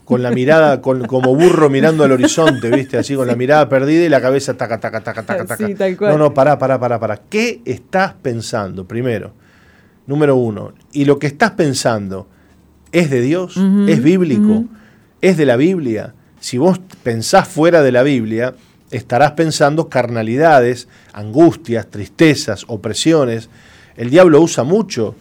con 0.04 0.24
la 0.24 0.32
mirada, 0.32 0.80
con, 0.80 1.06
como 1.06 1.36
burro 1.36 1.70
mirando 1.70 2.02
al 2.02 2.10
horizonte, 2.10 2.68
¿viste? 2.70 2.98
Así 2.98 3.14
con 3.14 3.28
la 3.28 3.36
mirada 3.36 3.68
perdida 3.68 4.04
y 4.04 4.08
la 4.08 4.20
cabeza 4.20 4.54
taca, 4.54 4.80
taca, 4.80 5.02
taca, 5.02 5.22
taca, 5.22 5.46
taca. 5.46 5.68
No, 6.00 6.18
no, 6.18 6.34
pará, 6.34 6.58
pará, 6.58 6.80
pará, 6.80 6.98
pará. 6.98 7.20
¿Qué 7.28 7.62
estás 7.64 8.14
pensando? 8.20 8.88
Primero, 8.88 9.32
número 10.06 10.34
uno. 10.34 10.72
¿Y 10.92 11.04
lo 11.04 11.20
que 11.20 11.28
estás 11.28 11.52
pensando 11.52 12.26
es 12.90 13.08
de 13.08 13.20
Dios? 13.20 13.56
¿Es 13.86 14.02
bíblico? 14.02 14.64
¿Es 15.20 15.36
de 15.36 15.46
la 15.46 15.54
Biblia? 15.56 16.14
Si 16.40 16.58
vos 16.58 16.80
pensás 17.04 17.46
fuera 17.46 17.82
de 17.82 17.92
la 17.92 18.02
Biblia, 18.02 18.54
estarás 18.90 19.32
pensando 19.32 19.88
carnalidades, 19.88 20.88
angustias, 21.12 21.86
tristezas, 21.86 22.64
opresiones. 22.66 23.48
El 23.96 24.10
diablo 24.10 24.40
usa 24.40 24.64
mucho 24.64 25.14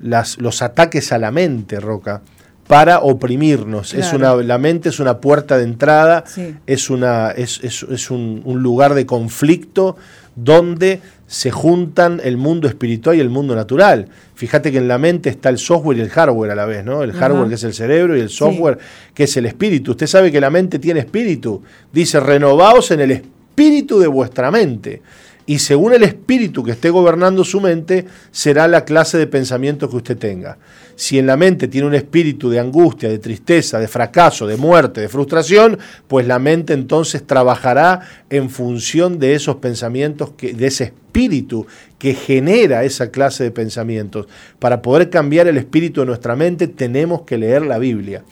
las, 0.00 0.38
los 0.40 0.62
ataques 0.62 1.12
a 1.12 1.18
la 1.18 1.30
mente, 1.30 1.80
Roca, 1.80 2.22
para 2.66 3.00
oprimirnos. 3.00 3.94
Es 3.94 4.12
una, 4.12 4.34
la 4.36 4.58
mente 4.58 4.88
es 4.88 4.98
una 4.98 5.20
puerta 5.20 5.56
de 5.56 5.64
entrada, 5.64 6.24
es, 6.66 6.90
una, 6.90 7.30
es, 7.30 7.60
es, 7.62 8.10
un, 8.10 8.42
lugar 8.44 8.94
de 8.94 9.06
conflicto 9.06 9.96
donde 10.34 11.00
se 11.26 11.50
juntan 11.50 12.20
el 12.22 12.36
mundo 12.36 12.68
espiritual 12.68 13.16
y 13.16 13.20
el 13.20 13.30
mundo 13.30 13.54
natural. 13.54 14.08
Fíjate 14.34 14.70
que 14.72 14.78
en 14.78 14.88
la 14.88 14.98
mente 14.98 15.30
está 15.30 15.48
el 15.48 15.58
software 15.58 15.98
y 15.98 16.00
el 16.00 16.10
hardware 16.10 16.50
a 16.50 16.54
la 16.54 16.66
vez, 16.66 16.84
¿no? 16.84 17.02
El 17.02 17.12
hardware 17.12 17.48
que 17.48 17.54
es 17.54 17.64
el 17.64 17.72
cerebro 17.72 18.16
y 18.16 18.20
el 18.20 18.28
software 18.28 18.78
que 19.14 19.24
es 19.24 19.36
el 19.36 19.46
espíritu. 19.46 19.92
Usted 19.92 20.06
sabe 20.06 20.30
que 20.32 20.40
la 20.40 20.50
mente 20.50 20.78
tiene 20.78 21.00
espíritu. 21.00 21.62
Dice, 21.92 22.20
renovaos 22.20 22.90
en 22.90 23.00
el 23.00 23.10
espíritu 23.12 23.98
de 23.98 24.08
vuestra 24.08 24.50
mente. 24.50 25.02
Y 25.46 25.60
según 25.60 25.92
el 25.92 26.02
espíritu 26.02 26.64
que 26.64 26.72
esté 26.72 26.90
gobernando 26.90 27.44
su 27.44 27.60
mente, 27.60 28.04
será 28.32 28.66
la 28.66 28.84
clase 28.84 29.16
de 29.16 29.28
pensamiento 29.28 29.88
que 29.88 29.96
usted 29.96 30.18
tenga. 30.18 30.58
Si 30.96 31.18
en 31.18 31.26
la 31.26 31.36
mente 31.36 31.68
tiene 31.68 31.86
un 31.86 31.94
espíritu 31.94 32.50
de 32.50 32.58
angustia, 32.58 33.08
de 33.08 33.18
tristeza, 33.18 33.78
de 33.78 33.86
fracaso, 33.86 34.46
de 34.46 34.56
muerte, 34.56 35.00
de 35.00 35.08
frustración, 35.08 35.78
pues 36.08 36.26
la 36.26 36.40
mente 36.40 36.72
entonces 36.72 37.24
trabajará 37.24 38.00
en 38.28 38.50
función 38.50 39.20
de 39.20 39.34
esos 39.34 39.56
pensamientos, 39.56 40.30
que, 40.36 40.52
de 40.52 40.66
ese 40.66 40.84
espíritu 40.84 41.66
que 41.98 42.14
genera 42.14 42.82
esa 42.82 43.10
clase 43.10 43.44
de 43.44 43.52
pensamientos. 43.52 44.26
Para 44.58 44.82
poder 44.82 45.10
cambiar 45.10 45.46
el 45.46 45.58
espíritu 45.58 46.00
de 46.00 46.06
nuestra 46.06 46.34
mente 46.34 46.66
tenemos 46.66 47.22
que 47.22 47.38
leer 47.38 47.62
la 47.62 47.78
Biblia 47.78 48.24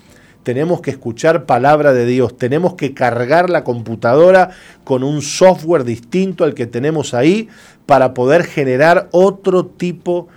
tenemos 0.45 0.82
que 0.82 0.90
escuchar 0.90 1.47
palabra 1.47 1.92
de 1.92 2.07
Dios, 2.07 2.36
tenemos 2.36 2.74
que 2.74 2.95
cargar 2.95 3.51
la 3.51 3.64
computadora 3.64 4.51
con 4.84 5.03
un 5.03 5.22
software 5.22 5.84
distinto 5.84 6.45
al 6.45 6.55
que 6.55 6.66
tenemos 6.66 7.14
ahí 7.14 7.49
para 7.86 8.14
poder 8.14 8.45
generar 8.45 9.09
otro 9.11 9.66
tipo 9.66 10.28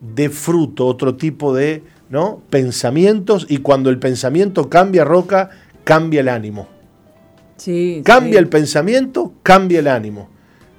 de 0.00 0.30
fruto, 0.30 0.86
otro 0.86 1.16
tipo 1.16 1.52
de 1.52 1.82
¿no? 2.08 2.40
pensamientos 2.48 3.46
y 3.48 3.58
cuando 3.58 3.90
el 3.90 3.98
pensamiento 3.98 4.70
cambia 4.70 5.04
roca, 5.04 5.50
cambia 5.84 6.20
el 6.20 6.28
ánimo. 6.28 6.68
Sí, 7.56 8.02
cambia 8.04 8.38
el 8.38 8.48
pensamiento, 8.48 9.32
cambia 9.42 9.80
el 9.80 9.88
ánimo. 9.88 10.28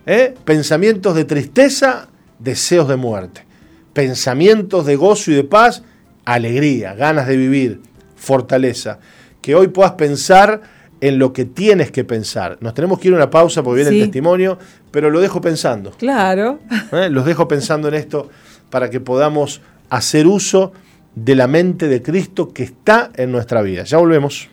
¿eh? 0.05 0.33
Pensamientos 0.45 1.15
de 1.15 1.25
tristeza, 1.25 2.07
deseos 2.39 2.87
de 2.87 2.95
muerte. 2.95 3.45
Pensamientos 3.91 4.85
de 4.85 4.95
gozo 4.95 5.31
y 5.31 5.35
de 5.35 5.43
paz, 5.43 5.83
alegría, 6.23 6.93
ganas 6.93 7.27
de 7.27 7.35
vivir, 7.35 7.81
fortaleza. 8.19 8.99
Que 9.41 9.55
hoy 9.55 9.69
puedas 9.69 9.93
pensar 9.93 10.61
en 11.01 11.17
lo 11.17 11.31
que 11.33 11.45
tienes 11.45 11.91
que 11.91 12.03
pensar. 12.03 12.57
Nos 12.61 12.73
tenemos 12.73 12.99
que 12.99 13.07
ir 13.07 13.13
a 13.13 13.17
una 13.17 13.29
pausa 13.29 13.63
porque 13.63 13.83
viene 13.83 13.95
el 13.97 14.03
testimonio, 14.03 14.57
pero 14.91 15.09
lo 15.09 15.21
dejo 15.21 15.39
pensando. 15.41 15.91
Claro. 15.91 16.59
¿Eh? 16.91 17.09
Los 17.09 17.25
dejo 17.25 17.47
pensando 17.47 17.87
en 17.87 17.93
esto 17.93 18.29
para 18.69 18.89
que 18.89 18.99
podamos 18.99 19.61
hacer 19.89 20.27
uso 20.27 20.73
de 21.15 21.35
la 21.35 21.47
mente 21.47 21.87
de 21.87 22.01
Cristo 22.01 22.53
que 22.53 22.63
está 22.63 23.11
en 23.15 23.31
nuestra 23.31 23.61
vida. 23.61 23.83
Ya 23.83 23.97
volvemos. 23.97 24.49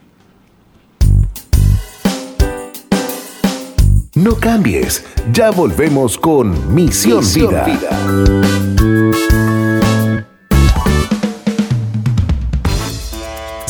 No 4.15 4.35
cambies, 4.37 5.05
ya 5.31 5.51
volvemos 5.51 6.17
con 6.17 6.75
Misión, 6.75 7.23
Vida. 7.67 9.26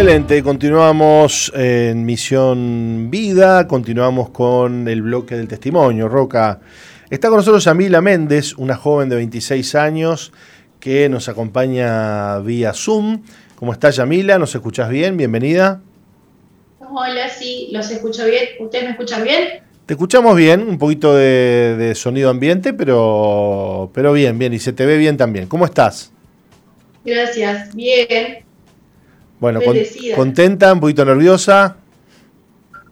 Excelente, 0.00 0.42
continuamos 0.42 1.52
en 1.54 2.06
Misión 2.06 3.10
Vida, 3.10 3.68
continuamos 3.68 4.30
con 4.30 4.88
el 4.88 5.02
bloque 5.02 5.36
del 5.36 5.46
testimonio. 5.46 6.08
Roca, 6.08 6.58
está 7.10 7.28
con 7.28 7.36
nosotros 7.36 7.62
Yamila 7.64 8.00
Méndez, 8.00 8.54
una 8.56 8.76
joven 8.76 9.10
de 9.10 9.16
26 9.16 9.74
años 9.74 10.32
que 10.80 11.10
nos 11.10 11.28
acompaña 11.28 12.38
vía 12.38 12.72
Zoom. 12.72 13.24
¿Cómo 13.56 13.74
estás 13.74 13.96
Yamila? 13.96 14.38
¿Nos 14.38 14.54
escuchas 14.54 14.88
bien? 14.88 15.18
Bienvenida. 15.18 15.82
Hola, 16.78 17.28
sí, 17.28 17.68
los 17.70 17.90
escucho 17.90 18.24
bien. 18.24 18.44
¿Ustedes 18.58 18.84
me 18.84 18.90
escuchan 18.92 19.22
bien? 19.22 19.60
Te 19.84 19.92
escuchamos 19.92 20.34
bien, 20.34 20.62
un 20.62 20.78
poquito 20.78 21.14
de, 21.14 21.92
sonido 21.94 22.30
ambiente, 22.30 22.72
pero, 22.72 23.90
pero 23.92 24.14
bien, 24.14 24.38
bien, 24.38 24.54
y 24.54 24.60
se 24.60 24.72
te 24.72 24.86
ve 24.86 24.96
bien 24.96 25.18
también. 25.18 25.46
¿Cómo 25.46 25.66
estás? 25.66 26.10
Gracias, 27.04 27.74
bien. 27.74 28.49
Bueno, 29.40 29.60
contenta, 30.14 30.72
un 30.72 30.80
poquito 30.80 31.04
nerviosa. 31.04 31.76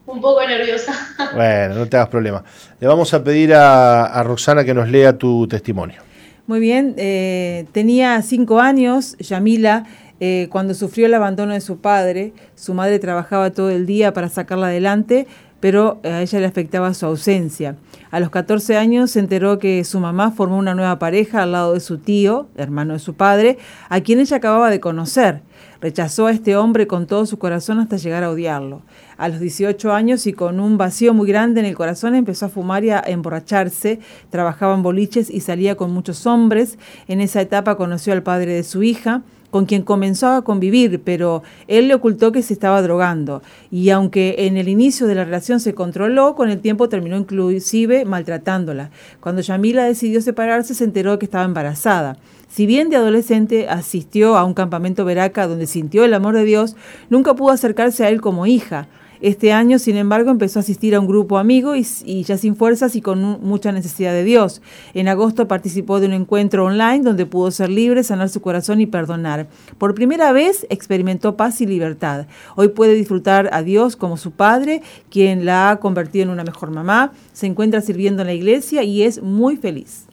Un 0.06 0.20
poco 0.20 0.40
nerviosa. 0.46 0.94
Bueno, 1.34 1.74
no 1.74 1.86
te 1.86 1.96
hagas 1.98 2.08
problema. 2.08 2.42
Le 2.80 2.86
vamos 2.86 3.12
a 3.12 3.22
pedir 3.22 3.52
a, 3.52 4.22
Roxana 4.24 4.64
que 4.64 4.72
nos 4.72 4.88
lea 4.88 5.18
tu 5.18 5.46
testimonio. 5.46 6.00
Muy 6.46 6.58
bien, 6.58 6.94
eh, 6.96 7.66
tenía 7.72 8.22
cinco 8.22 8.60
años, 8.60 9.14
Yamila, 9.18 9.84
eh, 10.20 10.48
cuando 10.50 10.72
sufrió 10.72 11.04
el 11.04 11.12
abandono 11.12 11.52
de 11.52 11.60
su 11.60 11.80
padre. 11.80 12.32
Su 12.54 12.72
madre 12.72 12.98
trabajaba 12.98 13.50
todo 13.50 13.68
el 13.68 13.84
día 13.84 14.14
para 14.14 14.30
sacarla 14.30 14.68
adelante, 14.68 15.26
pero 15.60 16.00
a 16.02 16.22
ella 16.22 16.40
le 16.40 16.46
afectaba 16.46 16.94
su 16.94 17.04
ausencia. 17.04 17.76
A 18.10 18.20
los 18.20 18.30
14 18.30 18.78
años 18.78 19.10
se 19.10 19.20
enteró 19.20 19.58
que 19.58 19.84
su 19.84 20.00
mamá 20.00 20.30
formó 20.30 20.56
una 20.56 20.74
nueva 20.74 20.98
pareja 20.98 21.42
al 21.42 21.52
lado 21.52 21.74
de 21.74 21.80
su 21.80 21.98
tío, 21.98 22.48
hermano 22.56 22.94
de 22.94 23.00
su 23.00 23.14
padre, 23.14 23.58
a 23.90 24.00
quien 24.00 24.18
ella 24.18 24.38
acababa 24.38 24.70
de 24.70 24.80
conocer. 24.80 25.42
Rechazó 25.80 26.26
a 26.26 26.32
este 26.32 26.56
hombre 26.56 26.88
con 26.88 27.06
todo 27.06 27.24
su 27.24 27.38
corazón 27.38 27.78
hasta 27.78 27.98
llegar 27.98 28.24
a 28.24 28.30
odiarlo. 28.30 28.82
A 29.16 29.28
los 29.28 29.38
18 29.38 29.92
años 29.92 30.26
y 30.26 30.32
con 30.32 30.58
un 30.58 30.76
vacío 30.76 31.14
muy 31.14 31.28
grande 31.28 31.60
en 31.60 31.66
el 31.66 31.76
corazón 31.76 32.16
empezó 32.16 32.46
a 32.46 32.48
fumar 32.48 32.84
y 32.84 32.90
a 32.90 33.00
emborracharse, 33.06 34.00
trabajaba 34.30 34.74
en 34.74 34.82
boliches 34.82 35.30
y 35.30 35.40
salía 35.40 35.76
con 35.76 35.92
muchos 35.92 36.26
hombres. 36.26 36.78
En 37.06 37.20
esa 37.20 37.40
etapa 37.40 37.76
conoció 37.76 38.12
al 38.12 38.24
padre 38.24 38.54
de 38.54 38.64
su 38.64 38.82
hija, 38.82 39.22
con 39.50 39.66
quien 39.66 39.82
comenzó 39.82 40.28
a 40.28 40.42
convivir, 40.42 41.00
pero 41.02 41.42
él 41.66 41.88
le 41.88 41.94
ocultó 41.94 42.32
que 42.32 42.42
se 42.42 42.52
estaba 42.52 42.82
drogando. 42.82 43.42
Y 43.70 43.90
aunque 43.90 44.46
en 44.46 44.56
el 44.56 44.68
inicio 44.68 45.06
de 45.06 45.14
la 45.14 45.24
relación 45.24 45.60
se 45.60 45.74
controló, 45.74 46.34
con 46.34 46.50
el 46.50 46.60
tiempo 46.60 46.88
terminó 46.88 47.16
inclusive 47.16 48.04
maltratándola. 48.04 48.90
Cuando 49.20 49.42
Yamila 49.42 49.84
decidió 49.84 50.20
separarse, 50.20 50.74
se 50.74 50.84
enteró 50.84 51.18
que 51.18 51.24
estaba 51.24 51.44
embarazada. 51.44 52.16
Si 52.48 52.66
bien 52.66 52.88
de 52.88 52.96
adolescente 52.96 53.68
asistió 53.68 54.36
a 54.36 54.44
un 54.44 54.54
campamento 54.54 55.04
veraca 55.04 55.46
donde 55.46 55.66
sintió 55.66 56.04
el 56.04 56.14
amor 56.14 56.34
de 56.34 56.44
Dios, 56.44 56.76
nunca 57.10 57.34
pudo 57.34 57.50
acercarse 57.50 58.04
a 58.04 58.08
él 58.08 58.20
como 58.20 58.46
hija. 58.46 58.88
Este 59.20 59.52
año, 59.52 59.78
sin 59.78 59.96
embargo, 59.96 60.30
empezó 60.30 60.58
a 60.58 60.62
asistir 60.62 60.94
a 60.94 61.00
un 61.00 61.06
grupo 61.06 61.38
amigo 61.38 61.74
y, 61.74 62.22
ya 62.22 62.38
sin 62.38 62.54
fuerzas 62.56 62.94
y 62.96 63.00
con 63.00 63.20
mucha 63.42 63.72
necesidad 63.72 64.12
de 64.12 64.24
Dios. 64.24 64.62
En 64.94 65.08
agosto 65.08 65.48
participó 65.48 66.00
de 66.00 66.06
un 66.06 66.12
encuentro 66.12 66.64
online 66.64 67.00
donde 67.00 67.26
pudo 67.26 67.50
ser 67.50 67.68
libre, 67.68 68.04
sanar 68.04 68.28
su 68.28 68.40
corazón 68.40 68.80
y 68.80 68.86
perdonar. 68.86 69.48
Por 69.78 69.94
primera 69.94 70.32
vez 70.32 70.66
experimentó 70.70 71.36
paz 71.36 71.60
y 71.60 71.66
libertad. 71.66 72.26
Hoy 72.54 72.68
puede 72.68 72.94
disfrutar 72.94 73.50
a 73.52 73.62
Dios 73.62 73.96
como 73.96 74.16
su 74.16 74.30
Padre, 74.30 74.82
quien 75.10 75.44
la 75.44 75.70
ha 75.70 75.80
convertido 75.80 76.24
en 76.24 76.30
una 76.30 76.44
mejor 76.44 76.70
mamá. 76.70 77.12
Se 77.32 77.46
encuentra 77.46 77.80
sirviendo 77.80 78.22
en 78.22 78.28
la 78.28 78.34
iglesia 78.34 78.82
y 78.82 79.02
es 79.02 79.22
muy 79.22 79.56
feliz. 79.56 80.04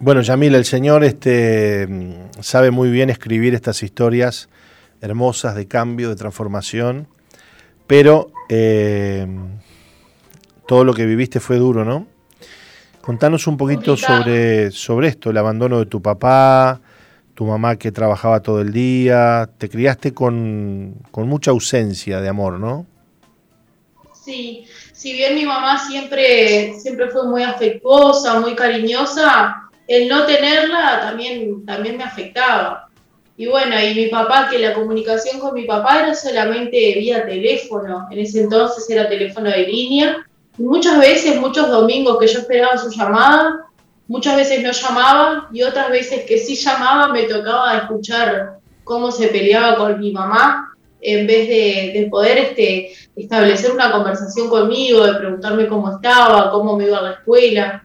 Bueno, 0.00 0.20
Yamila, 0.20 0.58
el 0.58 0.64
Señor 0.64 1.02
este, 1.02 1.88
sabe 2.40 2.70
muy 2.70 2.88
bien 2.90 3.10
escribir 3.10 3.54
estas 3.54 3.82
historias 3.82 4.48
hermosas 5.00 5.56
de 5.56 5.66
cambio, 5.66 6.08
de 6.08 6.16
transformación, 6.16 7.08
pero 7.88 8.30
eh, 8.48 9.26
todo 10.66 10.84
lo 10.84 10.94
que 10.94 11.06
viviste 11.06 11.40
fue 11.40 11.56
duro, 11.56 11.84
¿no? 11.84 12.06
Contanos 13.00 13.46
un 13.46 13.56
poquito 13.56 13.96
sobre, 13.96 14.70
sobre 14.70 15.08
esto, 15.08 15.30
el 15.30 15.38
abandono 15.38 15.78
de 15.78 15.86
tu 15.86 16.02
papá, 16.02 16.78
tu 17.34 17.46
mamá 17.46 17.76
que 17.76 17.90
trabajaba 17.90 18.40
todo 18.40 18.60
el 18.60 18.70
día, 18.70 19.48
te 19.56 19.70
criaste 19.70 20.12
con, 20.12 20.96
con 21.10 21.26
mucha 21.26 21.50
ausencia 21.50 22.20
de 22.20 22.28
amor, 22.28 22.60
¿no? 22.60 22.84
Sí, 24.12 24.66
si 24.92 25.14
bien 25.14 25.34
mi 25.34 25.46
mamá 25.46 25.78
siempre, 25.88 26.74
siempre 26.78 27.08
fue 27.08 27.26
muy 27.26 27.42
afectuosa, 27.42 28.38
muy 28.40 28.54
cariñosa, 28.54 29.70
el 29.86 30.06
no 30.06 30.26
tenerla 30.26 31.00
también, 31.00 31.64
también 31.64 31.96
me 31.96 32.04
afectaba. 32.04 32.87
Y 33.38 33.46
bueno, 33.46 33.80
y 33.80 33.94
mi 33.94 34.06
papá, 34.08 34.48
que 34.50 34.58
la 34.58 34.74
comunicación 34.74 35.38
con 35.38 35.54
mi 35.54 35.62
papá 35.62 36.00
era 36.00 36.12
solamente 36.12 36.76
vía 36.96 37.24
teléfono, 37.24 38.08
en 38.10 38.18
ese 38.18 38.40
entonces 38.40 38.90
era 38.90 39.08
teléfono 39.08 39.48
de 39.48 39.62
línea. 39.62 40.26
muchas 40.58 40.98
veces, 40.98 41.40
muchos 41.40 41.68
domingos 41.68 42.18
que 42.18 42.26
yo 42.26 42.40
esperaba 42.40 42.76
su 42.76 42.90
llamada, 42.90 43.66
muchas 44.08 44.34
veces 44.34 44.60
no 44.64 44.72
llamaba 44.72 45.48
y 45.52 45.62
otras 45.62 45.88
veces 45.90 46.24
que 46.24 46.38
sí 46.38 46.56
llamaba 46.56 47.12
me 47.12 47.22
tocaba 47.22 47.76
escuchar 47.76 48.58
cómo 48.82 49.12
se 49.12 49.28
peleaba 49.28 49.76
con 49.76 50.00
mi 50.00 50.10
mamá 50.10 50.74
en 51.00 51.28
vez 51.28 51.46
de, 51.46 51.92
de 51.94 52.08
poder 52.10 52.38
este, 52.38 52.92
establecer 53.14 53.70
una 53.70 53.92
conversación 53.92 54.48
conmigo, 54.48 55.06
de 55.06 55.14
preguntarme 55.14 55.68
cómo 55.68 55.92
estaba, 55.92 56.50
cómo 56.50 56.76
me 56.76 56.86
iba 56.86 56.98
a 56.98 57.02
la 57.02 57.12
escuela. 57.12 57.84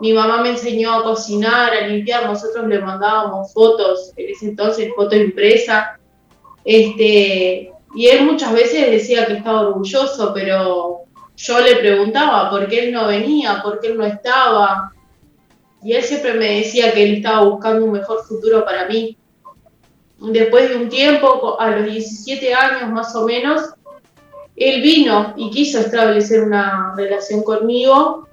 Mi 0.00 0.12
mamá 0.12 0.42
me 0.42 0.50
enseñó 0.50 0.92
a 0.94 1.02
cocinar, 1.04 1.72
a 1.72 1.86
limpiar, 1.86 2.26
nosotros 2.26 2.66
le 2.66 2.80
mandábamos 2.80 3.52
fotos, 3.52 4.12
en 4.16 4.28
ese 4.30 4.46
entonces 4.46 4.90
foto 4.94 5.16
impresa. 5.16 5.98
Este, 6.64 7.72
y 7.94 8.06
él 8.06 8.24
muchas 8.24 8.52
veces 8.52 8.90
decía 8.90 9.26
que 9.26 9.34
estaba 9.34 9.62
orgulloso, 9.62 10.32
pero 10.34 11.04
yo 11.36 11.60
le 11.60 11.76
preguntaba 11.76 12.50
por 12.50 12.68
qué 12.68 12.86
él 12.86 12.92
no 12.92 13.06
venía, 13.06 13.62
por 13.62 13.80
qué 13.80 13.88
él 13.88 13.96
no 13.96 14.04
estaba. 14.04 14.92
Y 15.82 15.92
él 15.92 16.02
siempre 16.02 16.34
me 16.34 16.58
decía 16.58 16.92
que 16.92 17.04
él 17.04 17.14
estaba 17.16 17.44
buscando 17.44 17.86
un 17.86 17.92
mejor 17.92 18.22
futuro 18.24 18.64
para 18.64 18.86
mí. 18.86 19.16
Después 20.18 20.68
de 20.68 20.76
un 20.76 20.88
tiempo, 20.88 21.58
a 21.58 21.70
los 21.70 21.84
17 21.84 22.54
años 22.54 22.90
más 22.90 23.14
o 23.14 23.24
menos, 23.24 23.62
él 24.56 24.82
vino 24.82 25.34
y 25.36 25.50
quiso 25.50 25.78
establecer 25.78 26.42
una 26.42 26.94
relación 26.96 27.42
conmigo 27.42 28.25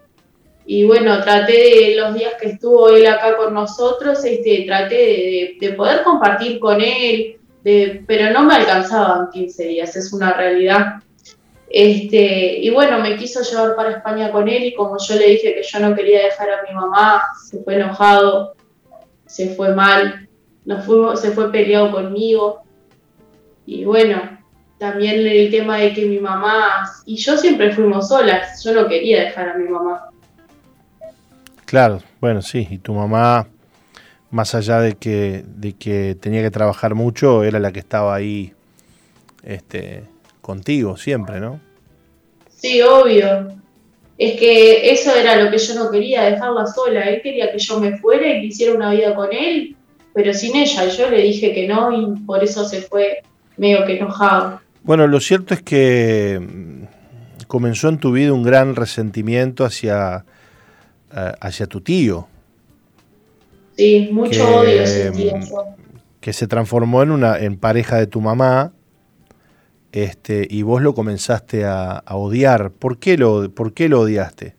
y 0.66 0.86
bueno, 0.86 1.22
traté 1.22 1.52
de 1.52 1.96
los 1.96 2.14
días 2.14 2.34
que 2.40 2.50
estuvo 2.50 2.90
él 2.90 3.06
acá 3.08 3.36
con 3.36 3.54
nosotros, 3.54 4.24
este, 4.24 4.64
traté 4.66 5.58
de, 5.60 5.74
poder 5.74 6.04
compartir 6.04 6.60
con 6.60 6.80
él, 6.80 7.38
de, 7.64 8.04
pero 8.08 8.32
no 8.32 8.44
me 8.46 8.56
alcanzaban 8.56 9.30
15 9.30 9.64
días, 9.66 9.96
es 9.96 10.14
una 10.14 10.34
realidad. 10.34 10.96
Este, 11.70 12.60
y 12.60 12.70
bueno, 12.70 13.00
me 13.00 13.18
quiso 13.18 13.42
llevar 13.42 13.76
para 13.76 13.92
España 13.98 14.32
con 14.32 14.48
él 14.48 14.64
y 14.64 14.76
como 14.76 14.98
yo 14.98 15.16
le 15.16 15.30
dije 15.30 15.56
que 15.56 15.64
yo 15.64 15.80
no 15.80 15.96
quería 15.96 16.24
dejar 16.24 16.50
a 16.50 16.64
mi 16.70 16.74
mamá, 16.74 17.24
se 17.44 17.62
fue 17.64 17.76
enojado, 17.76 18.56
se 19.26 19.56
fue 19.56 19.74
mal, 19.74 20.30
nos 20.66 20.86
fuimos, 20.86 21.20
se 21.20 21.32
fue 21.32 21.52
peleado 21.52 21.92
conmigo. 21.92 22.62
Y 23.66 23.86
bueno, 23.86 24.40
también 24.78 25.26
el 25.26 25.50
tema 25.50 25.78
de 25.78 25.94
que 25.94 26.06
mi 26.06 26.20
mamá 26.20 26.90
y 27.06 27.18
yo 27.18 27.38
siempre 27.38 27.74
fuimos 27.74 28.08
solas, 28.08 28.64
yo 28.64 28.74
no 28.74 28.88
quería 28.88 29.24
dejar 29.24 29.50
a 29.50 29.58
mi 29.58 29.68
mamá. 29.68 30.13
Claro, 31.74 32.04
bueno, 32.22 32.44
sí, 32.44 32.68
y 32.70 32.78
tu 32.78 32.94
mamá, 32.94 33.48
más 34.30 34.54
allá 34.54 34.80
de 34.80 34.94
que, 34.94 35.44
de 35.44 35.74
que 35.74 36.16
tenía 36.22 36.44
que 36.44 36.52
trabajar 36.52 36.94
mucho, 36.94 37.44
era 37.44 37.58
la 37.60 37.72
que 37.72 37.80
estaba 37.80 38.14
ahí 38.14 38.54
este, 39.42 40.04
contigo 40.40 40.98
siempre, 40.98 41.40
¿no? 41.40 41.60
Sí, 42.48 42.80
obvio. 42.84 43.58
Es 44.20 44.40
que 44.40 44.92
eso 44.92 45.16
era 45.16 45.44
lo 45.44 45.50
que 45.50 45.58
yo 45.58 45.74
no 45.74 45.90
quería, 45.90 46.26
dejarla 46.26 46.68
sola. 46.68 47.10
Él 47.10 47.24
quería 47.24 47.52
que 47.52 47.58
yo 47.58 47.80
me 47.80 47.98
fuera 47.98 48.28
y 48.28 48.42
que 48.42 48.46
hiciera 48.46 48.76
una 48.76 48.92
vida 48.92 49.16
con 49.16 49.34
él, 49.34 49.76
pero 50.14 50.32
sin 50.32 50.56
ella. 50.56 50.86
Yo 50.90 51.10
le 51.10 51.24
dije 51.24 51.56
que 51.56 51.68
no 51.68 51.92
y 51.92 52.20
por 52.20 52.44
eso 52.44 52.66
se 52.66 52.84
fue 52.84 53.24
medio 53.58 53.84
que 53.88 53.98
enojado. 53.98 54.62
Bueno, 54.84 55.08
lo 55.08 55.20
cierto 55.20 55.56
es 55.56 55.64
que 55.64 56.40
mm, 56.40 56.84
comenzó 57.48 57.90
en 57.90 57.98
tu 57.98 58.12
vida 58.12 58.32
un 58.32 58.44
gran 58.44 58.76
resentimiento 58.76 59.66
hacia, 59.66 60.24
hacia 61.40 61.68
tu 61.68 61.82
tío. 61.82 62.28
Sí, 63.78 64.10
mucho 64.12 64.60
odio 64.60 64.86
sentía 64.86 65.36
mm, 65.38 65.44
Que 66.20 66.32
se 66.34 66.48
transformó 66.48 67.02
en 67.02 67.12
una 67.12 67.40
en 67.40 67.58
pareja 67.58 67.98
de 67.98 68.08
tu 68.08 68.22
mamá. 68.22 68.72
Este, 69.92 70.48
y 70.50 70.64
vos 70.64 70.82
lo 70.82 70.94
comenzaste 70.96 71.66
a, 71.66 72.04
odiar. 72.12 72.72
¿Por 72.72 72.98
qué, 72.98 73.18
lo, 73.18 73.52
¿Por 73.52 73.74
qué 73.74 73.90
lo 73.90 74.02
odiaste? 74.02 74.56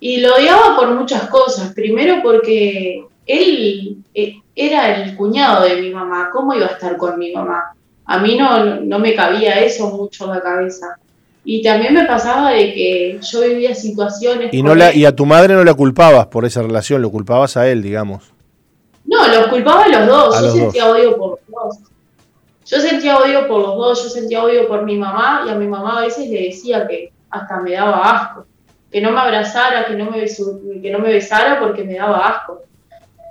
Y 0.00 0.20
lo 0.20 0.34
odiaba 0.34 0.76
por 0.76 0.94
muchas 0.94 1.28
cosas. 1.28 1.74
Primero 1.74 2.22
porque 2.22 3.04
él 3.26 4.02
eh, 4.14 4.36
era 4.54 5.02
el 5.02 5.16
cuñado 5.16 5.64
de 5.64 5.80
mi 5.80 5.90
mamá. 5.90 6.30
¿Cómo 6.32 6.54
iba 6.54 6.66
a 6.66 6.70
estar 6.70 6.96
con 6.96 7.18
mi 7.18 7.32
mamá? 7.32 7.74
a 8.12 8.18
mí 8.18 8.36
no, 8.36 8.80
no 8.80 8.98
me 8.98 9.14
cabía 9.14 9.60
eso 9.60 9.90
mucho 9.90 10.24
en 10.24 10.30
la 10.32 10.42
cabeza. 10.42 10.98
Y 11.44 11.62
también 11.62 11.94
me 11.94 12.04
pasaba 12.04 12.50
de 12.50 12.72
que 12.72 13.18
yo 13.20 13.40
vivía 13.40 13.74
situaciones... 13.74 14.50
Y, 14.52 14.62
no 14.62 14.74
la, 14.74 14.94
y 14.94 15.04
a 15.04 15.14
tu 15.14 15.26
madre 15.26 15.54
no 15.54 15.64
la 15.64 15.74
culpabas 15.74 16.26
por 16.26 16.44
esa 16.44 16.62
relación, 16.62 17.02
lo 17.02 17.10
culpabas 17.10 17.56
a 17.56 17.68
él, 17.68 17.82
digamos. 17.82 18.32
No, 19.04 19.26
los 19.26 19.48
culpaba 19.48 19.84
a 19.84 19.88
los 19.88 20.06
dos, 20.06 20.40
yo 20.40 20.52
sentía 20.52 20.86
odio 20.86 21.16
por 21.16 21.30
los 21.30 21.40
dos. 21.48 21.78
Yo 22.64 22.80
sentía 22.80 23.18
odio 23.18 23.48
por 23.48 23.60
los 23.60 23.76
dos, 23.76 24.04
yo 24.04 24.08
sentía 24.08 24.42
odio 24.44 24.68
por 24.68 24.84
mi 24.84 24.96
mamá 24.96 25.44
y 25.46 25.50
a 25.50 25.56
mi 25.56 25.66
mamá 25.66 25.98
a 25.98 26.02
veces 26.02 26.30
le 26.30 26.44
decía 26.44 26.86
que 26.86 27.12
hasta 27.28 27.60
me 27.60 27.72
daba 27.72 28.10
asco, 28.10 28.46
que 28.90 29.00
no 29.00 29.10
me 29.10 29.20
abrazara, 29.20 29.84
que 29.86 29.94
no 29.94 30.10
me, 30.10 30.24
que 30.80 30.90
no 30.90 31.00
me 31.00 31.12
besara 31.12 31.58
porque 31.58 31.82
me 31.82 31.94
daba 31.94 32.28
asco. 32.28 32.62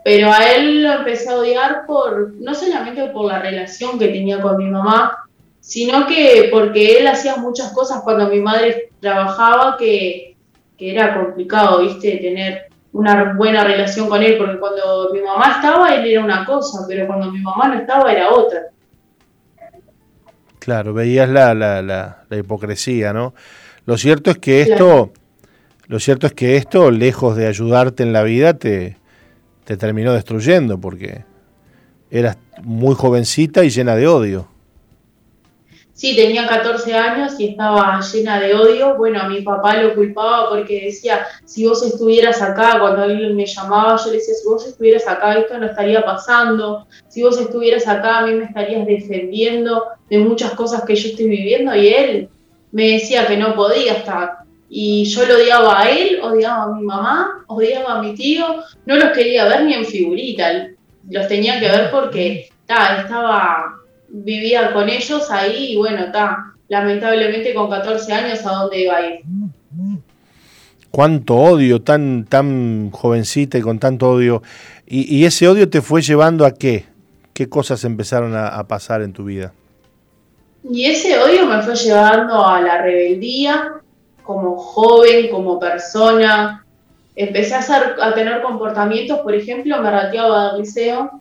Pero 0.03 0.31
a 0.31 0.51
él 0.51 0.83
lo 0.83 0.93
empecé 0.93 1.29
a 1.29 1.37
odiar 1.37 1.85
por, 1.85 2.33
no 2.33 2.53
solamente 2.53 3.05
por 3.09 3.25
la 3.25 3.39
relación 3.39 3.97
que 3.97 4.07
tenía 4.07 4.41
con 4.41 4.57
mi 4.57 4.65
mamá, 4.65 5.17
sino 5.61 6.07
que 6.07 6.49
porque 6.51 6.97
él 6.97 7.07
hacía 7.07 7.37
muchas 7.37 7.71
cosas 7.71 8.01
cuando 8.03 8.27
mi 8.27 8.41
madre 8.41 8.89
trabajaba 8.99 9.77
que, 9.77 10.35
que 10.77 10.91
era 10.91 11.15
complicado, 11.15 11.81
viste, 11.81 12.17
tener 12.17 12.65
una 12.93 13.33
buena 13.35 13.63
relación 13.63 14.09
con 14.09 14.21
él, 14.21 14.37
porque 14.37 14.59
cuando 14.59 15.11
mi 15.13 15.21
mamá 15.21 15.53
estaba, 15.55 15.95
él 15.95 16.05
era 16.05 16.23
una 16.23 16.45
cosa, 16.45 16.85
pero 16.87 17.07
cuando 17.07 17.31
mi 17.31 17.39
mamá 17.39 17.69
no 17.69 17.75
estaba, 17.75 18.11
era 18.11 18.31
otra. 18.31 18.63
Claro, 20.59 20.93
veías 20.93 21.29
la, 21.29 21.53
la, 21.53 21.81
la, 21.81 22.37
hipocresía, 22.37 23.13
¿no? 23.13 23.33
Lo 23.85 23.97
cierto 23.97 24.29
es 24.29 24.37
que 24.37 24.61
esto, 24.61 25.11
lo 25.87 25.99
cierto 25.99 26.27
es 26.27 26.33
que 26.33 26.57
esto, 26.57 26.91
lejos 26.91 27.35
de 27.35 27.47
ayudarte 27.47 28.03
en 28.03 28.13
la 28.13 28.23
vida, 28.23 28.55
te, 28.55 28.97
te 29.63 29.77
terminó 29.77 30.13
destruyendo 30.13 30.79
porque 30.79 31.23
eras 32.11 32.37
muy 32.63 32.93
jovencita 32.93 33.63
y 33.63 33.69
llena 33.69 33.95
de 33.95 34.07
odio. 34.07 34.50
Sí, 36.01 36.15
tenía 36.15 36.47
14 36.47 36.95
años 36.95 37.39
y 37.39 37.49
estaba 37.49 38.01
llena 38.01 38.39
de 38.39 38.55
odio. 38.55 38.95
Bueno, 38.97 39.21
a 39.21 39.29
mi 39.29 39.41
papá 39.41 39.83
lo 39.83 39.93
culpaba 39.93 40.49
porque 40.49 40.85
decía, 40.85 41.27
si 41.45 41.67
vos 41.67 41.85
estuvieras 41.85 42.41
acá, 42.41 42.79
cuando 42.79 43.03
él 43.03 43.35
me 43.35 43.45
llamaba, 43.45 43.97
yo 44.03 44.09
le 44.09 44.17
decía, 44.17 44.33
si 44.33 44.47
vos 44.47 44.65
estuvieras 44.65 45.07
acá, 45.07 45.35
esto 45.35 45.59
no 45.59 45.67
estaría 45.67 46.03
pasando. 46.03 46.87
Si 47.07 47.21
vos 47.21 47.39
estuvieras 47.39 47.87
acá, 47.87 48.17
a 48.17 48.25
mí 48.25 48.33
me 48.33 48.45
estarías 48.45 48.87
defendiendo 48.87 49.89
de 50.09 50.17
muchas 50.17 50.53
cosas 50.53 50.83
que 50.85 50.95
yo 50.95 51.09
estoy 51.09 51.27
viviendo. 51.27 51.75
Y 51.75 51.89
él 51.89 52.29
me 52.71 52.93
decía 52.93 53.27
que 53.27 53.37
no 53.37 53.53
podía 53.53 53.93
estar. 53.93 54.39
Y 54.71 55.03
yo 55.03 55.23
lo 55.27 55.35
odiaba 55.35 55.81
a 55.81 55.89
él, 55.91 56.19
odiaba 56.23 56.63
a 56.63 56.73
mi 56.73 56.81
mamá, 56.81 57.43
odiaba 57.45 57.99
a 57.99 58.01
mi 58.01 58.15
tío, 58.15 58.47
no 58.87 58.95
los 58.95 59.11
quería 59.11 59.45
ver 59.45 59.65
ni 59.65 59.75
en 59.75 59.85
figurita, 59.85 60.67
los 61.11 61.27
tenía 61.27 61.59
que 61.59 61.69
ver 61.69 61.91
porque 61.91 62.49
estaba, 62.59 63.75
vivía 64.11 64.73
con 64.73 64.89
ellos 64.89 65.29
ahí 65.31 65.73
y 65.73 65.77
bueno, 65.77 66.11
ta, 66.11 66.53
lamentablemente 66.67 67.53
con 67.53 67.69
14 67.69 68.13
años 68.13 68.45
a 68.45 68.51
dónde 68.51 68.81
iba 68.81 68.95
a 68.95 69.05
ir. 69.07 69.21
Cuánto 70.91 71.35
odio, 71.35 71.81
tan, 71.81 72.25
tan 72.25 72.91
jovencita 72.91 73.57
y 73.57 73.61
con 73.61 73.79
tanto 73.79 74.09
odio. 74.09 74.43
¿Y, 74.85 75.23
ese 75.23 75.47
odio 75.47 75.69
te 75.69 75.81
fue 75.81 76.01
llevando 76.01 76.45
a 76.45 76.51
qué? 76.51 76.85
¿Qué 77.33 77.47
cosas 77.47 77.85
empezaron 77.85 78.35
a 78.35 78.67
pasar 78.67 79.01
en 79.01 79.13
tu 79.13 79.23
vida? 79.23 79.53
Y 80.69 80.85
ese 80.85 81.17
odio 81.19 81.45
me 81.45 81.61
fue 81.61 81.75
llevando 81.75 82.45
a 82.45 82.61
la 82.61 82.81
rebeldía, 82.81 83.73
como 84.23 84.57
joven, 84.57 85.29
como 85.29 85.59
persona. 85.59 86.65
Empecé 87.15 87.55
a, 87.55 87.59
hacer, 87.59 87.95
a 88.01 88.13
tener 88.13 88.41
comportamientos, 88.41 89.19
por 89.19 89.33
ejemplo, 89.33 89.81
me 89.81 89.89
rateaba 89.89 90.51
al 90.51 90.59
liceo, 90.59 91.19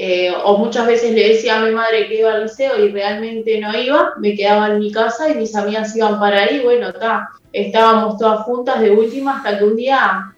eh, 0.00 0.32
o 0.44 0.56
muchas 0.58 0.86
veces 0.86 1.12
le 1.12 1.30
decía 1.30 1.56
a 1.56 1.64
mi 1.64 1.72
madre 1.72 2.06
que 2.06 2.20
iba 2.20 2.32
al 2.32 2.44
liceo 2.44 2.78
y 2.78 2.92
realmente 2.92 3.58
no 3.58 3.76
iba, 3.76 4.12
me 4.18 4.36
quedaba 4.36 4.68
en 4.68 4.78
mi 4.78 4.92
casa 4.92 5.28
y 5.28 5.34
mis 5.34 5.56
amigas 5.56 5.96
iban 5.96 6.20
para 6.20 6.44
ahí, 6.44 6.60
bueno, 6.62 6.92
ta, 6.92 7.30
estábamos 7.52 8.16
todas 8.16 8.42
juntas 8.42 8.80
de 8.80 8.92
última 8.92 9.38
hasta 9.38 9.58
que 9.58 9.64
un 9.64 9.74
día 9.74 10.32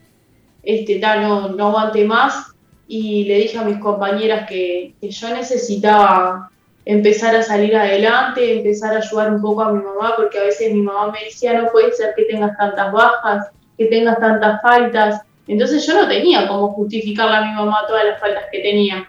este, 0.62 0.98
ta, 0.98 1.16
no, 1.16 1.50
no 1.50 1.66
aguanté 1.66 2.06
más 2.06 2.54
y 2.88 3.24
le 3.24 3.34
dije 3.34 3.58
a 3.58 3.64
mis 3.64 3.76
compañeras 3.76 4.48
que, 4.48 4.94
que 4.98 5.11
yo 5.11 5.28
necesitaba 5.28 6.50
empezar 6.86 7.36
a 7.36 7.42
salir 7.42 7.76
adelante, 7.76 8.56
empezar 8.56 8.94
a 8.94 9.00
ayudar 9.00 9.30
un 9.30 9.42
poco 9.42 9.61
a 9.61 9.72
mi 9.74 9.82
mamá, 9.82 10.14
porque 10.16 10.38
a 10.38 10.44
veces 10.44 10.72
mi 10.72 10.80
mamá 10.80 11.12
me 11.12 11.22
decía, 11.22 11.61
no 11.61 11.70
puede 11.70 11.92
ser 11.92 12.14
que 12.16 12.24
tengas 12.24 12.56
tantas 12.56 12.90
bajas, 12.92 13.50
que 13.76 13.84
tengas 13.84 14.18
tantas 14.20 14.62
faltas. 14.62 15.20
Entonces 15.46 15.86
yo 15.86 16.00
no 16.00 16.08
tenía 16.08 16.48
cómo 16.48 16.68
justificarle 16.68 17.36
a 17.36 17.42
mi 17.42 17.52
mamá 17.52 17.84
todas 17.86 18.06
las 18.06 18.18
faltas 18.18 18.44
que 18.50 18.61
tenía. 18.61 19.06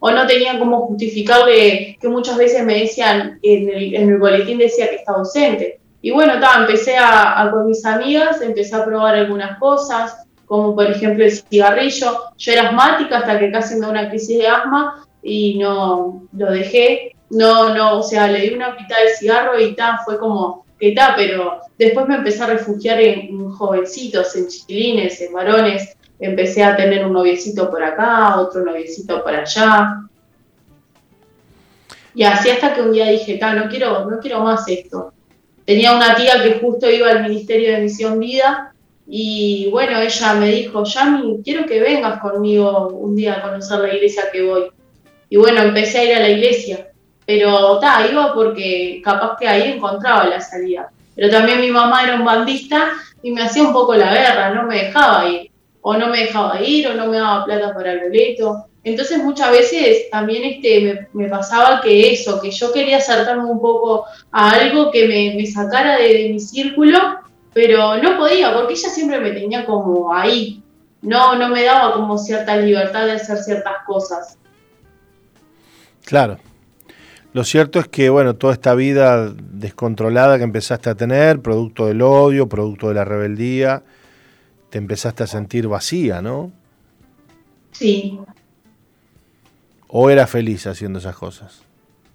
O 0.00 0.10
no 0.10 0.26
tenía 0.26 0.58
cómo 0.58 0.86
justificarle 0.86 1.96
que 2.00 2.08
muchas 2.08 2.36
veces 2.36 2.64
me 2.64 2.80
decían, 2.80 3.38
en 3.42 3.68
el, 3.68 3.94
en 3.94 4.08
el 4.08 4.18
boletín 4.18 4.58
decía 4.58 4.88
que 4.88 4.96
estaba 4.96 5.18
ausente. 5.18 5.80
Y 6.02 6.10
bueno, 6.10 6.34
empecé 6.58 6.96
a, 6.96 7.48
con 7.52 7.66
mis 7.66 7.84
amigas, 7.84 8.40
empecé 8.40 8.74
a 8.74 8.84
probar 8.84 9.14
algunas 9.14 9.58
cosas, 9.58 10.24
como 10.46 10.74
por 10.74 10.90
ejemplo 10.90 11.24
el 11.24 11.32
cigarrillo. 11.32 12.18
Yo 12.38 12.52
era 12.52 12.68
asmática 12.68 13.18
hasta 13.18 13.38
que 13.38 13.52
casi 13.52 13.74
me 13.74 13.80
dio 13.80 13.90
una 13.90 14.08
crisis 14.08 14.38
de 14.38 14.48
asma 14.48 15.06
y 15.22 15.58
no 15.58 16.22
lo 16.36 16.50
dejé. 16.50 17.14
No, 17.28 17.74
no, 17.74 17.98
o 17.98 18.02
sea, 18.02 18.26
le 18.26 18.40
di 18.40 18.54
una 18.54 18.76
pita 18.76 18.96
de 18.98 19.14
cigarro 19.14 19.60
y 19.60 19.74
tal, 19.76 19.98
fue 20.04 20.18
como 20.18 20.64
que 20.80 20.92
tal, 20.92 21.12
pero 21.14 21.60
después 21.78 22.08
me 22.08 22.16
empecé 22.16 22.42
a 22.42 22.46
refugiar 22.46 22.98
en, 23.00 23.50
jovencitos, 23.50 24.34
en 24.34 24.48
chiquilines, 24.48 25.20
en 25.20 25.32
varones. 25.32 25.96
Empecé 26.20 26.62
a 26.62 26.76
tener 26.76 27.04
un 27.04 27.14
noviecito 27.14 27.70
por 27.70 27.82
acá, 27.82 28.38
otro 28.38 28.64
noviecito 28.64 29.22
por 29.22 29.34
allá. 29.34 30.02
Y 32.14 32.22
así 32.24 32.50
hasta 32.50 32.74
que 32.74 32.82
un 32.82 32.92
día 32.92 33.06
dije, 33.06 33.38
no 33.40 33.68
quiero, 33.68 34.10
no 34.10 34.18
quiero 34.18 34.40
más 34.40 34.68
esto 34.68 35.12
tenía 35.70 35.94
una 35.94 36.16
tía 36.16 36.42
que 36.42 36.58
justo 36.58 36.90
iba 36.90 37.08
al 37.08 37.22
Ministerio 37.22 37.70
de 37.70 37.82
Misión 37.82 38.18
Vida 38.18 38.72
y 39.06 39.68
bueno, 39.70 40.00
ella 40.00 40.34
me 40.34 40.48
dijo, 40.48 40.82
Yami, 40.82 41.42
quiero 41.44 41.64
que 41.64 41.78
vengas 41.78 42.20
conmigo 42.20 42.88
un 42.88 43.14
día 43.14 43.34
a 43.34 43.42
conocer 43.42 43.78
la 43.78 43.94
iglesia 43.94 44.24
que 44.32 44.42
voy. 44.42 44.64
Y 45.28 45.36
bueno, 45.36 45.62
empecé 45.62 45.98
a 45.98 46.04
ir 46.04 46.14
a 46.16 46.20
la 46.20 46.28
iglesia, 46.28 46.88
pero 47.24 47.78
ta, 47.78 48.04
iba 48.10 48.34
porque 48.34 49.00
capaz 49.04 49.36
que 49.38 49.46
ahí 49.46 49.70
encontraba 49.70 50.26
la 50.26 50.40
salida. 50.40 50.90
Pero 51.14 51.30
también 51.30 51.60
mi 51.60 51.70
mamá 51.70 52.02
era 52.02 52.16
un 52.16 52.24
bandista 52.24 52.90
y 53.22 53.30
me 53.30 53.42
hacía 53.42 53.62
un 53.62 53.72
poco 53.72 53.94
la 53.94 54.12
guerra, 54.12 54.52
no 54.52 54.64
me 54.64 54.86
dejaba 54.86 55.28
ir. 55.28 55.49
O 55.82 55.96
no 55.96 56.08
me 56.08 56.20
dejaba 56.20 56.60
ir, 56.62 56.88
o 56.88 56.94
no 56.94 57.06
me 57.06 57.18
daba 57.18 57.44
plata 57.44 57.74
para 57.74 57.92
el 57.92 58.00
boleto. 58.00 58.66
Entonces 58.82 59.22
muchas 59.22 59.50
veces 59.50 60.10
también 60.10 60.42
este, 60.44 61.08
me, 61.12 61.28
pasaba 61.28 61.80
que 61.82 62.12
eso, 62.12 62.40
que 62.40 62.50
yo 62.50 62.72
quería 62.72 62.96
acercarme 62.96 63.44
un 63.44 63.60
poco 63.60 64.06
a 64.32 64.50
algo 64.52 64.90
que 64.90 65.06
me, 65.06 65.46
sacara 65.46 65.98
de, 65.98 66.30
mi 66.32 66.40
círculo, 66.40 66.98
pero 67.52 67.98
no 67.98 68.16
podía, 68.16 68.54
porque 68.54 68.74
ella 68.74 68.88
siempre 68.88 69.20
me 69.20 69.32
tenía 69.32 69.66
como 69.66 70.12
ahí. 70.12 70.62
No, 71.02 71.34
no 71.36 71.48
me 71.48 71.64
daba 71.64 71.94
como 71.94 72.18
cierta 72.18 72.56
libertad 72.56 73.06
de 73.06 73.12
hacer 73.12 73.38
ciertas 73.38 73.84
cosas. 73.86 74.38
Claro. 76.04 76.38
Lo 77.32 77.44
cierto 77.44 77.78
es 77.78 77.86
que, 77.86 78.10
bueno, 78.10 78.34
toda 78.34 78.54
esta 78.54 78.74
vida 78.74 79.32
descontrolada 79.36 80.36
que 80.36 80.44
empezaste 80.44 80.90
a 80.90 80.94
tener, 80.94 81.40
producto 81.40 81.86
del 81.86 82.02
odio, 82.02 82.48
producto 82.48 82.88
de 82.88 82.94
la 82.94 83.04
rebeldía, 83.04 83.84
te 84.70 84.78
empezaste 84.78 85.24
a 85.24 85.26
sentir 85.26 85.68
vacía, 85.68 86.22
¿no? 86.22 86.50
Sí, 87.72 88.18
¿O 89.92 90.08
era 90.08 90.26
feliz 90.26 90.66
haciendo 90.66 91.00
esas 91.00 91.16
cosas? 91.16 91.62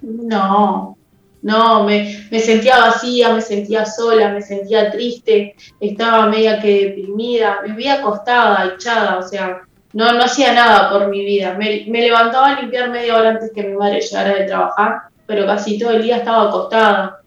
No, 0.02 0.98
no, 1.42 1.84
me, 1.84 2.10
sentía 2.40 2.80
vacía, 2.80 3.34
me 3.34 3.42
sentía 3.42 3.86
sola, 3.86 4.32
me 4.32 4.42
sentía 4.42 4.90
triste, 4.92 5.56
estaba 5.82 6.28
media 6.28 6.62
que 6.62 6.86
deprimida, 6.86 7.62
vivía 7.66 7.96
acostada, 7.96 8.76
echada, 8.76 9.18
o 9.18 9.28
sea, 9.28 9.62
no, 9.92 10.14
no 10.14 10.24
hacía 10.24 10.54
nada 10.54 10.90
por 10.90 11.10
mi 11.10 11.26
vida. 11.26 11.58
Me, 11.58 11.86
levantaba 11.86 12.56
a 12.56 12.62
limpiar 12.62 12.90
media 12.90 13.18
hora 13.18 13.32
antes 13.32 13.52
que 13.54 13.64
mi 13.64 13.74
madre 13.74 14.00
llegara 14.00 14.36
de 14.36 14.46
trabajar, 14.46 15.02
pero 15.26 15.46
casi 15.46 15.78
todo 15.78 15.92
el 15.92 16.04
día 16.04 16.18
estaba 16.18 16.48
acostada. 16.48 17.20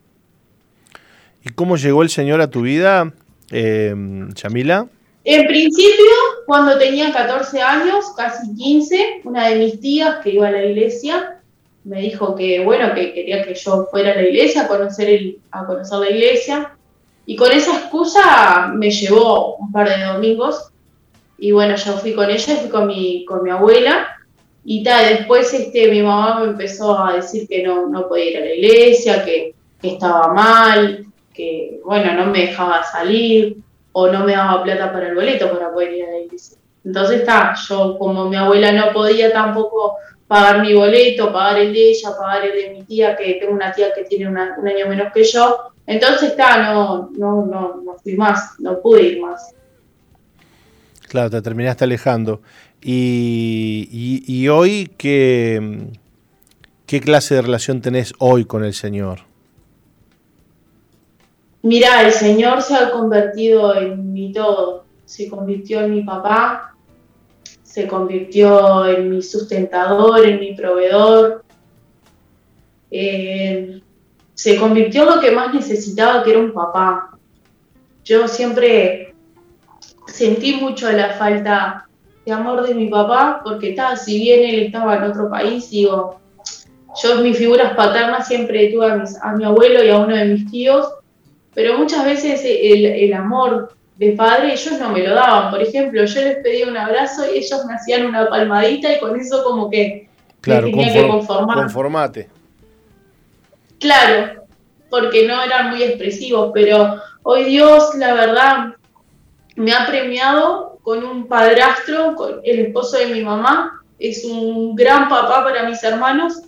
¿Y 1.44 1.50
cómo 1.50 1.76
llegó 1.76 2.02
el 2.02 2.08
Señor 2.08 2.40
a 2.40 2.48
tu 2.48 2.62
vida, 2.62 3.12
eh, 3.50 3.94
Yamila? 4.34 4.86
En 5.30 5.46
principio, 5.46 6.14
cuando 6.46 6.78
tenía 6.78 7.12
14 7.12 7.60
años, 7.60 8.14
casi 8.16 8.54
15, 8.54 9.20
una 9.24 9.48
de 9.48 9.56
mis 9.56 9.78
tías 9.78 10.20
que 10.24 10.30
iba 10.30 10.48
a 10.48 10.50
la 10.50 10.64
iglesia 10.64 11.42
me 11.84 12.00
dijo 12.00 12.34
que, 12.34 12.64
bueno, 12.64 12.94
que 12.94 13.12
quería 13.12 13.44
que 13.44 13.54
yo 13.54 13.86
fuera 13.90 14.12
a 14.12 14.14
la 14.14 14.22
iglesia 14.22 14.62
a 14.62 14.68
conocer, 14.68 15.34
a 15.50 15.66
conocer 15.66 15.98
la 15.98 16.10
iglesia. 16.10 16.72
Y 17.26 17.36
con 17.36 17.52
esa 17.52 17.76
excusa 17.76 18.72
me 18.74 18.90
llevó 18.90 19.56
un 19.56 19.70
par 19.70 19.90
de 19.90 20.02
domingos. 20.02 20.70
Y 21.36 21.52
bueno, 21.52 21.76
yo 21.76 21.92
fui 21.98 22.14
con 22.14 22.30
ella, 22.30 22.56
fui 22.56 22.70
con 22.70 22.86
mi, 22.86 23.26
con 23.26 23.42
mi 23.42 23.50
abuela. 23.50 24.08
Y 24.64 24.82
tal, 24.82 25.10
después 25.10 25.52
este, 25.52 25.90
mi 25.90 26.00
mamá 26.00 26.40
me 26.40 26.52
empezó 26.52 26.98
a 26.98 27.16
decir 27.16 27.46
que 27.46 27.62
no, 27.62 27.86
no 27.90 28.08
podía 28.08 28.30
ir 28.30 28.36
a 28.38 28.40
la 28.46 28.54
iglesia, 28.54 29.26
que, 29.26 29.54
que 29.78 29.88
estaba 29.88 30.32
mal, 30.32 31.04
que 31.34 31.80
bueno, 31.84 32.14
no 32.14 32.32
me 32.32 32.46
dejaba 32.46 32.82
salir 32.82 33.58
o 34.00 34.12
no 34.12 34.24
me 34.24 34.32
daba 34.32 34.62
plata 34.62 34.92
para 34.92 35.08
el 35.08 35.14
boleto 35.16 35.50
para 35.50 35.72
poder 35.72 35.92
ir 35.92 36.04
a 36.04 36.10
la 36.10 36.18
iglesia. 36.18 36.56
Entonces 36.84 37.20
está, 37.20 37.54
yo 37.68 37.98
como 37.98 38.28
mi 38.28 38.36
abuela 38.36 38.70
no 38.70 38.92
podía 38.92 39.32
tampoco 39.32 39.96
pagar 40.28 40.60
mi 40.60 40.72
boleto, 40.72 41.32
pagar 41.32 41.58
el 41.58 41.72
de 41.72 41.90
ella, 41.90 42.10
pagar 42.16 42.44
el 42.44 42.52
de 42.52 42.70
mi 42.70 42.84
tía, 42.84 43.16
que 43.16 43.34
tengo 43.34 43.52
una 43.52 43.72
tía 43.72 43.92
que 43.92 44.04
tiene 44.04 44.28
un 44.28 44.38
año 44.38 44.86
menos 44.88 45.12
que 45.12 45.24
yo, 45.24 45.72
entonces 45.86 46.30
está, 46.30 46.62
no, 46.62 47.10
no, 47.16 47.46
no, 47.46 47.82
no 47.84 47.96
fui 48.02 48.14
más, 48.14 48.60
no 48.60 48.78
pude 48.80 49.02
ir 49.02 49.20
más. 49.20 49.54
Claro, 51.08 51.30
te 51.30 51.42
terminaste 51.42 51.84
alejando. 51.84 52.42
Y, 52.80 54.22
y, 54.28 54.48
hoy, 54.48 54.92
¿qué, 54.96 55.88
¿qué 56.86 57.00
clase 57.00 57.34
de 57.34 57.42
relación 57.42 57.80
tenés 57.80 58.12
hoy 58.18 58.44
con 58.44 58.64
el 58.64 58.74
Señor? 58.74 59.27
Mira, 61.62 62.02
el 62.06 62.12
Señor 62.12 62.62
se 62.62 62.76
ha 62.76 62.90
convertido 62.90 63.74
en 63.74 64.12
mi 64.12 64.32
todo, 64.32 64.84
se 65.04 65.28
convirtió 65.28 65.80
en 65.80 65.90
mi 65.90 66.02
papá, 66.02 66.74
se 67.62 67.88
convirtió 67.88 68.86
en 68.86 69.10
mi 69.10 69.22
sustentador, 69.22 70.24
en 70.24 70.38
mi 70.38 70.54
proveedor, 70.54 71.44
eh, 72.90 73.80
se 74.34 74.56
convirtió 74.56 75.02
en 75.02 75.16
lo 75.16 75.20
que 75.20 75.32
más 75.32 75.52
necesitaba, 75.52 76.22
que 76.22 76.30
era 76.30 76.38
un 76.38 76.52
papá. 76.52 77.18
Yo 78.04 78.28
siempre 78.28 79.14
sentí 80.06 80.54
mucho 80.54 80.90
la 80.92 81.10
falta 81.10 81.88
de 82.24 82.32
amor 82.32 82.66
de 82.66 82.74
mi 82.74 82.88
papá, 82.88 83.40
porque 83.42 83.70
está, 83.70 83.96
si 83.96 84.18
bien 84.20 84.44
él 84.44 84.60
estaba 84.60 84.96
en 84.96 85.02
otro 85.04 85.28
país, 85.28 85.70
digo, 85.70 86.20
yo 87.02 87.16
mis 87.16 87.36
figuras 87.36 87.74
paternas 87.74 88.28
siempre 88.28 88.70
tuve 88.72 88.86
a, 88.86 89.04
a 89.22 89.32
mi 89.36 89.44
abuelo 89.44 89.82
y 89.84 89.90
a 89.90 89.98
uno 89.98 90.16
de 90.16 90.24
mis 90.24 90.50
tíos, 90.50 90.88
pero 91.58 91.76
muchas 91.76 92.04
veces 92.04 92.40
el, 92.44 93.12
amor 93.12 93.74
de 93.96 94.12
padre 94.12 94.52
ellos 94.52 94.78
no 94.78 94.90
me 94.90 95.02
lo 95.02 95.12
daban. 95.12 95.50
Por 95.50 95.60
ejemplo, 95.60 96.04
yo 96.04 96.20
les 96.20 96.36
pedía 96.36 96.68
un 96.68 96.76
abrazo 96.76 97.24
y 97.26 97.38
ellos 97.38 97.64
me 97.66 97.74
hacían 97.74 98.06
una 98.06 98.28
palmadita 98.28 98.94
y 98.94 99.00
con 99.00 99.18
eso 99.18 99.42
como 99.42 99.68
que 99.68 100.08
claro, 100.40 100.66
tenía 100.66 100.92
que 100.92 101.08
conformar. 101.08 101.56
Conformate. 101.56 102.28
Claro, 103.80 104.44
porque 104.88 105.26
no 105.26 105.42
eran 105.42 105.70
muy 105.70 105.82
expresivos, 105.82 106.52
pero 106.54 107.00
hoy 107.24 107.42
Dios, 107.42 107.92
la 107.96 108.14
verdad, 108.14 108.76
me 109.56 109.72
ha 109.72 109.84
premiado 109.84 110.78
con 110.84 111.02
un 111.02 111.26
padrastro, 111.26 112.14
con 112.14 112.40
el 112.44 112.60
esposo 112.60 112.98
de 112.98 113.06
mi 113.06 113.24
mamá, 113.24 113.82
es 113.98 114.24
un 114.24 114.76
gran 114.76 115.08
papá 115.08 115.42
para 115.42 115.68
mis 115.68 115.82
hermanos, 115.82 116.40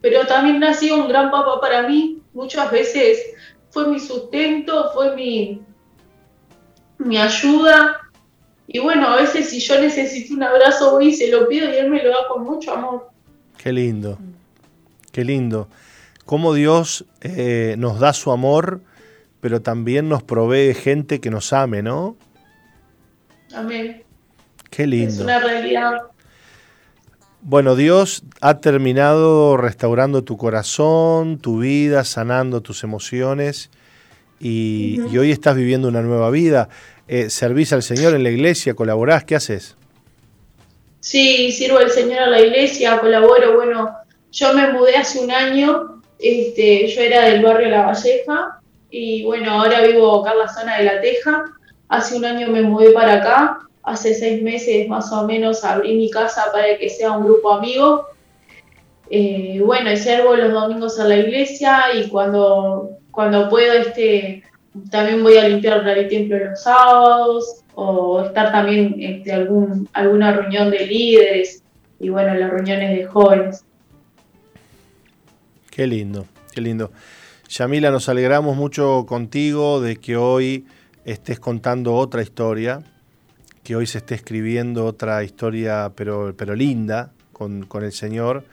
pero 0.00 0.24
también 0.24 0.62
ha 0.62 0.72
sido 0.72 0.98
un 0.98 1.08
gran 1.08 1.32
papá 1.32 1.60
para 1.60 1.82
mí. 1.82 2.20
Muchas 2.32 2.70
veces 2.70 3.18
fue 3.72 3.88
mi 3.88 3.98
sustento, 3.98 4.90
fue 4.92 5.16
mi, 5.16 5.62
mi 6.98 7.16
ayuda. 7.16 8.00
Y 8.66 8.78
bueno, 8.78 9.08
a 9.08 9.16
veces 9.16 9.50
si 9.50 9.58
yo 9.60 9.80
necesito 9.80 10.34
un 10.34 10.42
abrazo 10.42 10.92
voy 10.92 11.08
y 11.08 11.14
se 11.14 11.30
lo 11.30 11.48
pido 11.48 11.68
y 11.70 11.76
él 11.76 11.90
me 11.90 12.02
lo 12.02 12.10
da 12.10 12.28
con 12.28 12.44
mucho 12.44 12.72
amor. 12.72 13.10
Qué 13.56 13.72
lindo, 13.72 14.18
qué 15.10 15.24
lindo. 15.24 15.68
Cómo 16.26 16.54
Dios 16.54 17.06
eh, 17.22 17.74
nos 17.78 17.98
da 17.98 18.12
su 18.12 18.30
amor, 18.30 18.82
pero 19.40 19.62
también 19.62 20.08
nos 20.08 20.22
provee 20.22 20.74
gente 20.74 21.20
que 21.20 21.30
nos 21.30 21.52
ame, 21.52 21.82
¿no? 21.82 22.16
Amén. 23.54 24.02
Qué 24.70 24.86
lindo. 24.86 25.14
Es 25.14 25.20
una 25.20 25.40
realidad. 25.40 25.98
Bueno, 27.44 27.74
Dios 27.74 28.22
ha 28.40 28.60
terminado 28.60 29.56
restaurando 29.56 30.22
tu 30.22 30.36
corazón, 30.36 31.38
tu 31.38 31.58
vida, 31.58 32.04
sanando 32.04 32.60
tus 32.60 32.84
emociones 32.84 33.68
y, 34.38 35.00
hoy 35.18 35.32
estás 35.32 35.56
viviendo 35.56 35.88
una 35.88 36.02
nueva 36.02 36.30
vida. 36.30 36.68
Eh, 37.08 37.30
¿Servís 37.30 37.72
al 37.72 37.82
Señor 37.82 38.14
en 38.14 38.22
la 38.22 38.30
iglesia? 38.30 38.74
¿Colaborás? 38.74 39.24
¿Qué 39.24 39.34
haces? 39.34 39.76
Sí, 41.00 41.50
sirvo 41.50 41.78
al 41.78 41.90
Señor 41.90 42.20
a 42.20 42.26
la 42.28 42.40
iglesia, 42.40 43.00
colaboro. 43.00 43.56
Bueno, 43.56 43.90
yo 44.30 44.54
me 44.54 44.72
mudé 44.72 44.94
hace 44.94 45.18
un 45.18 45.32
año, 45.32 46.00
este, 46.20 46.86
yo 46.86 47.00
era 47.00 47.22
del 47.22 47.42
barrio 47.42 47.70
La 47.70 47.86
Valleja 47.86 48.60
y 48.88 49.24
bueno, 49.24 49.50
ahora 49.50 49.80
vivo 49.80 50.20
acá 50.20 50.30
en 50.30 50.38
la 50.38 50.48
zona 50.48 50.78
de 50.78 50.84
La 50.84 51.00
Teja. 51.00 51.44
Hace 51.88 52.14
un 52.14 52.24
año 52.24 52.50
me 52.50 52.62
mudé 52.62 52.92
para 52.92 53.14
acá 53.14 53.68
hace 53.82 54.14
seis 54.14 54.42
meses 54.42 54.88
más 54.88 55.12
o 55.12 55.26
menos 55.26 55.64
abrí 55.64 55.96
mi 55.96 56.10
casa 56.10 56.46
para 56.52 56.78
que 56.78 56.88
sea 56.88 57.12
un 57.12 57.24
grupo 57.24 57.52
amigo. 57.52 58.06
Eh, 59.10 59.60
bueno, 59.64 59.92
y 59.92 59.96
servo 59.96 60.36
los 60.36 60.52
domingos 60.52 60.98
a 60.98 61.04
la 61.04 61.16
iglesia 61.16 61.82
y 61.94 62.08
cuando, 62.08 62.90
cuando 63.10 63.48
puedo 63.48 63.74
este, 63.74 64.42
también 64.90 65.22
voy 65.22 65.36
a 65.36 65.48
limpiar 65.48 65.86
el 65.86 66.08
templo 66.08 66.38
los 66.38 66.62
sábados 66.62 67.62
o 67.74 68.22
estar 68.24 68.52
también 68.52 68.94
en 68.98 69.16
este, 69.16 69.32
algún, 69.32 69.88
alguna 69.92 70.32
reunión 70.32 70.70
de 70.70 70.86
líderes 70.86 71.62
y 72.00 72.08
bueno, 72.08 72.34
las 72.34 72.50
reuniones 72.50 72.96
de 72.96 73.04
jóvenes. 73.04 73.64
Qué 75.70 75.86
lindo, 75.86 76.26
qué 76.52 76.60
lindo. 76.60 76.90
Yamila, 77.48 77.90
nos 77.90 78.08
alegramos 78.08 78.56
mucho 78.56 79.04
contigo 79.06 79.80
de 79.80 79.96
que 79.96 80.16
hoy 80.16 80.66
estés 81.04 81.38
contando 81.38 81.94
otra 81.94 82.22
historia, 82.22 82.80
que 83.62 83.76
hoy 83.76 83.86
se 83.86 83.98
esté 83.98 84.14
escribiendo 84.14 84.84
otra 84.86 85.22
historia, 85.24 85.92
pero, 85.94 86.34
pero 86.36 86.54
linda, 86.54 87.12
con, 87.32 87.66
el 87.82 87.92
Señor. 87.92 88.44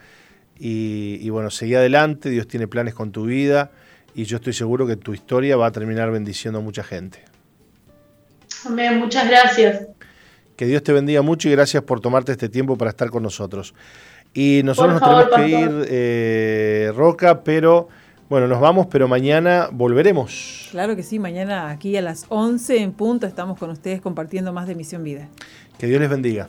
Y, 0.58 1.18
y, 1.20 1.30
bueno, 1.30 1.50
seguí 1.50 1.74
adelante, 1.74 2.30
Dios 2.30 2.46
tiene 2.46 2.68
planes 2.68 2.94
con 2.94 3.12
tu 3.12 3.24
vida 3.24 3.70
y 4.14 4.24
yo 4.24 4.36
estoy 4.36 4.52
seguro 4.52 4.86
que 4.86 4.96
tu 4.96 5.14
historia 5.14 5.56
va 5.56 5.66
a 5.66 5.72
terminar 5.72 6.10
bendiciendo 6.10 6.58
a 6.58 6.62
mucha 6.62 6.82
gente. 6.82 7.24
Amén, 8.66 8.98
muchas 8.98 9.28
gracias. 9.28 9.86
Que 10.56 10.66
Dios 10.66 10.82
te 10.82 10.92
bendiga 10.92 11.22
mucho 11.22 11.48
y 11.48 11.52
gracias 11.52 11.82
por 11.82 12.00
tomarte 12.00 12.32
este 12.32 12.48
tiempo 12.48 12.76
para 12.76 12.90
estar 12.90 13.08
con 13.08 13.22
nosotros. 13.22 13.74
Y 14.34 14.60
nosotros 14.64 15.00
nos 15.00 15.02
tenemos 15.02 15.28
que 15.34 15.48
ir, 15.48 15.86
eh, 15.88 16.92
Roca, 16.94 17.42
pero 17.42 17.88
bueno, 18.30 18.46
nos 18.46 18.60
vamos, 18.60 18.86
pero 18.86 19.08
mañana 19.08 19.68
volveremos. 19.72 20.68
Claro 20.70 20.94
que 20.94 21.02
sí, 21.02 21.18
mañana 21.18 21.68
aquí 21.70 21.96
a 21.96 22.00
las 22.00 22.26
11 22.28 22.78
en 22.80 22.92
punto 22.92 23.26
estamos 23.26 23.58
con 23.58 23.70
ustedes 23.70 24.00
compartiendo 24.00 24.52
más 24.52 24.68
de 24.68 24.76
Misión 24.76 25.02
Vida. 25.02 25.28
Que 25.78 25.88
Dios 25.88 26.00
les 26.00 26.08
bendiga. 26.08 26.48